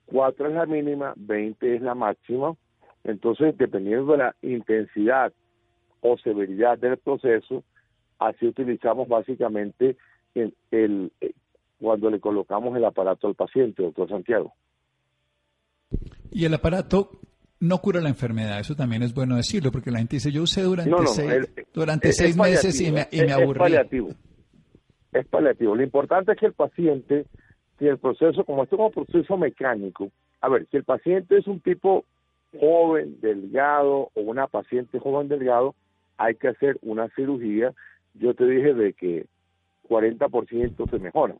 4 0.07 0.47
es 0.47 0.53
la 0.55 0.65
mínima, 0.65 1.13
20 1.17 1.75
es 1.75 1.83
la 1.83 1.93
máxima. 1.93 2.55
Entonces, 3.03 3.57
dependiendo 3.57 4.11
de 4.13 4.17
la 4.19 4.35
intensidad 4.41 5.33
o 6.01 6.17
severidad 6.17 6.77
del 6.77 6.97
proceso, 6.97 7.63
así 8.19 8.47
utilizamos 8.47 9.07
básicamente 9.07 9.97
el, 10.35 10.53
el, 10.71 11.11
cuando 11.79 12.09
le 12.09 12.19
colocamos 12.19 12.75
el 12.77 12.85
aparato 12.85 13.27
al 13.27 13.35
paciente, 13.35 13.81
doctor 13.83 14.09
Santiago. 14.09 14.53
Y 16.31 16.45
el 16.45 16.53
aparato 16.53 17.11
no 17.59 17.77
cura 17.79 18.01
la 18.01 18.09
enfermedad, 18.09 18.59
eso 18.59 18.75
también 18.75 19.03
es 19.03 19.13
bueno 19.13 19.35
decirlo, 19.35 19.71
porque 19.71 19.91
la 19.91 19.99
gente 19.99 20.15
dice, 20.15 20.31
yo 20.31 20.43
usé 20.43 20.61
durante 20.63 20.89
No, 20.91 20.97
no, 21.01 21.07
seis, 21.07 21.29
el- 21.31 21.65
durante 21.73 22.09
es- 22.09 22.17
seis 22.17 22.31
es 22.31 22.37
meses 22.37 22.81
y 22.81 22.91
me, 22.91 23.07
y 23.11 23.19
me 23.19 23.25
es 23.27 23.31
aburrí. 23.33 23.59
paliativo. 23.59 24.09
Es 25.11 25.27
paliativo. 25.27 25.75
Lo 25.75 25.83
importante 25.83 26.31
es 26.31 26.39
que 26.39 26.45
el 26.45 26.53
paciente, 26.53 27.25
si 27.77 27.85
el 27.87 27.97
proceso, 27.97 28.43
como 28.45 28.63
esto 28.63 28.75
es 28.75 28.81
un 28.81 28.91
proceso 28.91 29.37
mecánico, 29.37 30.09
a 30.39 30.49
ver, 30.49 30.65
si 30.71 30.77
el 30.77 30.83
paciente 30.85 31.37
es 31.37 31.47
un 31.47 31.59
tipo 31.59 32.05
joven, 32.59 33.19
delgado, 33.21 34.11
o 34.13 34.21
una 34.21 34.47
paciente 34.47 34.99
joven, 34.99 35.27
delgado, 35.27 35.75
hay 36.17 36.35
que 36.35 36.49
hacer 36.49 36.77
una 36.81 37.09
cirugía. 37.09 37.73
Yo 38.13 38.33
te 38.33 38.45
dije 38.45 38.73
de 38.73 38.93
que 38.93 39.25
40% 39.89 40.89
se 40.89 40.99
mejora. 40.99 41.35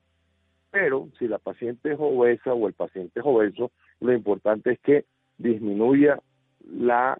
Pero 0.71 1.09
si 1.19 1.27
la 1.27 1.37
paciente 1.37 1.93
es 1.93 1.97
obesa 1.99 2.53
o 2.53 2.67
el 2.67 2.73
paciente 2.73 3.19
es 3.19 3.25
obeso, 3.25 3.71
lo 3.99 4.13
importante 4.13 4.71
es 4.71 4.79
que 4.79 5.05
disminuya 5.37 6.19
la 6.65 7.17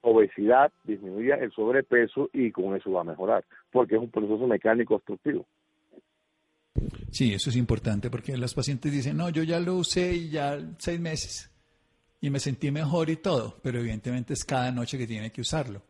obesidad, 0.00 0.72
disminuya 0.84 1.36
el 1.36 1.52
sobrepeso 1.52 2.30
y 2.32 2.50
con 2.50 2.74
eso 2.76 2.90
va 2.90 3.02
a 3.02 3.04
mejorar, 3.04 3.44
porque 3.70 3.96
es 3.96 4.00
un 4.00 4.10
proceso 4.10 4.46
mecánico 4.46 4.96
obstructivo. 4.96 5.46
Sí, 7.10 7.32
eso 7.32 7.50
es 7.50 7.56
importante, 7.56 8.10
porque 8.10 8.36
los 8.36 8.54
pacientes 8.54 8.92
dicen, 8.92 9.16
no, 9.16 9.30
yo 9.30 9.42
ya 9.42 9.60
lo 9.60 9.76
usé 9.76 10.14
y 10.14 10.30
ya 10.30 10.58
seis 10.78 11.00
meses 11.00 11.50
y 12.20 12.30
me 12.30 12.40
sentí 12.40 12.70
mejor 12.70 13.10
y 13.10 13.16
todo, 13.16 13.58
pero 13.62 13.78
evidentemente 13.78 14.34
es 14.34 14.44
cada 14.44 14.72
noche 14.72 14.98
que 14.98 15.06
tiene 15.06 15.30
que 15.30 15.40
usarlo. 15.40 15.82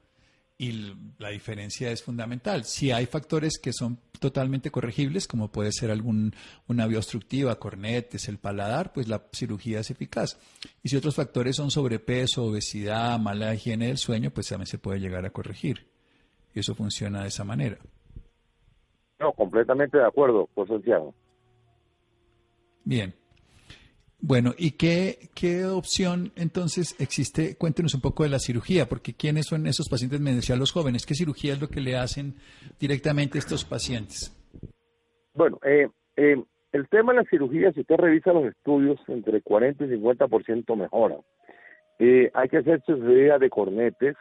Y 0.60 0.92
la 1.18 1.28
diferencia 1.28 1.90
es 1.92 2.02
fundamental. 2.02 2.64
Si 2.64 2.90
hay 2.90 3.06
factores 3.06 3.60
que 3.62 3.72
son 3.72 4.00
totalmente 4.18 4.72
corregibles, 4.72 5.28
como 5.28 5.52
puede 5.52 5.70
ser 5.70 5.92
algún, 5.92 6.34
una 6.66 6.88
vía 6.88 6.98
obstructiva, 6.98 7.60
cornetes, 7.60 8.28
el 8.28 8.38
paladar, 8.38 8.92
pues 8.92 9.06
la 9.06 9.22
cirugía 9.32 9.78
es 9.78 9.90
eficaz. 9.92 10.36
Y 10.82 10.88
si 10.88 10.96
otros 10.96 11.14
factores 11.14 11.54
son 11.54 11.70
sobrepeso, 11.70 12.46
obesidad, 12.46 13.20
mala 13.20 13.54
higiene 13.54 13.86
del 13.86 13.98
sueño, 13.98 14.30
pues 14.30 14.48
también 14.48 14.66
se 14.66 14.78
puede 14.78 14.98
llegar 14.98 15.24
a 15.24 15.30
corregir. 15.30 15.86
Y 16.52 16.58
eso 16.58 16.74
funciona 16.74 17.22
de 17.22 17.28
esa 17.28 17.44
manera. 17.44 17.78
No, 19.20 19.32
completamente 19.32 19.96
de 19.98 20.06
acuerdo, 20.06 20.48
por 20.54 20.66
Santiago. 20.66 21.14
Bien. 22.82 23.14
Bueno, 24.20 24.52
¿y 24.58 24.72
qué, 24.72 25.30
qué 25.34 25.64
opción 25.64 26.32
entonces 26.34 26.96
existe? 27.00 27.56
Cuéntenos 27.56 27.94
un 27.94 28.00
poco 28.00 28.24
de 28.24 28.28
la 28.28 28.40
cirugía, 28.40 28.86
porque 28.86 29.14
¿quiénes 29.14 29.46
son 29.46 29.66
esos 29.68 29.88
pacientes? 29.88 30.20
Me 30.20 30.34
decían 30.34 30.58
los 30.58 30.72
jóvenes. 30.72 31.06
¿Qué 31.06 31.14
cirugía 31.14 31.52
es 31.52 31.60
lo 31.60 31.68
que 31.68 31.80
le 31.80 31.96
hacen 31.96 32.34
directamente 32.80 33.38
a 33.38 33.40
estos 33.40 33.64
pacientes? 33.64 34.34
Bueno, 35.34 35.60
eh, 35.64 35.88
eh, 36.16 36.42
el 36.72 36.88
tema 36.88 37.12
de 37.12 37.20
la 37.20 37.30
cirugía, 37.30 37.72
si 37.72 37.80
usted 37.80 37.96
revisa 37.96 38.32
los 38.32 38.46
estudios, 38.46 38.98
entre 39.06 39.40
40 39.40 39.84
y 39.84 39.88
50% 39.88 40.76
mejora. 40.76 41.16
Eh, 42.00 42.30
hay 42.34 42.48
que 42.48 42.58
hacer 42.58 42.82
cirugía 42.84 43.38
de 43.38 43.48
cornetes. 43.48 44.16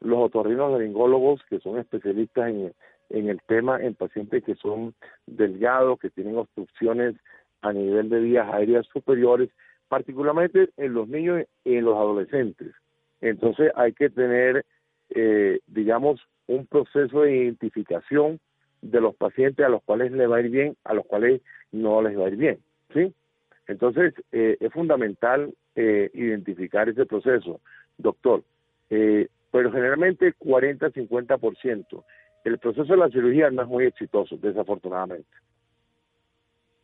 Los 0.00 0.20
otorrinos 0.20 0.72
laringólogos, 0.72 1.42
que 1.50 1.60
son 1.60 1.78
especialistas 1.78 2.48
en, 2.48 2.72
en 3.10 3.28
el 3.28 3.40
tema, 3.46 3.78
en 3.78 3.94
pacientes 3.94 4.42
que 4.42 4.54
son 4.54 4.94
delgados, 5.26 5.98
que 5.98 6.08
tienen 6.08 6.38
obstrucciones 6.38 7.14
a 7.64 7.72
nivel 7.72 8.08
de 8.08 8.20
vías 8.20 8.48
aéreas 8.52 8.86
superiores, 8.92 9.50
particularmente 9.88 10.70
en 10.76 10.94
los 10.94 11.08
niños 11.08 11.44
y 11.64 11.76
en 11.76 11.84
los 11.84 11.96
adolescentes. 11.96 12.72
Entonces 13.20 13.72
hay 13.74 13.92
que 13.92 14.10
tener, 14.10 14.64
eh, 15.10 15.60
digamos, 15.66 16.20
un 16.46 16.66
proceso 16.66 17.22
de 17.22 17.36
identificación 17.36 18.38
de 18.82 19.00
los 19.00 19.14
pacientes 19.14 19.64
a 19.64 19.70
los 19.70 19.82
cuales 19.82 20.12
les 20.12 20.30
va 20.30 20.36
a 20.36 20.40
ir 20.40 20.50
bien, 20.50 20.76
a 20.84 20.92
los 20.92 21.06
cuales 21.06 21.40
no 21.72 22.02
les 22.02 22.18
va 22.18 22.26
a 22.26 22.28
ir 22.28 22.36
bien, 22.36 22.58
¿sí? 22.92 23.14
Entonces 23.66 24.12
eh, 24.32 24.58
es 24.60 24.72
fundamental 24.72 25.54
eh, 25.74 26.10
identificar 26.12 26.88
ese 26.88 27.06
proceso, 27.06 27.60
doctor. 27.96 28.42
Eh, 28.90 29.28
pero 29.50 29.72
generalmente 29.72 30.34
40-50%. 30.34 32.04
El 32.44 32.58
proceso 32.58 32.92
de 32.92 32.96
la 32.96 33.08
cirugía 33.08 33.50
no 33.50 33.62
es 33.62 33.68
muy 33.68 33.84
exitoso, 33.84 34.36
desafortunadamente. 34.36 35.28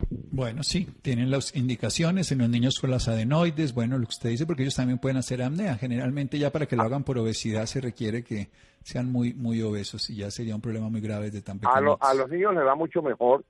Bueno, 0.09 0.63
sí, 0.63 0.89
tienen 1.03 1.31
las 1.31 1.55
indicaciones 1.55 2.33
en 2.33 2.39
los 2.39 2.49
niños 2.49 2.79
con 2.81 2.91
las 2.91 3.09
adenoides, 3.09 3.75
bueno, 3.75 3.99
lo 3.99 4.05
que 4.07 4.11
usted 4.11 4.31
dice, 4.31 4.47
porque 4.47 4.63
ellos 4.63 4.75
también 4.77 4.99
pueden 4.99 5.17
hacer 5.19 5.43
apnea. 5.43 5.77
Generalmente 5.77 6.39
ya 6.39 6.51
para 6.51 6.67
que 6.67 6.77
lo 6.77 6.83
hagan 6.85 7.05
por 7.05 7.19
obesidad 7.19 7.67
se 7.67 7.81
requiere 7.81 8.23
que 8.25 8.49
sean 8.83 9.13
muy 9.13 9.35
muy 9.35 9.61
obesos 9.61 10.09
y 10.09 10.17
ya 10.17 10.31
sería 10.31 10.55
un 10.55 10.61
problema 10.63 10.89
muy 10.89 11.01
grave 11.01 11.27
desde 11.27 11.43
tan 11.43 11.59
A, 11.65 11.81
lo- 11.81 11.97
pequeños. 11.97 11.99
a 12.01 12.15
los 12.15 12.31
niños 12.31 12.55
les 12.55 12.65
va 12.65 12.75
mucho 12.75 13.03
mejor 13.03 13.45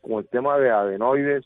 con 0.00 0.18
el 0.18 0.26
tema 0.28 0.58
de 0.58 0.70
adenoides, 0.70 1.44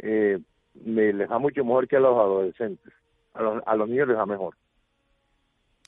eh, 0.00 0.38
me- 0.84 1.12
les 1.12 1.30
va 1.30 1.38
mucho 1.38 1.64
mejor 1.64 1.86
que 1.86 1.96
a 1.96 2.00
los 2.00 2.18
adolescentes. 2.18 2.92
A 3.34 3.42
los, 3.42 3.62
a 3.64 3.76
los 3.76 3.88
niños 3.88 4.08
les 4.08 4.16
va 4.16 4.26
mejor. 4.26 4.56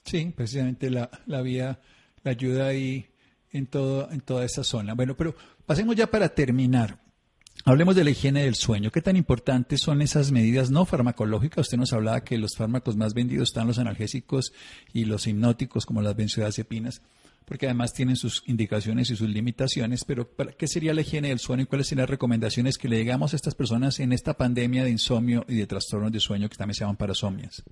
Sí, 0.05 0.33
precisamente 0.37 0.91
la, 0.91 1.11
la 1.27 1.41
vía, 1.43 1.81
la 2.23 2.31
ayuda 2.31 2.69
ahí 2.69 3.07
en, 3.53 3.67
todo, 3.67 4.11
en 4.11 4.21
toda 4.21 4.45
esa 4.45 4.63
zona. 4.63 4.95
Bueno, 4.95 5.15
pero 5.17 5.35
pasemos 5.67 5.97
ya 5.97 6.07
para 6.07 6.29
terminar. 6.29 6.99
Hablemos 7.67 7.97
de 7.97 8.05
la 8.05 8.11
higiene 8.11 8.45
del 8.45 8.57
sueño. 8.57 8.91
¿Qué 8.91 9.01
tan 9.01 9.17
importantes 9.17 9.81
son 9.81 10.03
esas 10.03 10.31
medidas 10.33 10.71
no 10.71 10.85
farmacológicas? 10.85 11.61
Usted 11.61 11.79
nos 11.79 11.95
hablaba 11.95 12.23
que 12.23 12.37
los 12.37 12.59
fármacos 12.59 12.95
más 12.95 13.15
vendidos 13.15 13.49
están 13.49 13.67
los 13.67 13.79
analgésicos 13.79 14.53
y 14.93 15.07
los 15.07 15.27
hipnóticos, 15.27 15.87
como 15.87 16.03
las 16.03 16.15
benzodiazepinas, 16.15 17.01
porque 17.47 17.65
además 17.65 17.95
tienen 17.95 18.17
sus 18.17 18.47
indicaciones 18.47 19.11
y 19.11 19.17
sus 19.17 19.31
limitaciones. 19.31 20.05
Pero 20.05 20.29
¿para 20.29 20.53
¿qué 20.53 20.67
sería 20.67 20.93
la 20.93 21.01
higiene 21.01 21.29
del 21.29 21.39
sueño 21.39 21.63
y 21.63 21.67
cuáles 21.67 21.87
serían 21.87 22.03
las 22.03 22.11
recomendaciones 22.11 22.77
que 22.77 22.87
le 22.87 22.99
digamos 22.99 23.33
a 23.33 23.37
estas 23.37 23.55
personas 23.55 23.99
en 23.99 24.13
esta 24.13 24.35
pandemia 24.35 24.85
de 24.85 24.91
insomnio 24.91 25.47
y 25.49 25.57
de 25.57 25.67
trastornos 25.67 26.13
de 26.13 26.21
sueño 26.21 26.51
que 26.51 26.57
también 26.57 26.75
se 26.75 26.81
llaman 26.81 26.99
parasomias? 26.99 27.65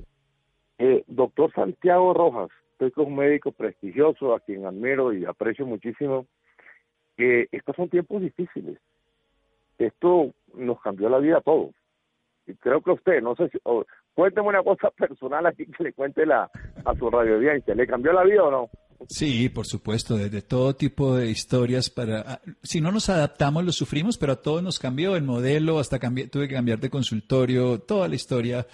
Eh, 0.78 1.04
doctor 1.06 1.52
Santiago 1.52 2.14
Rojas, 2.14 2.48
usted 2.72 2.86
es 2.86 2.96
un 2.96 3.14
médico 3.14 3.52
prestigioso 3.52 4.34
a 4.34 4.40
quien 4.40 4.64
admiro 4.64 5.12
y 5.12 5.26
aprecio 5.26 5.66
muchísimo, 5.66 6.26
que 7.14 7.46
estos 7.52 7.76
son 7.76 7.90
tiempos 7.90 8.22
difíciles. 8.22 8.78
Esto 9.78 10.32
nos 10.54 10.80
cambió 10.80 11.08
la 11.08 11.18
vida 11.18 11.38
a 11.38 11.42
todos. 11.42 11.74
Y 12.46 12.54
creo 12.54 12.80
que 12.80 12.90
usted, 12.90 13.22
no 13.22 13.34
sé 13.36 13.48
si, 13.50 13.58
o, 13.64 13.84
cuénteme 14.14 14.48
una 14.48 14.62
cosa 14.62 14.90
personal 14.96 15.46
aquí 15.46 15.66
que 15.66 15.84
le 15.84 15.92
cuente 15.92 16.26
la, 16.26 16.50
a 16.84 16.94
su 16.96 17.10
radio 17.10 17.36
audiencia, 17.36 17.74
¿le 17.74 17.86
cambió 17.86 18.12
la 18.12 18.24
vida 18.24 18.42
o 18.44 18.50
no? 18.50 18.70
Sí, 19.08 19.48
por 19.48 19.66
supuesto, 19.66 20.16
desde 20.16 20.42
todo 20.42 20.74
tipo 20.74 21.16
de 21.16 21.28
historias 21.28 21.90
para 21.90 22.20
ah, 22.20 22.40
si 22.62 22.80
no 22.80 22.92
nos 22.92 23.08
adaptamos 23.10 23.64
lo 23.64 23.72
sufrimos, 23.72 24.16
pero 24.16 24.32
a 24.34 24.40
todos 24.42 24.62
nos 24.62 24.78
cambió 24.78 25.16
el 25.16 25.24
modelo, 25.24 25.80
hasta 25.80 25.98
cambié, 25.98 26.28
tuve 26.28 26.46
que 26.46 26.54
cambiar 26.54 26.78
de 26.78 26.88
consultorio, 26.88 27.80
toda 27.80 28.06
la 28.06 28.14
historia, 28.14 28.64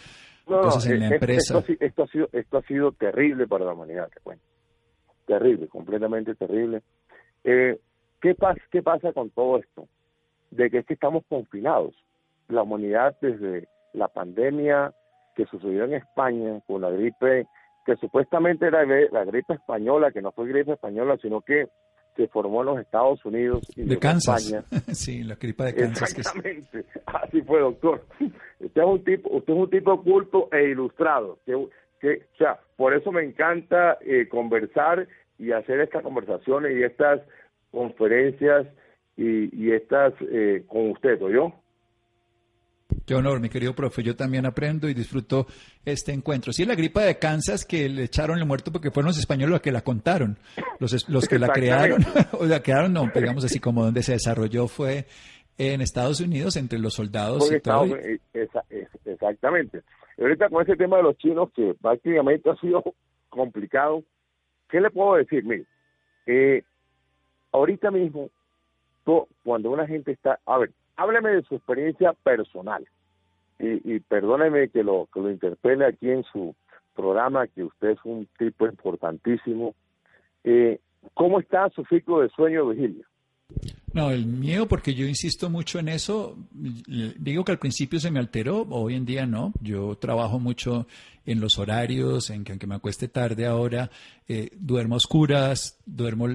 No, 0.47 0.61
cosas 0.61 0.87
en 0.87 0.97
eh, 0.97 0.99
la 0.99 1.09
eh, 1.09 1.15
empresa. 1.15 1.59
Esto, 1.59 1.59
ha 1.59 1.63
si- 1.63 1.79
esto 1.81 2.03
ha 2.03 2.07
sido, 2.09 2.29
esto 2.33 2.59
ha 2.59 2.63
sido 2.63 2.93
terrible 2.93 3.47
para 3.47 3.65
la 3.65 3.73
humanidad, 3.73 4.11
te 4.15 4.21
cuento. 4.21 4.45
Terrible, 5.27 5.67
completamente 5.69 6.35
terrible. 6.35 6.83
Eh, 7.45 7.79
¿qué, 8.21 8.35
pasa, 8.35 8.61
¿Qué 8.71 8.83
pasa 8.83 9.13
con 9.15 9.31
todo 9.31 9.59
esto? 9.59 9.89
De 10.51 10.71
que 10.71 10.79
es 10.79 10.87
que 10.87 10.95
estamos 10.95 11.25
confinados. 11.29 11.95
La 12.49 12.63
humanidad 12.63 13.17
desde 13.21 13.69
la 13.93 14.09
pandemia 14.09 14.93
que 15.35 15.45
sucedió 15.47 15.85
en 15.85 15.95
España 15.95 16.61
con 16.67 16.81
la 16.83 16.91
gripe, 16.91 17.47
que 17.87 17.97
supuestamente 17.97 18.67
era 18.67 18.85
la 18.85 19.25
gripe 19.25 19.55
española, 19.55 20.11
que 20.11 20.23
no 20.23 20.33
fue 20.33 20.49
gripe 20.49 20.73
española, 20.73 21.17
sino 21.23 21.41
que 21.43 21.69
se 22.17 22.27
formó 22.29 22.61
en 22.63 22.67
los 22.67 22.81
Estados 22.81 23.25
Unidos 23.25 23.61
y 23.77 23.85
de 23.85 23.97
Kansas. 23.99 24.51
España. 24.53 24.65
sí, 24.95 25.23
la 25.23 25.37
gripa 25.37 25.67
de 25.67 25.75
Kansas. 25.75 26.13
que 26.15 26.23
es- 26.23 26.27
Exactamente, 26.27 26.85
así 27.07 27.43
fue, 27.43 27.61
doctor. 27.61 28.05
Usted 28.59 28.81
es 28.83 28.87
un 28.89 29.05
tipo, 29.05 29.31
usted 29.37 29.53
es 29.53 29.59
un 29.61 29.71
tipo 29.71 30.03
culto 30.03 30.49
e 30.51 30.65
ilustrado. 30.71 31.39
Que, 31.47 31.53
que, 32.01 32.27
o 32.35 32.37
sea, 32.37 32.59
por 32.77 32.93
eso 32.95 33.13
me 33.13 33.23
encanta 33.23 33.99
eh, 34.01 34.27
conversar 34.29 35.07
y 35.39 35.53
hacer 35.53 35.79
estas 35.81 36.03
conversaciones 36.03 36.77
y 36.77 36.83
estas 36.83 37.21
conferencias 37.71 38.67
y, 39.19 39.51
y 39.67 39.73
estas 39.73 40.15
eh, 40.23 40.65
con 40.67 40.91
usted, 40.93 41.21
¿o 41.23 41.29
yo? 41.31 41.53
Qué 43.05 43.15
honor, 43.15 43.41
mi 43.41 43.51
querido 43.51 43.75
profe. 43.75 44.03
Yo 44.03 44.17
también 44.17 44.47
aprendo 44.47 44.89
y 44.89 44.95
disfruto 44.95 45.47
este 45.85 46.13
encuentro. 46.13 46.53
Sí, 46.55 46.65
la 46.65 46.75
gripa 46.75 47.03
de 47.03 47.19
Kansas 47.19 47.67
que 47.67 47.87
le 47.89 48.05
echaron 48.05 48.39
el 48.39 48.47
muerto 48.47 48.73
porque 48.73 48.91
fueron 48.91 49.09
los 49.09 49.19
españoles 49.19 49.51
los 49.51 49.61
que 49.61 49.73
la 49.73 49.83
contaron. 49.83 50.39
Los, 50.79 51.07
los 51.11 51.29
que 51.29 51.39
la 51.39 51.49
crearon, 51.49 52.01
o 52.33 52.47
la 52.47 52.63
crearon, 52.63 52.93
no, 52.95 53.11
digamos 53.15 53.45
así 53.45 53.61
como 53.61 53.85
donde 53.85 54.03
se 54.03 54.13
desarrolló 54.13 54.69
fue 54.69 55.05
en 55.59 55.81
Estados 55.83 56.21
Unidos 56.21 56.57
entre 56.57 56.79
los 56.79 56.95
soldados 56.95 57.41
Porque 57.41 57.57
y 57.57 57.61
todo. 57.61 57.85
Estados 57.85 58.05
Unidos- 58.05 58.21
esa- 58.33 58.65
es- 58.71 58.89
exactamente. 59.07 59.83
Y 60.17 60.23
ahorita 60.23 60.49
con 60.49 60.63
ese 60.63 60.77
tema 60.77 60.97
de 60.97 61.03
los 61.03 61.19
chinos 61.19 61.51
que 61.55 61.75
prácticamente 61.81 62.49
ha 62.51 62.57
sido 62.57 62.83
complicado, 63.29 64.03
¿qué 64.71 64.81
le 64.81 64.91
puedo 64.91 65.17
decir? 65.17 65.45
Mire, 65.45 65.65
eh, 66.27 66.63
ahorita 67.53 67.91
mismo, 67.91 68.31
cuando 69.45 69.71
una 69.71 69.87
gente 69.87 70.13
está, 70.13 70.39
a 70.47 70.59
ver, 70.59 70.73
hábleme 70.97 71.31
de 71.31 71.43
su 71.43 71.57
experiencia 71.57 72.13
personal 72.13 72.87
y, 73.59 73.99
perdóneme 74.01 74.69
que 74.69 74.85
lo 74.85 75.09
que 75.13 75.21
lo 75.21 75.31
interpele 75.31 75.87
aquí 75.87 76.11
en 76.11 76.23
su 76.25 76.55
programa, 76.95 77.47
que 77.49 77.65
usted 77.65 77.91
es 77.91 77.99
un 78.05 78.29
tipo 78.39 78.67
importantísimo. 78.67 79.75
Eh, 80.45 80.79
¿Cómo 81.15 81.41
está 81.41 81.69
su 81.71 81.85
ciclo 81.85 82.21
de 82.21 82.29
sueño, 82.31 82.69
Virgilia? 82.69 83.05
No, 83.93 84.11
el 84.11 84.27
miedo, 84.27 84.69
porque 84.69 84.95
yo 84.95 85.07
insisto 85.07 85.49
mucho 85.49 85.79
en 85.79 85.89
eso. 85.89 86.37
Digo 86.53 87.45
que 87.45 87.53
al 87.53 87.59
principio 87.59 87.99
se 87.99 88.11
me 88.11 88.21
alteró, 88.21 88.67
hoy 88.71 88.95
en 88.95 89.07
día 89.07 89.27
no. 89.27 89.53
Yo 89.61 89.97
trabajo 89.97 90.39
mucho 90.39 90.87
en 91.25 91.41
los 91.41 91.59
horarios, 91.59 92.31
en 92.31 92.45
que 92.45 92.53
aunque 92.53 92.67
me 92.67 92.77
acueste 92.77 93.09
tarde 93.09 93.47
ahora, 93.47 93.91
eh, 94.29 94.51
duermo 94.55 94.95
a 94.95 94.99
oscuras, 94.99 95.81
duermo 95.87 96.29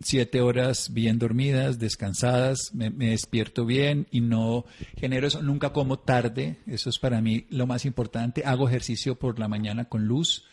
siete 0.00 0.40
horas 0.40 0.92
bien 0.92 1.18
dormidas, 1.18 1.78
descansadas, 1.78 2.72
me, 2.74 2.90
me, 2.90 3.10
despierto 3.10 3.66
bien 3.66 4.06
y 4.10 4.20
no 4.20 4.64
genero 4.96 5.26
eso, 5.26 5.42
nunca 5.42 5.72
como 5.72 5.98
tarde, 5.98 6.58
eso 6.66 6.90
es 6.90 6.98
para 6.98 7.20
mí 7.20 7.46
lo 7.50 7.66
más 7.66 7.84
importante. 7.84 8.44
Hago 8.44 8.68
ejercicio 8.68 9.16
por 9.16 9.38
la 9.38 9.48
mañana 9.48 9.86
con 9.86 10.06
luz 10.06 10.44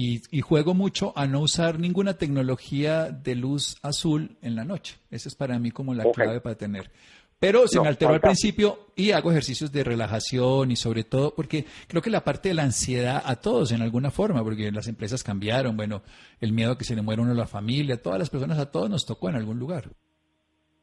y, 0.00 0.40
juego 0.42 0.74
mucho 0.74 1.12
a 1.16 1.26
no 1.26 1.40
usar 1.40 1.80
ninguna 1.80 2.14
tecnología 2.14 3.10
de 3.10 3.34
luz 3.34 3.78
azul 3.82 4.36
en 4.42 4.54
la 4.54 4.64
noche. 4.64 4.96
Esa 5.10 5.28
es 5.28 5.34
para 5.34 5.58
mí 5.58 5.72
como 5.72 5.92
la 5.92 6.04
clave 6.12 6.40
para 6.40 6.56
tener. 6.56 6.92
Pero 7.40 7.68
se 7.68 7.80
me 7.80 7.88
alteró 7.88 8.12
al 8.12 8.20
principio 8.20 8.78
y 8.96 9.12
hago 9.12 9.30
ejercicios 9.30 9.70
de 9.70 9.84
relajación 9.84 10.72
y 10.72 10.76
sobre 10.76 11.04
todo 11.04 11.32
porque 11.36 11.64
creo 11.86 12.02
que 12.02 12.10
la 12.10 12.24
parte 12.24 12.48
de 12.48 12.54
la 12.56 12.64
ansiedad 12.64 13.22
a 13.24 13.36
todos 13.36 13.70
en 13.70 13.80
alguna 13.80 14.10
forma, 14.10 14.42
porque 14.42 14.72
las 14.72 14.88
empresas 14.88 15.22
cambiaron, 15.22 15.76
bueno, 15.76 16.02
el 16.40 16.52
miedo 16.52 16.72
a 16.72 16.78
que 16.78 16.84
se 16.84 16.96
le 16.96 17.02
muera 17.02 17.22
uno 17.22 17.30
a 17.30 17.36
la 17.36 17.46
familia, 17.46 18.02
todas 18.02 18.18
las 18.18 18.28
personas, 18.28 18.58
a 18.58 18.72
todos 18.72 18.90
nos 18.90 19.06
tocó 19.06 19.28
en 19.28 19.36
algún 19.36 19.58
lugar. 19.58 19.84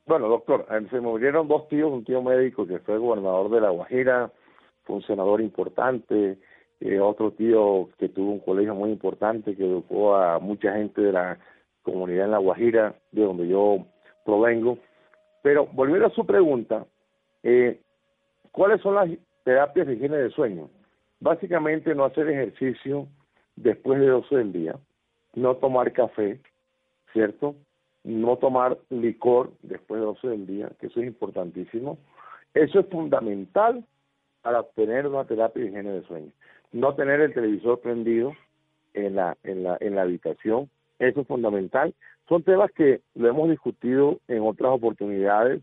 Bueno, 0.07 0.29
doctor, 0.29 0.65
eh, 0.71 0.87
se 0.89 0.95
me 0.95 1.01
murieron 1.01 1.47
dos 1.47 1.67
tíos, 1.67 1.91
un 1.91 2.05
tío 2.05 2.21
médico 2.21 2.65
que 2.65 2.79
fue 2.79 2.99
gobernador 2.99 3.49
de 3.49 3.59
La 3.59 3.71
Guajira, 3.71 4.31
fue 4.83 4.97
un 4.97 5.01
senador 5.01 5.41
importante, 5.41 6.37
eh, 6.79 6.99
otro 7.01 7.31
tío 7.31 7.89
que 7.97 8.07
tuvo 8.07 8.31
un 8.31 8.39
colegio 8.39 8.75
muy 8.75 8.91
importante, 8.91 9.55
que 9.57 9.65
educó 9.65 10.15
a 10.15 10.39
mucha 10.39 10.73
gente 10.73 11.01
de 11.01 11.11
la 11.11 11.37
comunidad 11.81 12.25
en 12.25 12.31
La 12.31 12.37
Guajira, 12.37 12.95
de 13.11 13.23
donde 13.23 13.47
yo 13.47 13.79
provengo. 14.23 14.77
Pero 15.45 15.67
volviendo 15.67 16.07
a 16.07 16.09
su 16.09 16.25
pregunta, 16.25 16.87
eh, 17.43 17.79
¿cuáles 18.51 18.81
son 18.81 18.95
las 18.95 19.07
terapias 19.43 19.85
de 19.85 19.93
higiene 19.93 20.17
de 20.17 20.31
sueño? 20.31 20.71
Básicamente 21.19 21.93
no 21.93 22.03
hacer 22.03 22.27
ejercicio 22.29 23.07
después 23.55 23.99
de 23.99 24.07
12 24.07 24.37
del 24.37 24.51
día, 24.51 24.75
no 25.35 25.55
tomar 25.57 25.93
café, 25.93 26.41
¿cierto? 27.13 27.53
No 28.03 28.37
tomar 28.37 28.79
licor 28.89 29.51
después 29.61 29.99
de 29.99 30.07
12 30.07 30.27
del 30.29 30.47
día, 30.47 30.71
que 30.79 30.87
eso 30.87 30.99
es 30.99 31.05
importantísimo. 31.05 31.99
Eso 32.55 32.79
es 32.79 32.87
fundamental 32.87 33.85
para 34.41 34.61
obtener 34.61 35.05
una 35.05 35.25
terapia 35.25 35.61
de 35.61 35.69
higiene 35.69 35.91
de 35.91 36.07
sueño 36.07 36.31
no 36.71 36.95
tener 36.95 37.21
el 37.21 37.35
televisor 37.35 37.79
prendido 37.81 38.33
en 38.95 39.15
la, 39.15 39.37
en 39.43 39.61
la, 39.61 39.77
en 39.79 39.93
la 39.93 40.01
habitación, 40.01 40.71
eso 40.99 41.21
es 41.21 41.27
fundamental. 41.27 41.93
Son 42.27 42.41
temas 42.43 42.71
que 42.71 43.01
lo 43.13 43.27
hemos 43.27 43.49
discutido 43.49 44.19
en 44.27 44.41
otras 44.41 44.71
oportunidades, 44.71 45.61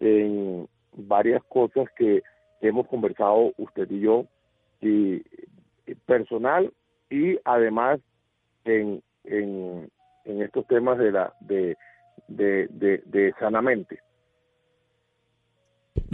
en 0.00 0.68
varias 0.92 1.42
cosas 1.44 1.86
que 1.96 2.22
hemos 2.60 2.86
conversado 2.88 3.52
usted 3.56 3.88
y 3.90 4.00
yo, 4.00 4.26
y 4.80 5.22
personal 6.06 6.72
y 7.10 7.38
además 7.44 8.00
en, 8.64 9.02
en, 9.24 9.88
en 10.24 10.42
estos 10.42 10.66
temas 10.66 10.98
de 10.98 11.12
la 11.12 11.32
de, 11.40 11.76
de, 12.28 12.66
de, 12.70 13.02
de 13.06 13.34
sanamente. 13.38 14.00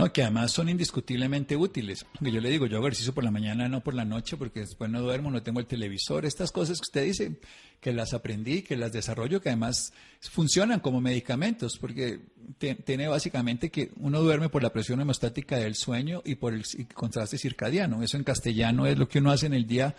No, 0.01 0.13
que 0.13 0.23
además 0.23 0.51
son 0.51 0.71
indiscutiblemente 0.71 1.57
útiles. 1.57 2.07
Que 2.25 2.33
yo 2.33 2.41
le 2.41 2.49
digo, 2.49 2.65
yo 2.65 2.79
hago 2.79 2.87
ejercicio 2.87 3.13
por 3.13 3.23
la 3.23 3.31
mañana, 3.31 3.69
no 3.69 3.83
por 3.83 3.93
la 3.93 4.07
noche, 4.07 4.39
porque 4.39 4.61
después 4.61 4.91
no 4.91 5.03
duermo, 5.03 5.31
no 5.31 5.43
tengo 5.43 5.61
el 5.61 5.67
televisor. 5.67 6.25
Estas 6.25 6.53
cosas 6.53 6.79
que 6.79 6.85
usted 6.85 7.05
dice, 7.05 7.39
que 7.81 7.93
las 7.93 8.15
aprendí, 8.15 8.63
que 8.63 8.79
las 8.79 8.93
desarrollo, 8.93 9.43
que 9.43 9.51
además 9.51 9.93
funcionan 10.21 10.81
como 10.81 11.03
medicamentos, 11.03 11.77
porque 11.79 12.21
tiene 12.59 13.09
básicamente 13.09 13.71
que 13.71 13.91
uno 13.97 14.23
duerme 14.23 14.49
por 14.49 14.63
la 14.63 14.73
presión 14.73 15.03
hemostática 15.03 15.59
del 15.59 15.75
sueño 15.75 16.23
y 16.25 16.37
por 16.37 16.55
el 16.55 16.65
contraste 16.95 17.37
circadiano. 17.37 18.03
Eso 18.03 18.17
en 18.17 18.25
castellano 18.25 18.87
es 18.87 18.97
lo 18.97 19.07
que 19.07 19.19
uno 19.19 19.31
hace 19.31 19.47
en 19.47 19.55
el 19.55 19.67
día 19.67 19.95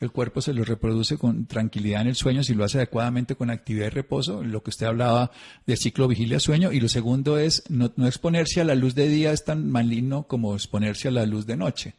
el 0.00 0.12
cuerpo 0.12 0.40
se 0.40 0.52
lo 0.52 0.64
reproduce 0.64 1.16
con 1.16 1.46
tranquilidad 1.46 2.02
en 2.02 2.08
el 2.08 2.14
sueño 2.16 2.42
si 2.42 2.54
lo 2.54 2.64
hace 2.64 2.78
adecuadamente 2.78 3.34
con 3.34 3.50
actividad 3.50 3.86
y 3.86 3.90
reposo, 3.90 4.42
lo 4.42 4.62
que 4.62 4.70
usted 4.70 4.86
hablaba 4.86 5.30
del 5.66 5.78
ciclo 5.78 6.06
vigilia-sueño. 6.06 6.72
Y 6.72 6.80
lo 6.80 6.88
segundo 6.88 7.38
es 7.38 7.70
no, 7.70 7.90
exponerse 8.06 8.60
a 8.60 8.64
la 8.64 8.74
luz 8.74 8.94
de 8.94 9.08
día 9.08 9.32
es 9.32 9.44
tan 9.44 9.70
maligno 9.70 10.24
como 10.24 10.54
exponerse 10.54 11.08
a 11.08 11.12
la 11.12 11.24
luz 11.24 11.46
de 11.46 11.56
noche. 11.56 11.94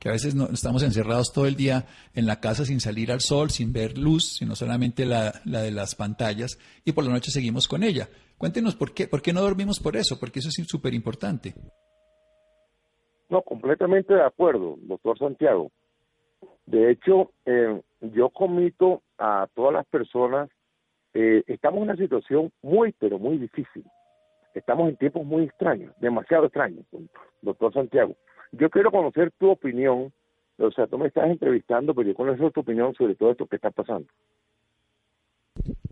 Que 0.00 0.08
a 0.08 0.12
veces 0.12 0.34
no, 0.34 0.48
estamos 0.52 0.82
encerrados 0.82 1.32
todo 1.32 1.46
el 1.46 1.56
día 1.56 1.86
en 2.14 2.26
la 2.26 2.40
casa 2.40 2.64
sin 2.64 2.80
salir 2.80 3.12
al 3.12 3.20
sol, 3.20 3.50
sin 3.50 3.72
ver 3.72 3.96
luz, 3.96 4.36
sino 4.38 4.56
solamente 4.56 5.06
la, 5.06 5.40
la 5.44 5.62
de 5.62 5.70
las 5.70 5.94
pantallas, 5.94 6.58
y 6.84 6.92
por 6.92 7.04
la 7.04 7.12
noche 7.12 7.30
seguimos 7.30 7.68
con 7.68 7.82
ella. 7.82 8.08
Cuéntenos 8.36 8.74
por 8.74 8.92
qué, 8.92 9.08
por 9.08 9.22
qué 9.22 9.32
no 9.32 9.40
dormimos 9.40 9.80
por 9.80 9.96
eso, 9.96 10.18
porque 10.20 10.40
eso 10.40 10.48
es 10.48 10.66
súper 10.66 10.92
importante. 10.94 11.54
No, 13.28 13.42
completamente 13.42 14.14
de 14.14 14.22
acuerdo, 14.22 14.76
doctor 14.82 15.18
Santiago. 15.18 15.72
De 16.66 16.90
hecho, 16.90 17.30
eh, 17.44 17.80
yo 18.00 18.28
comito 18.30 19.02
a 19.18 19.48
todas 19.54 19.72
las 19.72 19.86
personas, 19.86 20.50
eh, 21.14 21.42
estamos 21.46 21.78
en 21.78 21.84
una 21.84 21.96
situación 21.96 22.52
muy, 22.60 22.92
pero 22.98 23.18
muy 23.18 23.38
difícil. 23.38 23.84
Estamos 24.52 24.88
en 24.88 24.96
tiempos 24.96 25.24
muy 25.24 25.44
extraños, 25.44 25.94
demasiado 26.00 26.46
extraños, 26.46 26.84
doctor 27.42 27.72
Santiago. 27.72 28.16
Yo 28.52 28.70
quiero 28.70 28.90
conocer 28.90 29.30
tu 29.38 29.50
opinión, 29.50 30.12
o 30.58 30.70
sea, 30.72 30.86
tú 30.86 30.98
me 30.98 31.08
estás 31.08 31.30
entrevistando, 31.30 31.94
pero 31.94 32.08
yo 32.08 32.14
conozco 32.14 32.50
tu 32.50 32.60
opinión 32.60 32.94
sobre 32.94 33.14
todo 33.14 33.30
esto 33.30 33.46
que 33.46 33.56
está 33.56 33.70
pasando. 33.70 34.08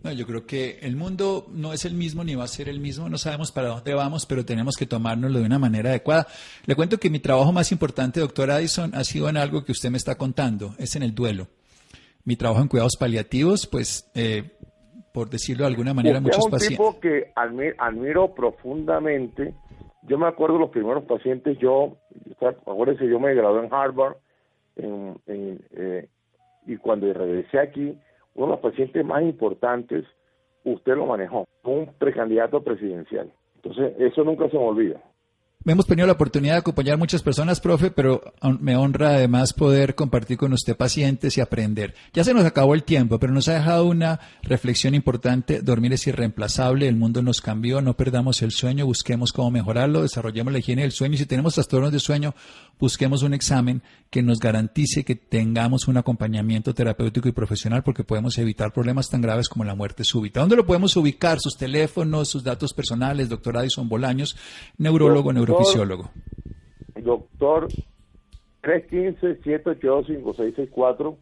No, 0.05 0.11
yo 0.11 0.27
creo 0.27 0.45
que 0.45 0.77
el 0.83 0.95
mundo 0.95 1.47
no 1.51 1.73
es 1.73 1.83
el 1.83 1.95
mismo 1.95 2.23
ni 2.23 2.35
va 2.35 2.43
a 2.43 2.47
ser 2.47 2.69
el 2.69 2.79
mismo, 2.79 3.09
no 3.09 3.17
sabemos 3.17 3.51
para 3.51 3.69
dónde 3.69 3.95
vamos, 3.95 4.27
pero 4.27 4.45
tenemos 4.45 4.75
que 4.77 4.85
tomárnoslo 4.85 5.39
de 5.39 5.45
una 5.45 5.57
manera 5.57 5.89
adecuada. 5.89 6.27
Le 6.67 6.75
cuento 6.75 6.99
que 6.99 7.09
mi 7.09 7.17
trabajo 7.17 7.51
más 7.51 7.71
importante, 7.71 8.19
doctor 8.19 8.51
Addison, 8.51 8.93
ha 8.93 9.03
sido 9.03 9.29
en 9.29 9.37
algo 9.37 9.65
que 9.65 9.71
usted 9.71 9.89
me 9.89 9.97
está 9.97 10.13
contando, 10.13 10.75
es 10.77 10.95
en 10.95 11.01
el 11.01 11.15
duelo. 11.15 11.47
Mi 12.23 12.35
trabajo 12.35 12.61
en 12.61 12.67
cuidados 12.67 12.97
paliativos, 12.99 13.65
pues, 13.65 14.11
eh, 14.13 14.51
por 15.11 15.29
decirlo 15.29 15.63
de 15.63 15.71
alguna 15.71 15.95
manera, 15.95 16.19
muchos 16.19 16.47
pacientes. 16.49 16.79
Es 16.79 16.79
un 16.79 16.93
tipo 16.93 16.99
que 16.99 17.31
admiro, 17.35 18.35
profundamente. 18.35 19.55
Yo 20.03 20.19
me 20.19 20.27
acuerdo 20.27 20.55
de 20.55 20.61
los 20.61 20.69
primeros 20.69 21.03
pacientes, 21.05 21.57
yo, 21.57 21.97
acuérdense, 22.39 23.07
yo 23.07 23.19
me 23.19 23.33
gradué 23.33 23.65
en 23.65 23.73
Harvard 23.73 24.17
eh, 24.75 26.07
y 26.67 26.77
cuando 26.77 27.11
regresé 27.11 27.59
aquí, 27.59 27.97
uno 28.35 28.47
de 28.47 28.51
los 28.51 28.59
pacientes 28.59 29.05
más 29.05 29.23
importantes, 29.23 30.05
usted 30.63 30.95
lo 30.95 31.05
manejó, 31.05 31.45
un 31.63 31.87
precandidato 31.97 32.63
presidencial. 32.63 33.31
Entonces, 33.55 33.93
eso 33.99 34.23
nunca 34.23 34.49
se 34.49 34.57
me 34.57 34.63
olvida. 34.63 35.01
Hemos 35.67 35.87
tenido 35.87 36.05
la 36.05 36.13
oportunidad 36.13 36.53
de 36.53 36.59
acompañar 36.59 36.99
muchas 36.99 37.23
personas, 37.23 37.59
profe, 37.59 37.89
pero 37.89 38.21
me 38.59 38.75
honra 38.75 39.15
además 39.15 39.51
poder 39.51 39.95
compartir 39.95 40.37
con 40.37 40.53
usted 40.53 40.77
pacientes 40.77 41.39
y 41.39 41.41
aprender. 41.41 41.95
Ya 42.13 42.23
se 42.23 42.35
nos 42.35 42.45
acabó 42.45 42.75
el 42.75 42.83
tiempo, 42.83 43.17
pero 43.17 43.33
nos 43.33 43.47
ha 43.47 43.55
dejado 43.55 43.87
una 43.87 44.19
reflexión 44.43 44.93
importante. 44.93 45.61
Dormir 45.63 45.93
es 45.93 46.05
irreemplazable, 46.05 46.87
el 46.87 46.97
mundo 46.97 47.23
nos 47.23 47.41
cambió, 47.41 47.81
no 47.81 47.97
perdamos 47.97 48.43
el 48.43 48.51
sueño, 48.51 48.85
busquemos 48.85 49.33
cómo 49.33 49.49
mejorarlo, 49.49 50.03
desarrollemos 50.03 50.53
la 50.53 50.59
higiene 50.59 50.83
del 50.83 50.91
sueño 50.91 51.15
y 51.15 51.17
si 51.17 51.25
tenemos 51.25 51.55
trastornos 51.55 51.91
de 51.91 51.99
sueño, 51.99 52.35
busquemos 52.79 53.23
un 53.23 53.33
examen 53.33 53.81
que 54.11 54.21
nos 54.21 54.37
garantice 54.37 55.03
que 55.03 55.15
tengamos 55.15 55.87
un 55.87 55.97
acompañamiento 55.97 56.75
terapéutico 56.75 57.27
y 57.27 57.31
profesional 57.31 57.81
porque 57.81 58.03
podemos 58.03 58.37
evitar 58.37 58.71
problemas 58.71 59.09
tan 59.09 59.19
graves 59.19 59.49
como 59.49 59.65
la 59.65 59.73
muerte 59.73 60.03
súbita. 60.03 60.41
¿Dónde 60.41 60.57
lo 60.57 60.67
podemos 60.67 60.95
ubicar? 60.95 61.39
Sus 61.39 61.57
teléfonos, 61.57 62.29
sus 62.29 62.43
datos 62.43 62.71
personales, 62.71 63.29
doctor 63.29 63.57
Addison 63.57 63.89
Bolaños, 63.89 64.37
neurólogo, 64.77 65.33
neurólogo 65.33 65.54
fisiólogo. 65.59 66.09
Doctor 66.95 67.67
315-782-5664. 68.65 71.15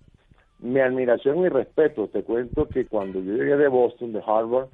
Mi 0.59 0.79
admiración 0.79 1.39
y 1.39 1.49
respeto. 1.49 2.07
Te 2.07 2.23
cuento 2.23 2.69
que 2.69 2.85
cuando 2.85 3.19
yo 3.19 3.33
llegué 3.33 3.57
de 3.57 3.67
Boston, 3.67 4.13
de 4.13 4.21
Harvard, 4.25 4.69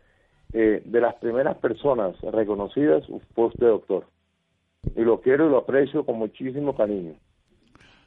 eh, 0.53 0.83
de 0.85 1.01
las 1.01 1.15
primeras 1.15 1.57
personas 1.57 2.15
reconocidas 2.21 3.03
fue 3.33 3.47
usted, 3.47 3.65
doctor. 3.67 4.05
Y 4.95 5.01
lo 5.01 5.19
quiero 5.21 5.47
y 5.47 5.49
lo 5.49 5.57
aprecio 5.57 6.05
con 6.05 6.17
muchísimo 6.17 6.75
cariño. 6.75 7.15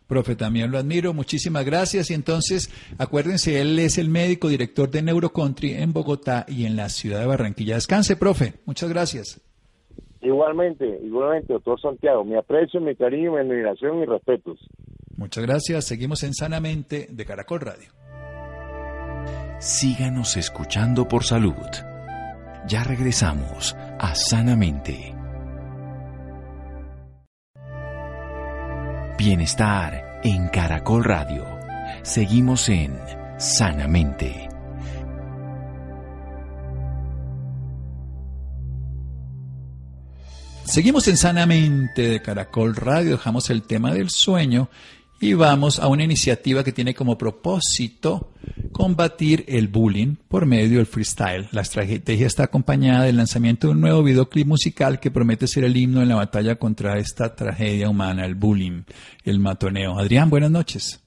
Profe, 0.06 0.36
también 0.36 0.70
lo 0.70 0.78
admiro. 0.78 1.12
Muchísimas 1.12 1.64
gracias. 1.64 2.08
Y 2.10 2.14
entonces, 2.14 2.70
acuérdense, 2.98 3.60
él 3.60 3.76
es 3.78 3.98
el 3.98 4.08
médico 4.08 4.48
director 4.48 4.90
de 4.90 5.02
Neurocountry 5.02 5.74
en 5.74 5.92
Bogotá 5.92 6.46
y 6.48 6.64
en 6.66 6.76
la 6.76 6.88
ciudad 6.88 7.20
de 7.20 7.26
Barranquilla. 7.26 7.76
Descanse, 7.76 8.16
profe. 8.16 8.54
Muchas 8.66 8.90
gracias. 8.90 9.40
Igualmente, 10.22 10.86
igualmente, 11.02 11.52
doctor 11.52 11.80
Santiago, 11.80 12.24
mi 12.24 12.36
aprecio, 12.36 12.80
mi 12.80 12.94
cariño, 12.94 13.32
mi 13.32 13.40
admiración 13.40 13.98
y 14.02 14.06
respetos. 14.06 14.58
Muchas 15.16 15.44
gracias. 15.44 15.84
Seguimos 15.84 16.22
en 16.22 16.32
Sanamente 16.32 17.08
de 17.10 17.24
Caracol 17.24 17.60
Radio. 17.60 17.90
Síganos 19.58 20.36
escuchando 20.36 21.08
por 21.08 21.24
salud. 21.24 21.54
Ya 22.68 22.84
regresamos 22.84 23.76
a 23.98 24.14
Sanamente. 24.14 25.14
Bienestar 29.18 30.20
en 30.22 30.48
Caracol 30.48 31.04
Radio. 31.04 31.44
Seguimos 32.02 32.68
en 32.68 32.96
Sanamente. 33.38 34.51
Seguimos 40.64 41.06
en 41.08 41.16
Sanamente 41.16 42.02
de 42.08 42.22
Caracol 42.22 42.74
Radio, 42.76 43.12
dejamos 43.12 43.50
el 43.50 43.62
tema 43.62 43.92
del 43.92 44.10
sueño 44.10 44.70
y 45.20 45.34
vamos 45.34 45.78
a 45.78 45.88
una 45.88 46.04
iniciativa 46.04 46.64
que 46.64 46.72
tiene 46.72 46.94
como 46.94 47.18
propósito 47.18 48.32
combatir 48.72 49.44
el 49.48 49.68
bullying 49.68 50.16
por 50.28 50.46
medio 50.46 50.78
del 50.78 50.86
freestyle. 50.86 51.48
La 51.52 51.60
estrategia 51.60 52.26
está 52.26 52.44
acompañada 52.44 53.04
del 53.04 53.18
lanzamiento 53.18 53.66
de 53.66 53.74
un 53.74 53.80
nuevo 53.80 54.02
videoclip 54.02 54.46
musical 54.46 54.98
que 54.98 55.10
promete 55.10 55.46
ser 55.46 55.64
el 55.64 55.76
himno 55.76 56.00
en 56.00 56.08
la 56.08 56.16
batalla 56.16 56.56
contra 56.56 56.98
esta 56.98 57.34
tragedia 57.36 57.88
humana, 57.88 58.24
el 58.24 58.34
bullying, 58.34 58.84
el 59.24 59.40
matoneo. 59.40 59.98
Adrián, 59.98 60.30
buenas 60.30 60.50
noches. 60.50 61.00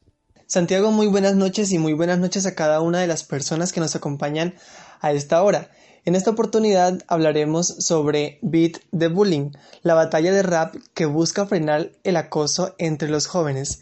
Santiago, 0.47 0.91
muy 0.91 1.08
buenas 1.08 1.36
noches 1.36 1.72
y 1.72 1.80
muy 1.80 1.93
buenas 1.93 2.20
noches 2.20 2.45
a 2.45 2.53
cada 2.53 2.82
una 2.82 2.99
de 2.99 3.08
las 3.08 3.24
personas 3.24 3.74
que 3.74 3.80
nos 3.80 3.95
acompañan 3.95 4.53
a 5.01 5.12
esta 5.12 5.41
hora. 5.41 5.72
En 6.06 6.14
esta 6.14 6.30
oportunidad 6.30 6.99
hablaremos 7.08 7.66
sobre 7.66 8.38
Beat 8.43 8.74
the 8.95 9.08
Bullying, 9.08 9.49
la 9.82 9.95
batalla 9.95 10.32
de 10.32 10.43
rap 10.43 10.76
que 10.93 11.08
busca 11.08 11.47
frenar 11.47 11.89
el 12.03 12.16
acoso 12.16 12.76
entre 12.78 13.10
los 13.10 13.26
jóvenes. 13.26 13.82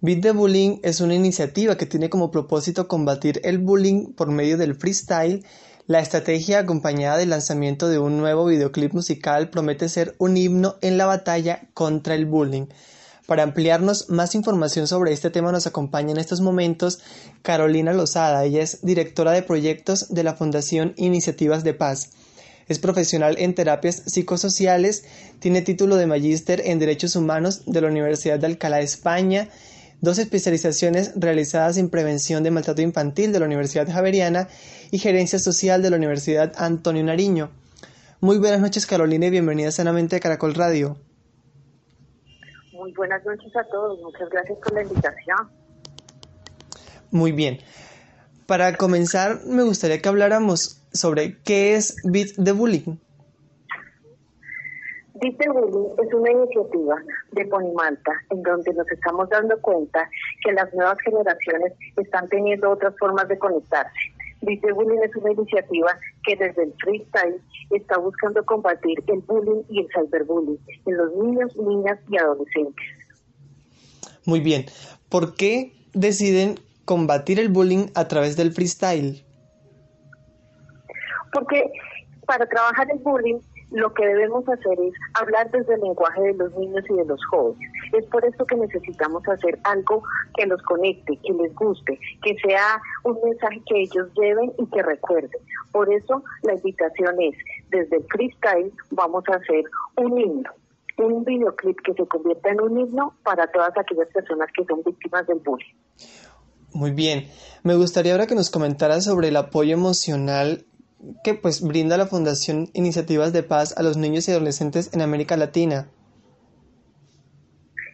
Beat 0.00 0.22
the 0.22 0.30
Bullying 0.30 0.78
es 0.84 1.00
una 1.00 1.16
iniciativa 1.16 1.76
que 1.76 1.86
tiene 1.86 2.10
como 2.10 2.30
propósito 2.30 2.86
combatir 2.86 3.40
el 3.42 3.58
bullying 3.58 4.12
por 4.12 4.30
medio 4.30 4.56
del 4.56 4.76
freestyle. 4.76 5.44
La 5.88 5.98
estrategia 5.98 6.60
acompañada 6.60 7.16
del 7.16 7.30
lanzamiento 7.30 7.88
de 7.88 7.98
un 7.98 8.18
nuevo 8.18 8.44
videoclip 8.44 8.92
musical 8.92 9.50
promete 9.50 9.88
ser 9.88 10.14
un 10.18 10.36
himno 10.36 10.76
en 10.80 10.96
la 10.96 11.06
batalla 11.06 11.66
contra 11.74 12.14
el 12.14 12.26
bullying. 12.26 12.66
Para 13.26 13.42
ampliarnos 13.42 14.10
más 14.10 14.34
información 14.34 14.86
sobre 14.86 15.12
este 15.12 15.30
tema 15.30 15.50
nos 15.50 15.66
acompaña 15.66 16.12
en 16.12 16.18
estos 16.18 16.42
momentos 16.42 17.00
Carolina 17.42 17.94
Lozada. 17.94 18.44
Ella 18.44 18.62
es 18.62 18.80
directora 18.82 19.32
de 19.32 19.42
proyectos 19.42 20.12
de 20.12 20.24
la 20.24 20.34
Fundación 20.34 20.92
Iniciativas 20.96 21.64
de 21.64 21.72
Paz. 21.72 22.10
Es 22.68 22.78
profesional 22.78 23.36
en 23.38 23.54
terapias 23.54 24.02
psicosociales, 24.06 25.04
tiene 25.38 25.62
título 25.62 25.96
de 25.96 26.06
magíster 26.06 26.62
en 26.66 26.78
Derechos 26.78 27.16
Humanos 27.16 27.62
de 27.66 27.80
la 27.80 27.88
Universidad 27.88 28.38
de 28.38 28.46
Alcalá, 28.46 28.80
España 28.80 29.48
dos 30.04 30.18
especializaciones 30.18 31.12
realizadas 31.16 31.78
en 31.78 31.88
prevención 31.88 32.42
de 32.42 32.50
maltrato 32.50 32.82
infantil 32.82 33.32
de 33.32 33.40
la 33.40 33.46
Universidad 33.46 33.90
Javeriana 33.90 34.48
y 34.90 34.98
gerencia 34.98 35.38
social 35.38 35.82
de 35.82 35.90
la 35.90 35.96
Universidad 35.96 36.52
Antonio 36.56 37.02
Nariño. 37.02 37.50
Muy 38.20 38.36
buenas 38.38 38.60
noches 38.60 38.86
Carolina 38.86 39.26
y 39.26 39.30
bienvenida 39.30 39.70
sanamente 39.70 40.16
a 40.16 40.20
Caracol 40.20 40.54
Radio. 40.54 40.98
Muy 42.84 42.92
buenas 42.92 43.24
noches 43.24 43.50
a 43.56 43.64
todos, 43.64 43.98
muchas 44.02 44.28
gracias 44.28 44.58
por 44.58 44.74
la 44.74 44.82
invitación. 44.82 45.38
Muy 47.10 47.32
bien. 47.32 47.56
Para 48.46 48.76
comenzar, 48.76 49.38
me 49.46 49.62
gustaría 49.62 50.02
que 50.02 50.08
habláramos 50.10 50.86
sobre 50.92 51.38
qué 51.44 51.76
es 51.76 51.96
Beat 52.04 52.32
the 52.44 52.52
Bullying. 52.52 52.98
Dice 55.14 55.48
Bullying 55.48 55.94
es 55.96 56.12
una 56.12 56.30
iniciativa 56.30 56.96
de 57.32 57.46
Ponimalta 57.46 58.12
en 58.28 58.42
donde 58.42 58.74
nos 58.74 58.92
estamos 58.92 59.30
dando 59.30 59.58
cuenta 59.62 60.06
que 60.44 60.52
las 60.52 60.70
nuevas 60.74 60.98
generaciones 61.02 61.72
están 61.96 62.28
teniendo 62.28 62.70
otras 62.70 62.94
formas 62.98 63.26
de 63.28 63.38
conectarse. 63.38 63.98
Dice 64.46 64.72
Bullying 64.72 65.00
es 65.02 65.16
una 65.16 65.32
iniciativa 65.32 65.98
que 66.24 66.36
desde 66.36 66.64
el 66.64 66.74
freestyle 66.82 67.40
está 67.70 67.98
buscando 67.98 68.44
combatir 68.44 69.02
el 69.06 69.20
bullying 69.20 69.62
y 69.70 69.80
el 69.80 69.88
cyberbullying 69.94 70.58
en 70.86 70.96
los 70.96 71.14
niños, 71.14 71.56
niñas 71.56 71.98
y 72.10 72.18
adolescentes. 72.18 72.84
Muy 74.26 74.40
bien. 74.40 74.66
¿Por 75.08 75.34
qué 75.34 75.72
deciden 75.92 76.58
combatir 76.84 77.40
el 77.40 77.48
bullying 77.48 77.86
a 77.94 78.08
través 78.08 78.36
del 78.36 78.52
freestyle? 78.52 79.24
Porque 81.32 81.70
para 82.26 82.46
trabajar 82.46 82.86
el 82.90 82.98
bullying 82.98 83.38
lo 83.74 83.92
que 83.92 84.06
debemos 84.06 84.48
hacer 84.48 84.78
es 84.80 84.94
hablar 85.14 85.50
desde 85.50 85.74
el 85.74 85.80
lenguaje 85.80 86.22
de 86.22 86.34
los 86.34 86.54
niños 86.56 86.84
y 86.88 86.94
de 86.94 87.04
los 87.04 87.20
jóvenes. 87.26 87.70
Es 87.92 88.06
por 88.06 88.24
eso 88.24 88.46
que 88.46 88.56
necesitamos 88.56 89.26
hacer 89.28 89.58
algo 89.64 90.02
que 90.36 90.46
los 90.46 90.62
conecte, 90.62 91.18
que 91.24 91.32
les 91.32 91.52
guste, 91.56 91.98
que 92.22 92.36
sea 92.36 92.80
un 93.02 93.18
mensaje 93.24 93.60
que 93.66 93.80
ellos 93.82 94.08
lleven 94.14 94.52
y 94.58 94.66
que 94.66 94.80
recuerden. 94.80 95.40
Por 95.72 95.92
eso 95.92 96.22
la 96.42 96.54
invitación 96.54 97.20
es, 97.20 97.36
desde 97.70 97.96
el 97.96 98.04
freestyle 98.04 98.72
vamos 98.92 99.24
a 99.28 99.36
hacer 99.36 99.64
un 99.96 100.20
himno, 100.20 100.50
un 100.98 101.24
videoclip 101.24 101.80
que 101.80 101.94
se 101.94 102.06
convierta 102.06 102.50
en 102.50 102.60
un 102.60 102.78
himno 102.78 103.14
para 103.24 103.48
todas 103.48 103.76
aquellas 103.76 104.08
personas 104.08 104.48
que 104.56 104.64
son 104.66 104.84
víctimas 104.84 105.26
del 105.26 105.40
bullying. 105.40 105.74
Muy 106.72 106.92
bien. 106.92 107.28
Me 107.64 107.74
gustaría 107.74 108.12
ahora 108.12 108.28
que 108.28 108.36
nos 108.36 108.50
comentaras 108.50 109.04
sobre 109.04 109.28
el 109.28 109.36
apoyo 109.36 109.74
emocional 109.74 110.64
que 111.22 111.34
pues 111.34 111.62
brinda 111.62 111.96
la 111.96 112.06
Fundación 112.06 112.68
Iniciativas 112.72 113.32
de 113.32 113.42
Paz 113.42 113.76
a 113.76 113.82
los 113.82 113.96
niños 113.96 114.28
y 114.28 114.32
adolescentes 114.32 114.92
en 114.94 115.02
América 115.02 115.36
Latina. 115.36 115.88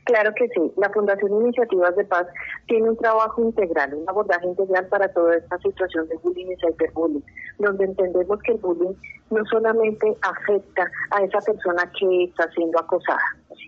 Claro 0.05 0.33
que 0.35 0.49
sí. 0.49 0.73
La 0.77 0.91
Fundación 0.91 1.31
Iniciativas 1.43 1.95
de 1.95 2.05
Paz 2.05 2.27
tiene 2.67 2.91
un 2.91 2.97
trabajo 2.97 3.43
integral, 3.43 3.95
un 3.95 4.09
abordaje 4.09 4.47
integral 4.47 4.89
para 4.89 5.13
toda 5.13 5.37
esta 5.37 5.57
situación 5.59 6.09
de 6.09 6.17
bullying 6.17 6.47
y 6.47 6.57
cyberbullying, 6.57 7.25
donde 7.59 7.85
entendemos 7.85 8.41
que 8.43 8.53
el 8.53 8.59
bullying 8.59 8.95
no 9.31 9.45
solamente 9.47 10.17
afecta 10.23 10.91
a 11.13 11.23
esa 11.23 11.39
persona 11.41 11.91
que 11.99 12.25
está 12.25 12.51
siendo 12.53 12.81
acosada, 12.81 13.21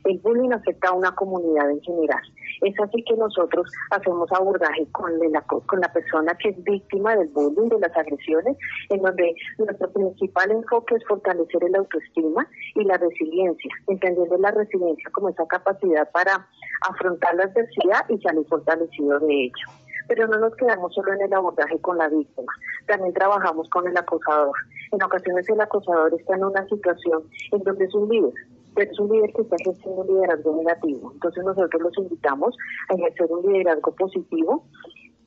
el 0.05 0.19
bullying 0.19 0.53
afecta 0.53 0.89
a 0.89 0.95
una 0.95 1.15
comunidad 1.15 1.71
en 1.71 1.81
general. 1.83 2.23
Es 2.63 2.75
así 2.81 3.03
que 3.05 3.17
nosotros 3.17 3.71
hacemos 3.91 4.31
abordaje 4.33 4.87
con 4.93 5.19
la, 5.31 5.41
con 5.43 5.81
la 5.81 5.93
persona 5.93 6.37
que 6.41 6.51
es 6.51 6.65
víctima 6.65 7.17
del 7.17 7.29
bullying, 7.29 7.69
de 7.69 7.79
las 7.79 7.97
agresiones, 7.97 8.57
en 8.91 9.03
donde 9.03 9.35
nuestro 9.59 9.93
principal 9.93 10.51
enfoque 10.51 10.97
es 10.97 11.05
fortalecer 11.07 11.65
el 11.65 11.75
autoestima 11.75 12.47
y 12.75 12.85
la 12.85 12.97
resiliencia, 12.97 13.71
entendiendo 13.89 14.37
la 14.39 14.51
resiliencia 14.51 15.11
como 15.13 15.29
esa 15.29 15.47
capacidad 15.47 16.11
para 16.13 16.47
afrontar 16.89 17.35
la 17.35 17.45
adversidad 17.45 18.09
y 18.09 18.19
salir 18.21 18.47
fortalecido 18.49 19.19
de 19.21 19.45
ello 19.45 19.83
pero 20.09 20.27
no 20.27 20.39
nos 20.39 20.55
quedamos 20.57 20.93
solo 20.95 21.13
en 21.15 21.23
el 21.23 21.33
abordaje 21.33 21.79
con 21.81 21.97
la 21.97 22.09
víctima, 22.09 22.53
también 22.87 23.15
trabajamos 23.15 23.69
con 23.71 23.87
el 23.87 23.97
acosador. 23.97 24.53
En 24.91 25.03
ocasiones 25.03 25.49
el 25.49 25.61
acosador 25.61 26.13
está 26.19 26.37
en 26.37 26.45
una 26.45 26.67
situación 26.69 27.23
en 27.53 27.63
donde 27.63 27.85
es 27.85 27.95
un 27.95 28.09
líder, 28.09 28.33
pero 28.75 28.91
es 28.91 28.99
un 28.99 29.11
líder 29.11 29.33
que 29.35 29.43
está 29.43 29.57
ejerciendo 29.61 30.03
un 30.03 30.07
liderazgo 30.07 30.57
negativo. 30.57 31.13
Entonces 31.13 31.45
nosotros 31.45 31.83
los 31.83 31.99
invitamos 31.99 32.57
a 32.89 32.95
ejercer 32.95 33.27
un 33.31 33.53
liderazgo 33.53 33.95
positivo, 33.95 34.65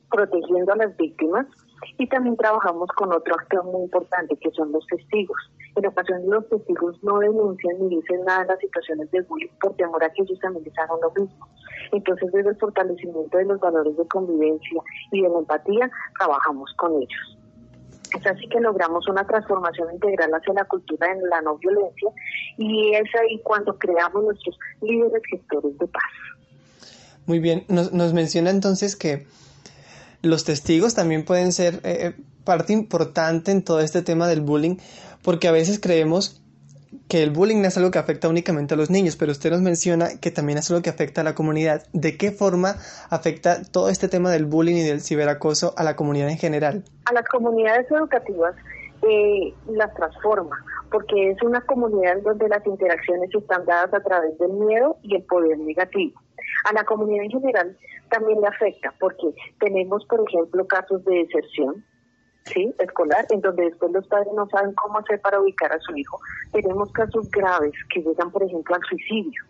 protegiendo 0.10 0.74
a 0.74 0.78
las 0.78 0.96
víctimas 0.98 1.46
y 1.98 2.08
también 2.08 2.38
trabajamos 2.38 2.90
con 2.96 3.12
otro 3.14 3.36
actor 3.36 3.64
muy 3.66 3.84
importante 3.84 4.36
que 4.38 4.52
son 4.52 4.72
los 4.72 4.86
testigos. 4.88 5.38
En 5.76 5.86
ocasiones 5.86 6.26
los 6.28 6.48
testigos 6.48 7.04
no 7.04 7.20
denuncian 7.20 7.80
ni 7.80 7.98
dicen 7.98 8.24
nada 8.24 8.44
en 8.44 8.48
las 8.48 8.60
situaciones 8.60 9.12
de 9.12 9.22
bullying 9.22 9.50
por 9.60 9.76
temor 9.76 10.04
a 10.04 10.10
que 10.12 10.24
ellos 10.24 10.40
también 10.40 10.64
les 10.64 10.78
hagan 10.78 10.98
lo 11.02 11.12
mismo. 11.12 11.48
Entonces 11.92 12.32
desde 12.32 12.50
el 12.50 12.58
fortalecimiento 12.58 13.38
de 13.38 13.46
los 13.46 13.60
valores 13.60 13.98
de 13.98 14.08
convivencia 14.08 14.82
y 15.12 15.22
de 15.22 15.30
la 15.30 15.40
empatía 15.40 15.92
trabajamos 16.18 16.74
con 16.78 16.94
ellos. 16.94 17.38
Es 18.16 18.26
así 18.26 18.48
que 18.48 18.60
logramos 18.60 19.08
una 19.08 19.26
transformación 19.26 19.94
integral 19.94 20.32
hacia 20.34 20.54
la 20.54 20.66
cultura 20.66 21.08
de 21.14 21.28
la 21.28 21.42
no 21.42 21.58
violencia 21.58 22.10
y 22.58 22.94
es 22.94 23.10
ahí 23.22 23.40
cuando 23.44 23.78
creamos 23.78 24.24
nuestros 24.24 24.58
líderes 24.82 25.22
gestores 25.30 25.78
de 25.78 25.88
paz. 25.88 26.04
Muy 27.26 27.40
bien, 27.40 27.66
nos, 27.68 27.92
nos 27.92 28.14
menciona 28.14 28.52
entonces 28.52 28.96
que 28.96 29.26
los 30.22 30.44
testigos 30.46 30.96
también 30.96 31.26
pueden 31.26 31.52
ser 31.52 31.80
eh, 31.84 32.16
parte 32.44 32.74
importante 32.74 33.52
en 33.52 33.64
todo 33.64 33.80
este 33.82 34.02
tema 34.02 34.28
del 34.28 34.42
bullying, 34.42 34.78
porque 35.24 35.48
a 35.48 35.52
veces 35.52 35.80
creemos 35.80 36.42
que 37.08 37.24
el 37.24 37.32
bullying 37.32 37.62
no 37.62 37.68
es 37.68 37.78
algo 37.78 37.92
que 37.92 38.00
afecta 38.00 38.28
únicamente 38.30 38.74
a 38.74 38.78
los 38.78 38.90
niños, 38.90 39.16
pero 39.16 39.32
usted 39.32 39.52
nos 39.52 39.62
menciona 39.62 40.20
que 40.22 40.32
también 40.32 40.58
es 40.58 40.70
algo 40.70 40.82
que 40.82 40.90
afecta 40.90 41.22
a 41.22 41.24
la 41.24 41.36
comunidad. 41.36 41.84
¿De 41.94 42.18
qué 42.18 42.32
forma 42.32 42.76
afecta 43.10 43.64
todo 43.64 43.90
este 43.90 44.08
tema 44.08 44.32
del 44.32 44.46
bullying 44.46 44.76
y 44.76 44.84
del 44.84 45.02
ciberacoso 45.02 45.74
a 45.78 45.84
la 45.84 45.96
comunidad 45.96 46.30
en 46.30 46.38
general? 46.38 46.84
A 47.06 47.14
las 47.14 47.28
comunidades 47.28 47.90
educativas 47.92 48.56
eh, 49.08 49.54
las 49.68 49.94
transforma, 49.94 50.58
porque 50.92 51.32
es 51.32 51.42
una 51.44 51.62
comunidad 51.62 52.18
donde 52.24 52.48
las 52.48 52.66
interacciones 52.66 53.30
están 53.34 53.66
dadas 53.66 53.94
a 53.94 54.00
través 54.02 54.38
del 54.40 54.54
miedo 54.54 54.98
y 55.04 55.16
el 55.16 55.24
poder 55.24 55.58
negativo. 55.60 56.20
A 56.70 56.74
la 56.74 56.84
comunidad 56.84 57.26
en 57.26 57.32
general 57.32 57.78
también 58.10 58.42
le 58.42 58.48
afecta, 58.48 58.94
porque 59.00 59.34
tenemos, 59.60 60.06
por 60.06 60.24
ejemplo, 60.28 60.66
casos 60.68 61.04
de 61.06 61.26
deserción, 61.26 61.84
¿sí? 62.46 62.74
escolar, 62.80 63.26
en 63.30 63.42
donde 63.42 63.66
después 63.66 63.92
los 63.92 64.08
padres 64.08 64.32
no 64.36 64.48
saben 64.50 64.74
cómo 64.74 65.00
hacer 65.00 65.20
para 65.22 65.40
ubicar 65.40 65.72
a 65.72 65.80
su 65.80 65.96
hijo. 65.96 66.20
Tenemos 66.52 66.92
casos 66.92 67.30
graves 67.32 67.74
que 67.90 68.02
llegan, 68.02 68.32
por 68.32 68.44
ejemplo, 68.44 68.76
al 68.76 68.82
suicidio, 68.84 69.44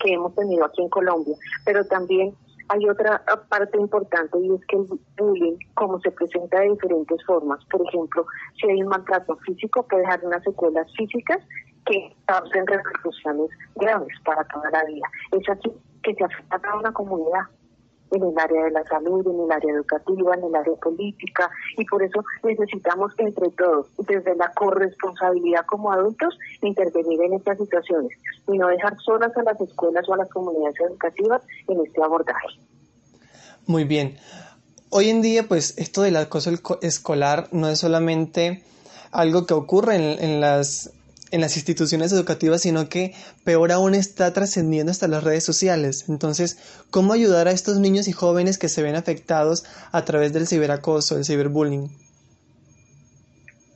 que 0.00 0.12
hemos 0.12 0.34
tenido 0.34 0.64
aquí 0.64 0.82
en 0.82 0.88
Colombia, 0.88 1.36
pero 1.64 1.84
también 1.86 2.34
hay 2.68 2.88
otra 2.88 3.22
parte 3.48 3.78
importante 3.78 4.38
y 4.38 4.54
es 4.54 4.64
que 4.66 4.76
el 4.76 4.86
bullying, 5.18 5.56
como 5.74 6.00
se 6.00 6.10
presenta 6.10 6.60
de 6.60 6.70
diferentes 6.70 7.24
formas, 7.24 7.62
por 7.66 7.82
ejemplo, 7.86 8.24
si 8.58 8.68
hay 8.68 8.82
un 8.82 8.88
maltrato 8.88 9.36
físico, 9.38 9.86
puede 9.88 10.02
dejar 10.02 10.24
unas 10.24 10.42
secuelas 10.42 10.86
físicas 10.96 11.38
que 11.84 12.14
causen 12.26 12.66
repercusiones 12.66 13.50
graves 13.74 14.14
para 14.24 14.44
toda 14.44 14.70
la 14.70 14.84
vida. 14.84 15.06
Es 15.32 15.48
así 15.48 15.70
que 16.02 16.14
se 16.14 16.24
afecta 16.24 16.60
a 16.70 16.78
una 16.78 16.92
comunidad. 16.92 17.42
En 18.12 18.22
el 18.22 18.38
área 18.38 18.64
de 18.64 18.70
la 18.70 18.84
salud, 18.84 19.26
en 19.26 19.40
el 19.40 19.50
área 19.50 19.72
educativa, 19.72 20.34
en 20.34 20.44
el 20.44 20.54
área 20.54 20.74
política, 20.74 21.50
y 21.76 21.84
por 21.86 22.02
eso 22.02 22.22
necesitamos 22.44 23.12
entre 23.18 23.50
todos, 23.50 23.86
desde 24.06 24.36
la 24.36 24.52
corresponsabilidad 24.52 25.64
como 25.66 25.90
adultos, 25.92 26.38
intervenir 26.60 27.20
en 27.22 27.34
estas 27.34 27.58
situaciones 27.58 28.10
y 28.46 28.58
no 28.58 28.68
dejar 28.68 28.96
solas 28.98 29.36
a 29.36 29.42
las 29.42 29.60
escuelas 29.60 30.08
o 30.08 30.14
a 30.14 30.18
las 30.18 30.30
comunidades 30.30 30.78
educativas 30.80 31.42
en 31.68 31.80
este 31.84 32.02
abordaje. 32.02 32.48
Muy 33.66 33.84
bien. 33.84 34.16
Hoy 34.90 35.08
en 35.08 35.22
día, 35.22 35.48
pues 35.48 35.78
esto 35.78 36.02
del 36.02 36.16
acoso 36.16 36.50
escolar 36.82 37.48
no 37.50 37.68
es 37.68 37.78
solamente 37.78 38.62
algo 39.10 39.46
que 39.46 39.54
ocurre 39.54 39.96
en, 39.96 40.22
en 40.22 40.40
las 40.40 40.92
en 41.32 41.40
las 41.40 41.56
instituciones 41.56 42.12
educativas, 42.12 42.60
sino 42.60 42.88
que 42.88 43.14
peor 43.42 43.72
aún 43.72 43.94
está 43.94 44.32
trascendiendo 44.32 44.92
hasta 44.92 45.08
las 45.08 45.24
redes 45.24 45.42
sociales. 45.42 46.08
Entonces, 46.08 46.58
¿cómo 46.90 47.14
ayudar 47.14 47.48
a 47.48 47.52
estos 47.52 47.78
niños 47.78 48.06
y 48.06 48.12
jóvenes 48.12 48.58
que 48.58 48.68
se 48.68 48.82
ven 48.82 48.94
afectados 48.94 49.64
a 49.90 50.04
través 50.04 50.32
del 50.32 50.46
ciberacoso, 50.46 51.16
el 51.16 51.24
ciberbullying? 51.24 51.90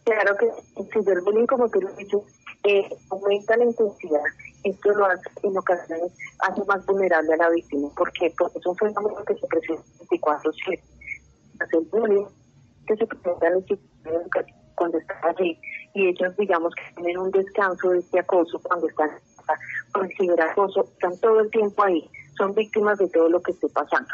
Claro 0.05 0.37
que 0.37 0.47
el 0.81 0.89
ciberbullying, 0.93 1.47
como 1.47 1.69
tú 1.71 1.81
lo 1.81 1.91
dices, 1.95 2.21
eh, 2.65 2.89
aumenta 3.11 3.57
la 3.57 3.65
intensidad. 3.65 4.21
Esto 4.63 4.91
lo 4.93 5.07
hace 5.07 5.23
en 5.43 5.57
ocasiones 5.57 6.13
hace 6.41 6.63
más 6.65 6.85
vulnerable 6.85 7.33
a 7.35 7.37
la 7.37 7.51
víctima. 7.51 7.89
¿Por 7.97 8.13
qué? 8.13 8.33
Porque 8.37 8.59
es 8.59 8.67
un 8.67 8.77
fenómeno 8.77 9.25
que 9.25 9.35
se 9.35 9.47
presenta 9.47 9.83
24-7. 10.11 10.81
El 11.73 11.81
bullying 11.91 12.27
que 12.87 12.97
se 12.97 13.07
presenta 13.07 13.47
en 13.49 13.55
el 13.55 13.67
sistema 13.67 14.21
educativo 14.21 14.66
cuando 14.77 14.99
está 14.99 15.15
allí 15.25 15.59
y 15.95 16.09
ellos 16.09 16.37
digamos 16.37 16.75
que 16.75 16.83
tienen 16.95 17.19
un 17.19 17.31
descanso 17.31 17.91
de 17.91 17.99
este 17.99 18.21
acoso 18.21 18.61
cuando 18.63 18.89
están 18.89 19.11
con 19.93 20.09
ciberacoso, 20.11 20.85
están 20.85 21.19
todo 21.21 21.41
el 21.41 21.51
tiempo 21.51 21.83
ahí, 21.83 22.09
son 22.37 22.55
víctimas 22.55 22.99
de 22.99 23.09
todo 23.09 23.29
lo 23.29 23.41
que 23.41 23.53
esté 23.53 23.69
pasando. 23.69 24.09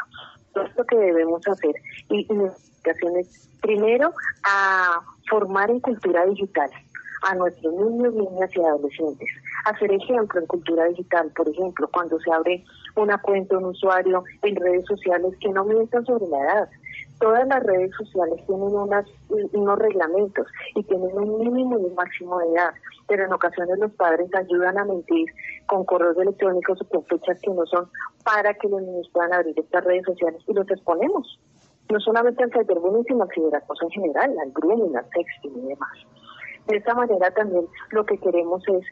Todo 0.53 0.65
esto 0.65 0.83
que 0.85 0.95
debemos 0.95 1.45
hacer 1.47 1.75
y 2.09 2.25
investigaciones 2.31 3.49
primero 3.61 4.13
a 4.45 4.99
formar 5.29 5.69
en 5.69 5.79
cultura 5.79 6.25
digital 6.25 6.69
a 7.23 7.35
nuestros 7.35 7.73
niños, 7.73 8.13
niñas 8.13 8.49
y 8.55 8.59
adolescentes. 8.59 9.29
Hacer 9.65 9.91
ejemplo 9.93 10.41
en 10.41 10.47
cultura 10.47 10.85
digital, 10.85 11.31
por 11.35 11.47
ejemplo, 11.47 11.89
cuando 11.91 12.19
se 12.19 12.31
abre 12.31 12.63
una 12.95 13.17
cuenta, 13.19 13.57
un 13.57 13.65
usuario 13.65 14.23
en 14.41 14.55
redes 14.57 14.85
sociales 14.85 15.33
que 15.39 15.49
no 15.49 15.63
mientan 15.63 16.05
sobre 16.05 16.27
la 16.27 16.39
edad, 16.39 16.69
todas 17.19 17.47
las 17.47 17.63
redes 17.63 17.91
sociales 17.97 18.45
tienen 18.45 18.75
unas, 18.75 19.05
unos 19.29 19.79
reglamentos 19.79 20.47
y 20.75 20.83
tienen 20.83 21.17
un 21.17 21.39
mínimo 21.39 21.79
y 21.79 21.83
un 21.83 21.95
máximo 21.95 22.39
de 22.39 22.53
edad, 22.53 22.73
pero 23.07 23.25
en 23.25 23.33
ocasiones 23.33 23.77
los 23.79 23.91
padres 23.93 24.29
ayudan 24.35 24.77
a 24.77 24.85
mentir 24.85 25.27
con 25.67 25.85
correos 25.85 26.17
electrónicos 26.17 26.81
o 26.81 26.87
con 26.87 27.05
fechas 27.05 27.39
que 27.41 27.51
no 27.51 27.65
son 27.65 27.89
para 28.23 28.53
que 28.53 28.67
los 28.67 28.81
niños 28.81 29.09
puedan 29.13 29.33
abrir 29.33 29.57
estas 29.59 29.83
redes 29.83 30.05
sociales 30.05 30.41
y 30.47 30.53
los 30.53 30.69
exponemos. 30.69 31.39
No 31.89 31.99
solamente 31.99 32.43
al 32.43 32.51
cyberbullying, 32.51 33.03
sino 33.05 33.23
al 33.23 33.29
ciberacoso 33.33 33.85
en 33.85 33.91
general, 33.91 34.35
al 34.41 34.51
grooming, 34.51 34.95
al 34.95 35.05
sexting 35.09 35.65
y 35.65 35.67
demás. 35.69 35.91
De 36.67 36.77
esta 36.77 36.95
manera 36.95 37.29
también 37.31 37.65
lo 37.91 38.05
que 38.05 38.17
queremos 38.17 38.63
es 38.67 38.85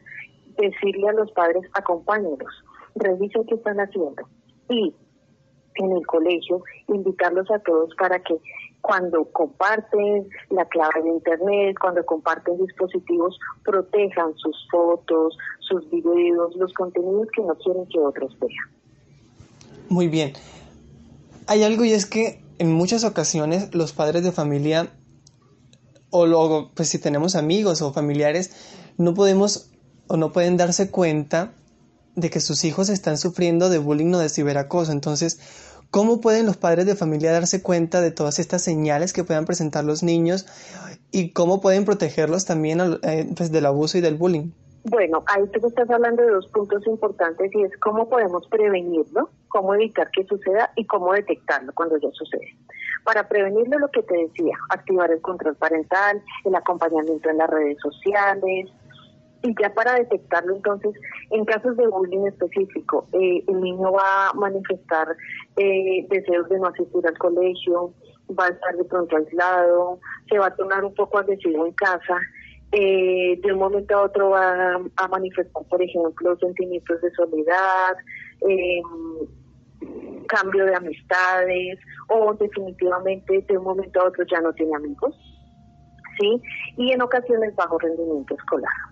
decirle 0.56 1.08
a 1.08 1.12
los 1.12 1.32
padres, 1.32 1.62
acompáñenlos, 1.74 2.64
revisen 2.94 3.46
qué 3.46 3.54
están 3.54 3.80
haciendo 3.80 4.22
y 4.68 4.94
en 5.76 5.92
el 5.92 6.06
colegio, 6.06 6.62
invitarlos 6.88 7.50
a 7.50 7.58
todos 7.60 7.90
para 7.98 8.22
que 8.22 8.34
cuando 8.80 9.24
comparten 9.32 10.28
la 10.50 10.64
clave 10.66 11.02
de 11.02 11.10
Internet, 11.10 11.76
cuando 11.80 12.04
comparten 12.04 12.58
dispositivos, 12.58 13.38
protejan 13.64 14.34
sus 14.36 14.56
fotos, 14.70 15.36
sus 15.60 15.88
videos, 15.90 16.54
los 16.56 16.72
contenidos 16.74 17.28
que 17.34 17.42
no 17.42 17.54
quieren 17.54 17.86
que 17.86 17.98
otros 18.00 18.36
vean. 18.40 18.70
Muy 19.88 20.08
bien. 20.08 20.32
Hay 21.46 21.62
algo 21.62 21.84
y 21.84 21.92
es 21.92 22.06
que 22.06 22.42
en 22.58 22.72
muchas 22.72 23.04
ocasiones 23.04 23.74
los 23.74 23.92
padres 23.92 24.24
de 24.24 24.32
familia 24.32 24.88
o 26.10 26.26
luego, 26.26 26.70
pues 26.74 26.88
si 26.88 26.98
tenemos 26.98 27.36
amigos 27.36 27.82
o 27.82 27.92
familiares, 27.92 28.50
no 28.98 29.14
podemos 29.14 29.70
o 30.08 30.16
no 30.16 30.32
pueden 30.32 30.56
darse 30.56 30.90
cuenta 30.90 31.52
de 32.14 32.30
que 32.30 32.40
sus 32.40 32.64
hijos 32.64 32.88
están 32.88 33.18
sufriendo 33.18 33.68
de 33.68 33.78
bullying 33.78 34.14
o 34.14 34.18
de 34.18 34.28
ciberacoso. 34.28 34.92
Entonces, 34.92 35.40
¿cómo 35.90 36.20
pueden 36.20 36.46
los 36.46 36.56
padres 36.56 36.86
de 36.86 36.96
familia 36.96 37.32
darse 37.32 37.62
cuenta 37.62 38.00
de 38.00 38.10
todas 38.10 38.38
estas 38.38 38.62
señales 38.62 39.12
que 39.12 39.24
puedan 39.24 39.44
presentar 39.44 39.84
los 39.84 40.02
niños 40.02 40.46
y 41.10 41.32
cómo 41.32 41.60
pueden 41.60 41.84
protegerlos 41.84 42.44
también 42.44 42.80
eh, 43.02 43.30
pues, 43.36 43.52
del 43.52 43.66
abuso 43.66 43.98
y 43.98 44.00
del 44.00 44.16
bullying? 44.16 44.50
Bueno, 44.84 45.22
ahí 45.26 45.44
tú 45.48 45.64
estás 45.68 45.88
hablando 45.90 46.22
de 46.22 46.30
dos 46.30 46.48
puntos 46.48 46.84
importantes 46.88 47.54
y 47.54 47.62
es 47.62 47.70
cómo 47.78 48.08
podemos 48.08 48.48
prevenirlo, 48.48 49.30
cómo 49.48 49.74
evitar 49.74 50.10
que 50.10 50.24
suceda 50.24 50.70
y 50.74 50.86
cómo 50.86 51.12
detectarlo 51.12 51.72
cuando 51.72 51.96
ya 51.98 52.08
sucede. 52.12 52.56
Para 53.04 53.28
prevenirlo, 53.28 53.78
lo 53.78 53.88
que 53.88 54.02
te 54.02 54.16
decía, 54.16 54.56
activar 54.70 55.12
el 55.12 55.20
control 55.20 55.54
parental, 55.54 56.20
el 56.44 56.54
acompañamiento 56.54 57.30
en 57.30 57.38
las 57.38 57.50
redes 57.50 57.78
sociales, 57.80 58.70
y 59.42 59.54
ya 59.60 59.74
para 59.74 59.94
detectarlo, 59.94 60.54
entonces, 60.54 60.92
en 61.30 61.44
casos 61.44 61.76
de 61.76 61.86
bullying 61.88 62.26
específico, 62.26 63.08
eh, 63.12 63.42
el 63.48 63.60
niño 63.60 63.92
va 63.92 64.28
a 64.28 64.32
manifestar 64.34 65.08
eh, 65.56 66.06
deseos 66.08 66.48
de 66.48 66.58
no 66.58 66.68
asistir 66.68 67.06
al 67.06 67.18
colegio, 67.18 67.92
va 68.38 68.46
a 68.46 68.50
estar 68.50 68.76
de 68.76 68.84
pronto 68.84 69.16
aislado, 69.16 69.98
se 70.30 70.38
va 70.38 70.46
a 70.46 70.54
tornar 70.54 70.84
un 70.84 70.94
poco 70.94 71.18
agresivo 71.18 71.66
en 71.66 71.72
casa, 71.72 72.18
eh, 72.70 73.38
de 73.42 73.52
un 73.52 73.58
momento 73.58 73.96
a 73.96 74.02
otro 74.02 74.30
va 74.30 74.80
a, 74.96 75.08
manifestar, 75.08 75.62
por 75.68 75.82
ejemplo, 75.82 76.36
sentimientos 76.38 77.00
de 77.02 77.10
soledad, 77.10 77.96
em, 78.48 80.26
cambio 80.28 80.64
de 80.64 80.76
amistades 80.76 81.78
o 82.08 82.32
definitivamente 82.34 83.44
de 83.46 83.58
un 83.58 83.64
momento 83.64 84.00
a 84.00 84.04
otro 84.04 84.24
ya 84.30 84.40
no 84.40 84.52
tiene 84.52 84.74
amigos, 84.76 85.14
¿sí? 86.18 86.40
Y 86.76 86.92
en 86.92 87.02
ocasiones 87.02 87.54
bajo 87.56 87.78
rendimiento 87.78 88.34
escolar. 88.34 88.91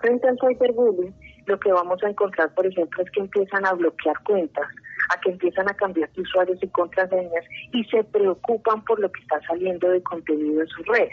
Frente 0.00 0.28
al 0.28 0.38
cyberbullying, 0.38 1.14
lo 1.46 1.58
que 1.58 1.72
vamos 1.72 2.02
a 2.02 2.08
encontrar, 2.08 2.52
por 2.54 2.66
ejemplo, 2.66 3.02
es 3.02 3.10
que 3.10 3.20
empiezan 3.20 3.66
a 3.66 3.72
bloquear 3.72 4.16
cuentas, 4.24 4.66
a 5.14 5.20
que 5.20 5.30
empiezan 5.30 5.68
a 5.68 5.74
cambiar 5.74 6.08
usuarios 6.16 6.58
y 6.62 6.68
contraseñas 6.68 7.44
y 7.72 7.84
se 7.84 8.04
preocupan 8.04 8.84
por 8.84 9.00
lo 9.00 9.10
que 9.10 9.20
está 9.20 9.40
saliendo 9.46 9.88
de 9.90 10.02
contenido 10.02 10.62
en 10.62 10.68
sus 10.68 10.86
redes. 10.86 11.12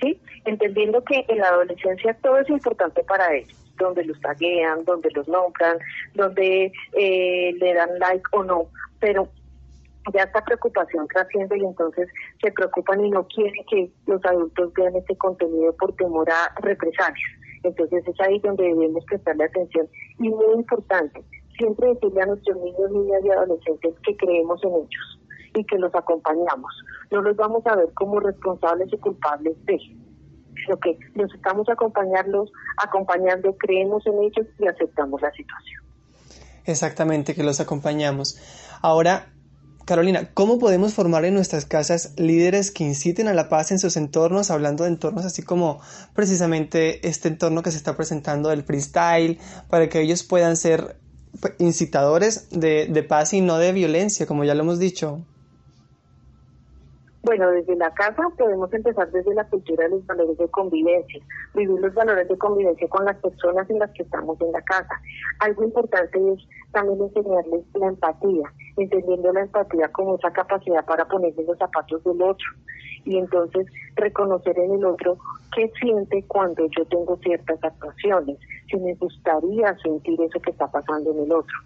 ¿Sí? 0.00 0.20
Entendiendo 0.44 1.04
que 1.04 1.24
en 1.28 1.38
la 1.38 1.48
adolescencia 1.48 2.14
todo 2.14 2.38
es 2.38 2.50
importante 2.50 3.04
para 3.04 3.32
ellos, 3.32 3.56
donde 3.78 4.04
los 4.04 4.20
taguean, 4.20 4.84
donde 4.84 5.10
los 5.12 5.28
nombran, 5.28 5.78
donde 6.14 6.72
eh, 6.94 7.52
le 7.56 7.74
dan 7.74 7.98
like 8.00 8.24
o 8.32 8.42
no, 8.42 8.66
pero 8.98 9.28
ya 10.12 10.24
esta 10.24 10.44
preocupación 10.44 11.06
trasciende 11.08 11.58
y 11.58 11.64
entonces 11.64 12.08
se 12.42 12.50
preocupan 12.52 13.04
y 13.04 13.10
no 13.10 13.26
quieren 13.28 13.64
que 13.70 13.88
los 14.06 14.22
adultos 14.24 14.72
vean 14.74 14.96
este 14.96 15.16
contenido 15.16 15.74
por 15.76 15.94
temor 15.94 16.28
a 16.30 16.54
represalias. 16.60 17.30
Entonces 17.64 18.06
es 18.06 18.20
ahí 18.20 18.38
donde 18.40 18.64
debemos 18.64 19.04
prestarle 19.04 19.44
atención. 19.44 19.88
Y 20.18 20.28
muy 20.28 20.54
importante, 20.54 21.24
siempre 21.56 21.88
decirle 21.88 22.22
a 22.22 22.26
nuestros 22.26 22.56
niños, 22.58 22.90
niñas 22.90 23.20
y 23.24 23.30
adolescentes 23.30 23.94
que 24.04 24.16
creemos 24.16 24.62
en 24.64 24.74
ellos 24.74 25.20
y 25.54 25.64
que 25.64 25.78
los 25.78 25.94
acompañamos. 25.94 26.72
No 27.10 27.22
los 27.22 27.36
vamos 27.36 27.66
a 27.66 27.76
ver 27.76 27.92
como 27.94 28.20
responsables 28.20 28.92
y 28.92 28.98
culpables 28.98 29.56
de, 29.64 29.78
sino 29.78 30.78
que 30.78 30.98
los 31.14 31.32
estamos 31.34 31.68
acompañarlos, 31.68 32.50
acompañando, 32.82 33.56
creemos 33.56 34.06
en 34.06 34.22
ellos 34.22 34.46
y 34.58 34.66
aceptamos 34.66 35.20
la 35.22 35.30
situación. 35.32 35.82
Exactamente, 36.66 37.34
que 37.34 37.44
los 37.44 37.60
acompañamos. 37.60 38.38
Ahora, 38.80 39.33
Carolina, 39.84 40.30
¿cómo 40.32 40.58
podemos 40.58 40.94
formar 40.94 41.26
en 41.26 41.34
nuestras 41.34 41.66
casas 41.66 42.12
líderes 42.16 42.70
que 42.70 42.84
inciten 42.84 43.28
a 43.28 43.34
la 43.34 43.50
paz 43.50 43.70
en 43.70 43.78
sus 43.78 43.98
entornos, 43.98 44.50
hablando 44.50 44.84
de 44.84 44.90
entornos 44.90 45.26
así 45.26 45.42
como 45.42 45.78
precisamente 46.14 47.06
este 47.06 47.28
entorno 47.28 47.62
que 47.62 47.70
se 47.70 47.76
está 47.76 47.94
presentando 47.94 48.48
del 48.48 48.62
freestyle, 48.62 49.38
para 49.68 49.90
que 49.90 50.00
ellos 50.00 50.22
puedan 50.22 50.56
ser 50.56 50.96
incitadores 51.58 52.48
de, 52.50 52.86
de 52.86 53.02
paz 53.02 53.34
y 53.34 53.42
no 53.42 53.58
de 53.58 53.72
violencia, 53.72 54.24
como 54.24 54.44
ya 54.44 54.54
lo 54.54 54.62
hemos 54.62 54.78
dicho? 54.78 55.20
Bueno, 57.24 57.50
desde 57.52 57.74
la 57.76 57.90
casa 57.94 58.22
podemos 58.36 58.70
empezar 58.74 59.10
desde 59.10 59.32
la 59.34 59.44
cultura 59.44 59.84
de 59.84 59.90
los 59.92 60.06
valores 60.06 60.36
de 60.36 60.46
convivencia, 60.48 61.24
vivir 61.54 61.80
los 61.80 61.94
valores 61.94 62.28
de 62.28 62.36
convivencia 62.36 62.86
con 62.88 63.06
las 63.06 63.16
personas 63.16 63.68
en 63.70 63.78
las 63.78 63.90
que 63.92 64.02
estamos 64.02 64.38
en 64.42 64.52
la 64.52 64.60
casa. 64.60 65.00
Algo 65.38 65.64
importante 65.64 66.18
es 66.32 66.46
también 66.72 67.00
enseñarles 67.00 67.64
la 67.76 67.86
empatía, 67.86 68.52
entendiendo 68.76 69.32
la 69.32 69.40
empatía 69.40 69.88
como 69.88 70.16
esa 70.16 70.30
capacidad 70.32 70.84
para 70.84 71.08
ponerse 71.08 71.42
los 71.44 71.56
zapatos 71.56 72.04
del 72.04 72.20
otro 72.20 72.46
y 73.04 73.16
entonces 73.16 73.68
reconocer 73.96 74.58
en 74.58 74.72
el 74.72 74.84
otro 74.84 75.16
qué 75.54 75.72
siente 75.80 76.22
cuando 76.28 76.66
yo 76.76 76.84
tengo 76.84 77.16
ciertas 77.22 77.62
actuaciones, 77.64 78.36
si 78.70 78.76
me 78.76 78.94
gustaría 78.96 79.74
sentir 79.78 80.20
eso 80.20 80.40
que 80.42 80.50
está 80.50 80.70
pasando 80.70 81.10
en 81.12 81.20
el 81.20 81.32
otro, 81.32 81.56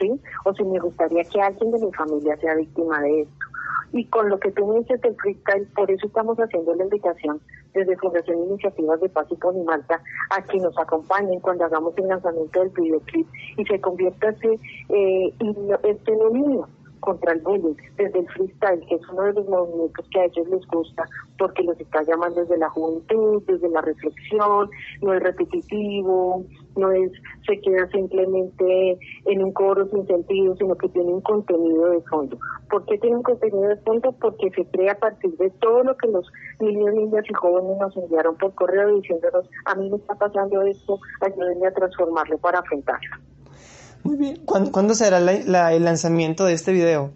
¿sí? 0.00 0.20
O 0.44 0.52
si 0.54 0.64
me 0.64 0.80
gustaría 0.80 1.22
que 1.22 1.40
alguien 1.40 1.70
de 1.70 1.86
mi 1.86 1.92
familia 1.92 2.36
sea 2.38 2.56
víctima 2.56 3.00
de 3.02 3.20
esto 3.20 3.48
y 3.92 4.04
con 4.06 4.28
lo 4.28 4.38
que 4.38 4.50
tú 4.52 4.66
me 4.66 4.80
dices 4.80 5.00
del 5.00 5.16
freestyle, 5.16 5.66
por 5.74 5.90
eso 5.90 6.06
estamos 6.06 6.36
haciendo 6.38 6.74
la 6.74 6.84
invitación 6.84 7.40
desde 7.74 7.96
Fundación 7.96 8.38
Iniciativas 8.44 9.00
de 9.00 9.08
Paz 9.08 9.26
y 9.30 9.36
Ponimalta 9.36 10.00
a 10.30 10.42
que 10.42 10.58
nos 10.58 10.76
acompañen 10.78 11.40
cuando 11.40 11.64
hagamos 11.64 11.96
el 11.96 12.08
lanzamiento 12.08 12.60
del 12.60 12.70
videoclip 12.70 13.26
y 13.56 13.64
se 13.64 13.80
convierta 13.80 14.30
este, 14.30 14.54
eh, 14.88 15.34
en 15.40 16.22
un 16.22 16.32
niño 16.32 16.68
contra 17.00 17.32
el 17.32 17.40
bullying, 17.40 17.74
desde 17.96 18.20
el 18.20 18.28
freestyle, 18.28 18.86
que 18.88 18.94
es 18.96 19.08
uno 19.10 19.22
de 19.22 19.32
los 19.34 19.48
movimientos 19.48 20.06
que 20.10 20.20
a 20.20 20.24
ellos 20.24 20.48
les 20.48 20.66
gusta, 20.66 21.04
porque 21.38 21.62
los 21.62 21.78
está 21.80 22.02
llamando 22.02 22.40
desde 22.40 22.58
la 22.58 22.70
juventud, 22.70 23.42
desde 23.46 23.68
la 23.70 23.80
reflexión, 23.80 24.70
no 25.02 25.14
es 25.14 25.22
repetitivo, 25.22 26.44
no 26.76 26.90
es 26.92 27.10
se 27.46 27.60
queda 27.60 27.88
simplemente 27.88 28.98
en 29.24 29.42
un 29.42 29.52
coro 29.52 29.88
sin 29.88 30.06
sentido, 30.06 30.54
sino 30.56 30.76
que 30.76 30.88
tiene 30.88 31.12
un 31.12 31.20
contenido 31.22 31.90
de 31.90 32.00
fondo. 32.02 32.38
¿Por 32.70 32.84
qué 32.84 32.98
tiene 32.98 33.16
un 33.16 33.22
contenido 33.22 33.68
de 33.68 33.76
fondo? 33.76 34.12
Porque 34.20 34.50
se 34.50 34.64
crea 34.66 34.92
a 34.92 34.98
partir 34.98 35.36
de 35.38 35.50
todo 35.60 35.82
lo 35.82 35.96
que 35.96 36.08
los 36.08 36.26
niños, 36.60 36.94
niñas 36.94 37.24
y 37.28 37.34
jóvenes 37.34 37.78
nos 37.78 37.96
enviaron 37.96 38.36
por 38.36 38.54
correo 38.54 38.94
diciéndonos, 38.96 39.48
a 39.64 39.74
mí 39.74 39.88
me 39.90 39.96
está 39.96 40.14
pasando 40.14 40.62
esto, 40.62 40.98
ayúdenme 41.20 41.66
a 41.66 41.72
transformarlo 41.72 42.38
para 42.38 42.58
afrontarlo. 42.58 43.16
Bien. 44.16 44.36
¿Cuándo, 44.44 44.94
será 44.94 45.18
el 45.18 45.84
lanzamiento 45.84 46.44
de 46.44 46.54
este 46.54 46.72
video? 46.72 47.12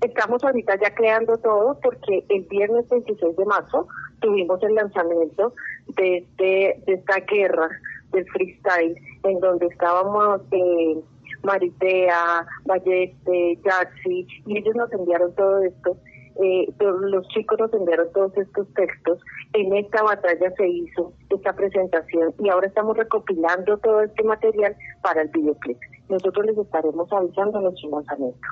Estamos 0.00 0.44
ahorita 0.44 0.78
ya 0.80 0.94
creando 0.94 1.36
todo 1.38 1.78
porque 1.82 2.24
el 2.28 2.42
viernes 2.44 2.88
26 2.88 3.36
de 3.36 3.44
marzo 3.46 3.88
tuvimos 4.20 4.62
el 4.62 4.74
lanzamiento 4.74 5.54
de, 5.96 6.18
este, 6.18 6.82
de 6.86 6.92
esta 6.92 7.20
guerra 7.20 7.68
del 8.12 8.26
freestyle 8.30 8.96
en 9.24 9.40
donde 9.40 9.66
estábamos 9.66 10.42
eh, 10.52 11.00
Maritea, 11.42 12.46
Valleste, 12.64 13.58
Jaxi 13.64 14.26
y 14.46 14.58
ellos 14.58 14.74
nos 14.76 14.92
enviaron 14.92 15.34
todo 15.34 15.62
esto 15.62 15.96
eh, 16.42 16.66
los 16.80 17.26
chicos 17.28 17.58
nos 17.58 17.72
enviaron 17.72 18.08
todos 18.12 18.36
estos 18.36 18.66
textos. 18.74 19.18
En 19.52 19.74
esta 19.74 20.02
batalla 20.02 20.52
se 20.56 20.68
hizo 20.68 21.12
esta 21.30 21.52
presentación 21.54 22.34
y 22.38 22.48
ahora 22.48 22.66
estamos 22.66 22.96
recopilando 22.96 23.78
todo 23.78 24.02
este 24.02 24.22
material 24.22 24.76
para 25.02 25.22
el 25.22 25.28
videoclip. 25.28 25.78
Nosotros 26.08 26.46
les 26.46 26.58
estaremos 26.58 27.12
avisando 27.12 27.60
nuestro 27.60 27.90
lanzamiento. 27.90 28.48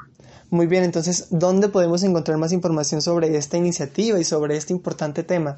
Muy 0.51 0.67
bien, 0.67 0.85
entonces, 0.85 1.29
¿dónde 1.31 1.69
podemos 1.69 2.03
encontrar 2.03 2.39
más 2.39 2.53
información 2.53 3.01
sobre 3.01 3.37
esta 3.37 3.57
iniciativa 3.57 4.19
y 4.19 4.25
sobre 4.25 4.57
este 4.57 4.73
importante 4.73 5.23
tema? 5.23 5.57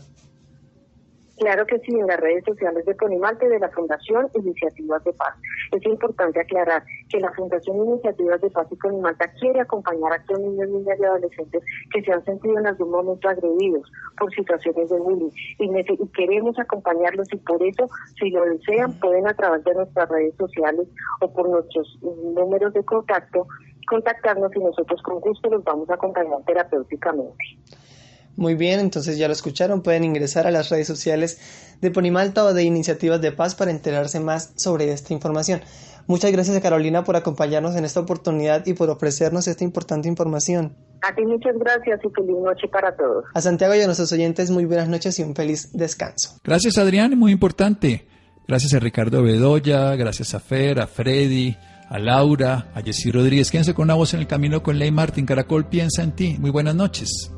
Claro 1.39 1.67
que 1.67 1.79
sí, 1.81 1.93
en 1.93 2.07
las 2.07 2.19
redes 2.19 2.45
sociales 2.45 2.85
de 2.87 2.95
Ponimalte 2.95 3.47
de 3.49 3.59
la 3.59 3.69
Fundación 3.69 4.29
Iniciativas 4.35 5.05
de 5.05 5.13
Paz. 5.13 5.35
Es 5.73 5.85
importante 5.85 6.41
aclarar 6.41 6.83
que 7.11 7.21
la 7.21 7.31
Fundación 7.33 7.77
Iniciativas 7.77 8.41
de 8.41 8.51
Paz 8.51 8.67
y 8.71 8.77
Ponimalta 8.77 9.31
quiere 9.39 9.61
acompañar 9.61 10.13
a 10.13 10.17
aquellos 10.17 10.41
niños, 10.41 10.69
niñas 10.71 10.99
y 10.99 11.05
adolescentes 11.05 11.63
que 11.93 12.03
se 12.03 12.13
han 12.13 12.25
sentido 12.25 12.59
en 12.59 12.67
algún 12.67 12.91
momento 12.91 13.29
agredidos 13.29 13.93
por 14.19 14.35
situaciones 14.35 14.89
de 14.89 14.99
bullying 14.99 15.31
y, 15.59 15.71
y 15.79 16.09
queremos 16.17 16.59
acompañarlos 16.59 17.31
y 17.31 17.37
por 17.37 17.63
eso, 17.63 17.87
si 18.19 18.31
lo 18.31 18.43
desean, 18.47 18.99
pueden 18.99 19.29
a 19.29 19.35
través 19.35 19.63
de 19.65 19.75
nuestras 19.75 20.09
redes 20.09 20.35
sociales 20.37 20.89
o 21.21 21.31
por 21.31 21.51
nuestros 21.51 21.99
números 22.03 22.73
de 22.73 22.83
contacto 22.85 23.47
contactarnos 23.87 24.51
y 24.57 24.59
nosotros 24.59 25.01
con 25.03 25.21
gusto 25.21 25.49
los 25.51 25.63
vamos 25.65 25.89
a 25.91 25.95
acompañar 25.95 26.43
terapéuticamente. 26.45 27.45
Muy 28.37 28.55
bien, 28.55 28.81
entonces 28.81 29.17
ya 29.17 29.29
lo 29.29 29.33
escucharon, 29.33 29.83
pueden 29.83 30.05
ingresar 30.05 30.47
a 30.47 30.51
las 30.51 30.69
redes 30.69 30.87
sociales 30.87 31.39
de 31.81 31.91
Ponimalta 31.91 32.45
o 32.45 32.53
de 32.55 32.65
Iniciativas 32.65 33.21
de 33.21 33.33
Paz 33.33 33.55
para 33.55 33.71
enterarse 33.71 34.21
más 34.21 34.53
sobre 34.57 34.93
esta 34.93 35.15
información. 35.15 35.63
Muchas 36.07 36.31
gracias 36.31 36.57
a 36.57 36.61
Carolina 36.61 37.03
por 37.03 37.17
acompañarnos 37.17 37.75
en 37.77 37.85
esta 37.85 38.01
oportunidad 38.01 38.65
y 38.67 38.75
por 38.75 38.91
ofrecernos 38.91 39.49
esta 39.49 39.65
importante 39.65 40.09
información. 40.09 40.77
A 41.03 41.15
ti 41.15 41.23
muchas 41.25 41.59
gracias 41.59 42.01
y 42.05 42.09
feliz 42.11 42.37
noche 42.43 42.69
para 42.69 42.95
todos. 42.95 43.25
A 43.35 43.41
Santiago 43.41 43.75
y 43.75 43.81
a 43.81 43.87
nuestros 43.87 44.13
oyentes 44.13 44.51
muy 44.51 44.67
buenas 44.67 44.89
noches 44.89 45.19
y 45.19 45.23
un 45.23 45.35
feliz 45.35 45.73
descanso. 45.73 46.39
Gracias 46.45 46.79
Adrián, 46.79 47.19
muy 47.19 47.33
importante. 47.33 48.07
Gracias 48.47 48.75
a 48.75 48.79
Ricardo 48.79 49.23
Bedoya, 49.23 49.97
gracias 49.97 50.35
a 50.35 50.41
Fer, 50.41 50.79
a 50.79 50.87
Freddy, 50.87 51.57
a 51.89 51.99
Laura, 51.99 52.69
a 52.75 52.83
Jessy 52.83 53.11
Rodríguez. 53.11 53.51
Quédense 53.51 53.75
con 53.75 53.85
una 53.85 53.95
voz 53.95 54.15
en 54.15 54.21
el 54.21 54.27
camino 54.27 54.63
con 54.63 54.79
Ley 54.79 54.93
Martín. 54.93 55.27
Caracol 55.27 55.67
piensa 55.69 56.03
en 56.03 56.13
ti. 56.13 56.37
Muy 56.39 56.51
buenas 56.51 56.77
noches. 56.77 57.33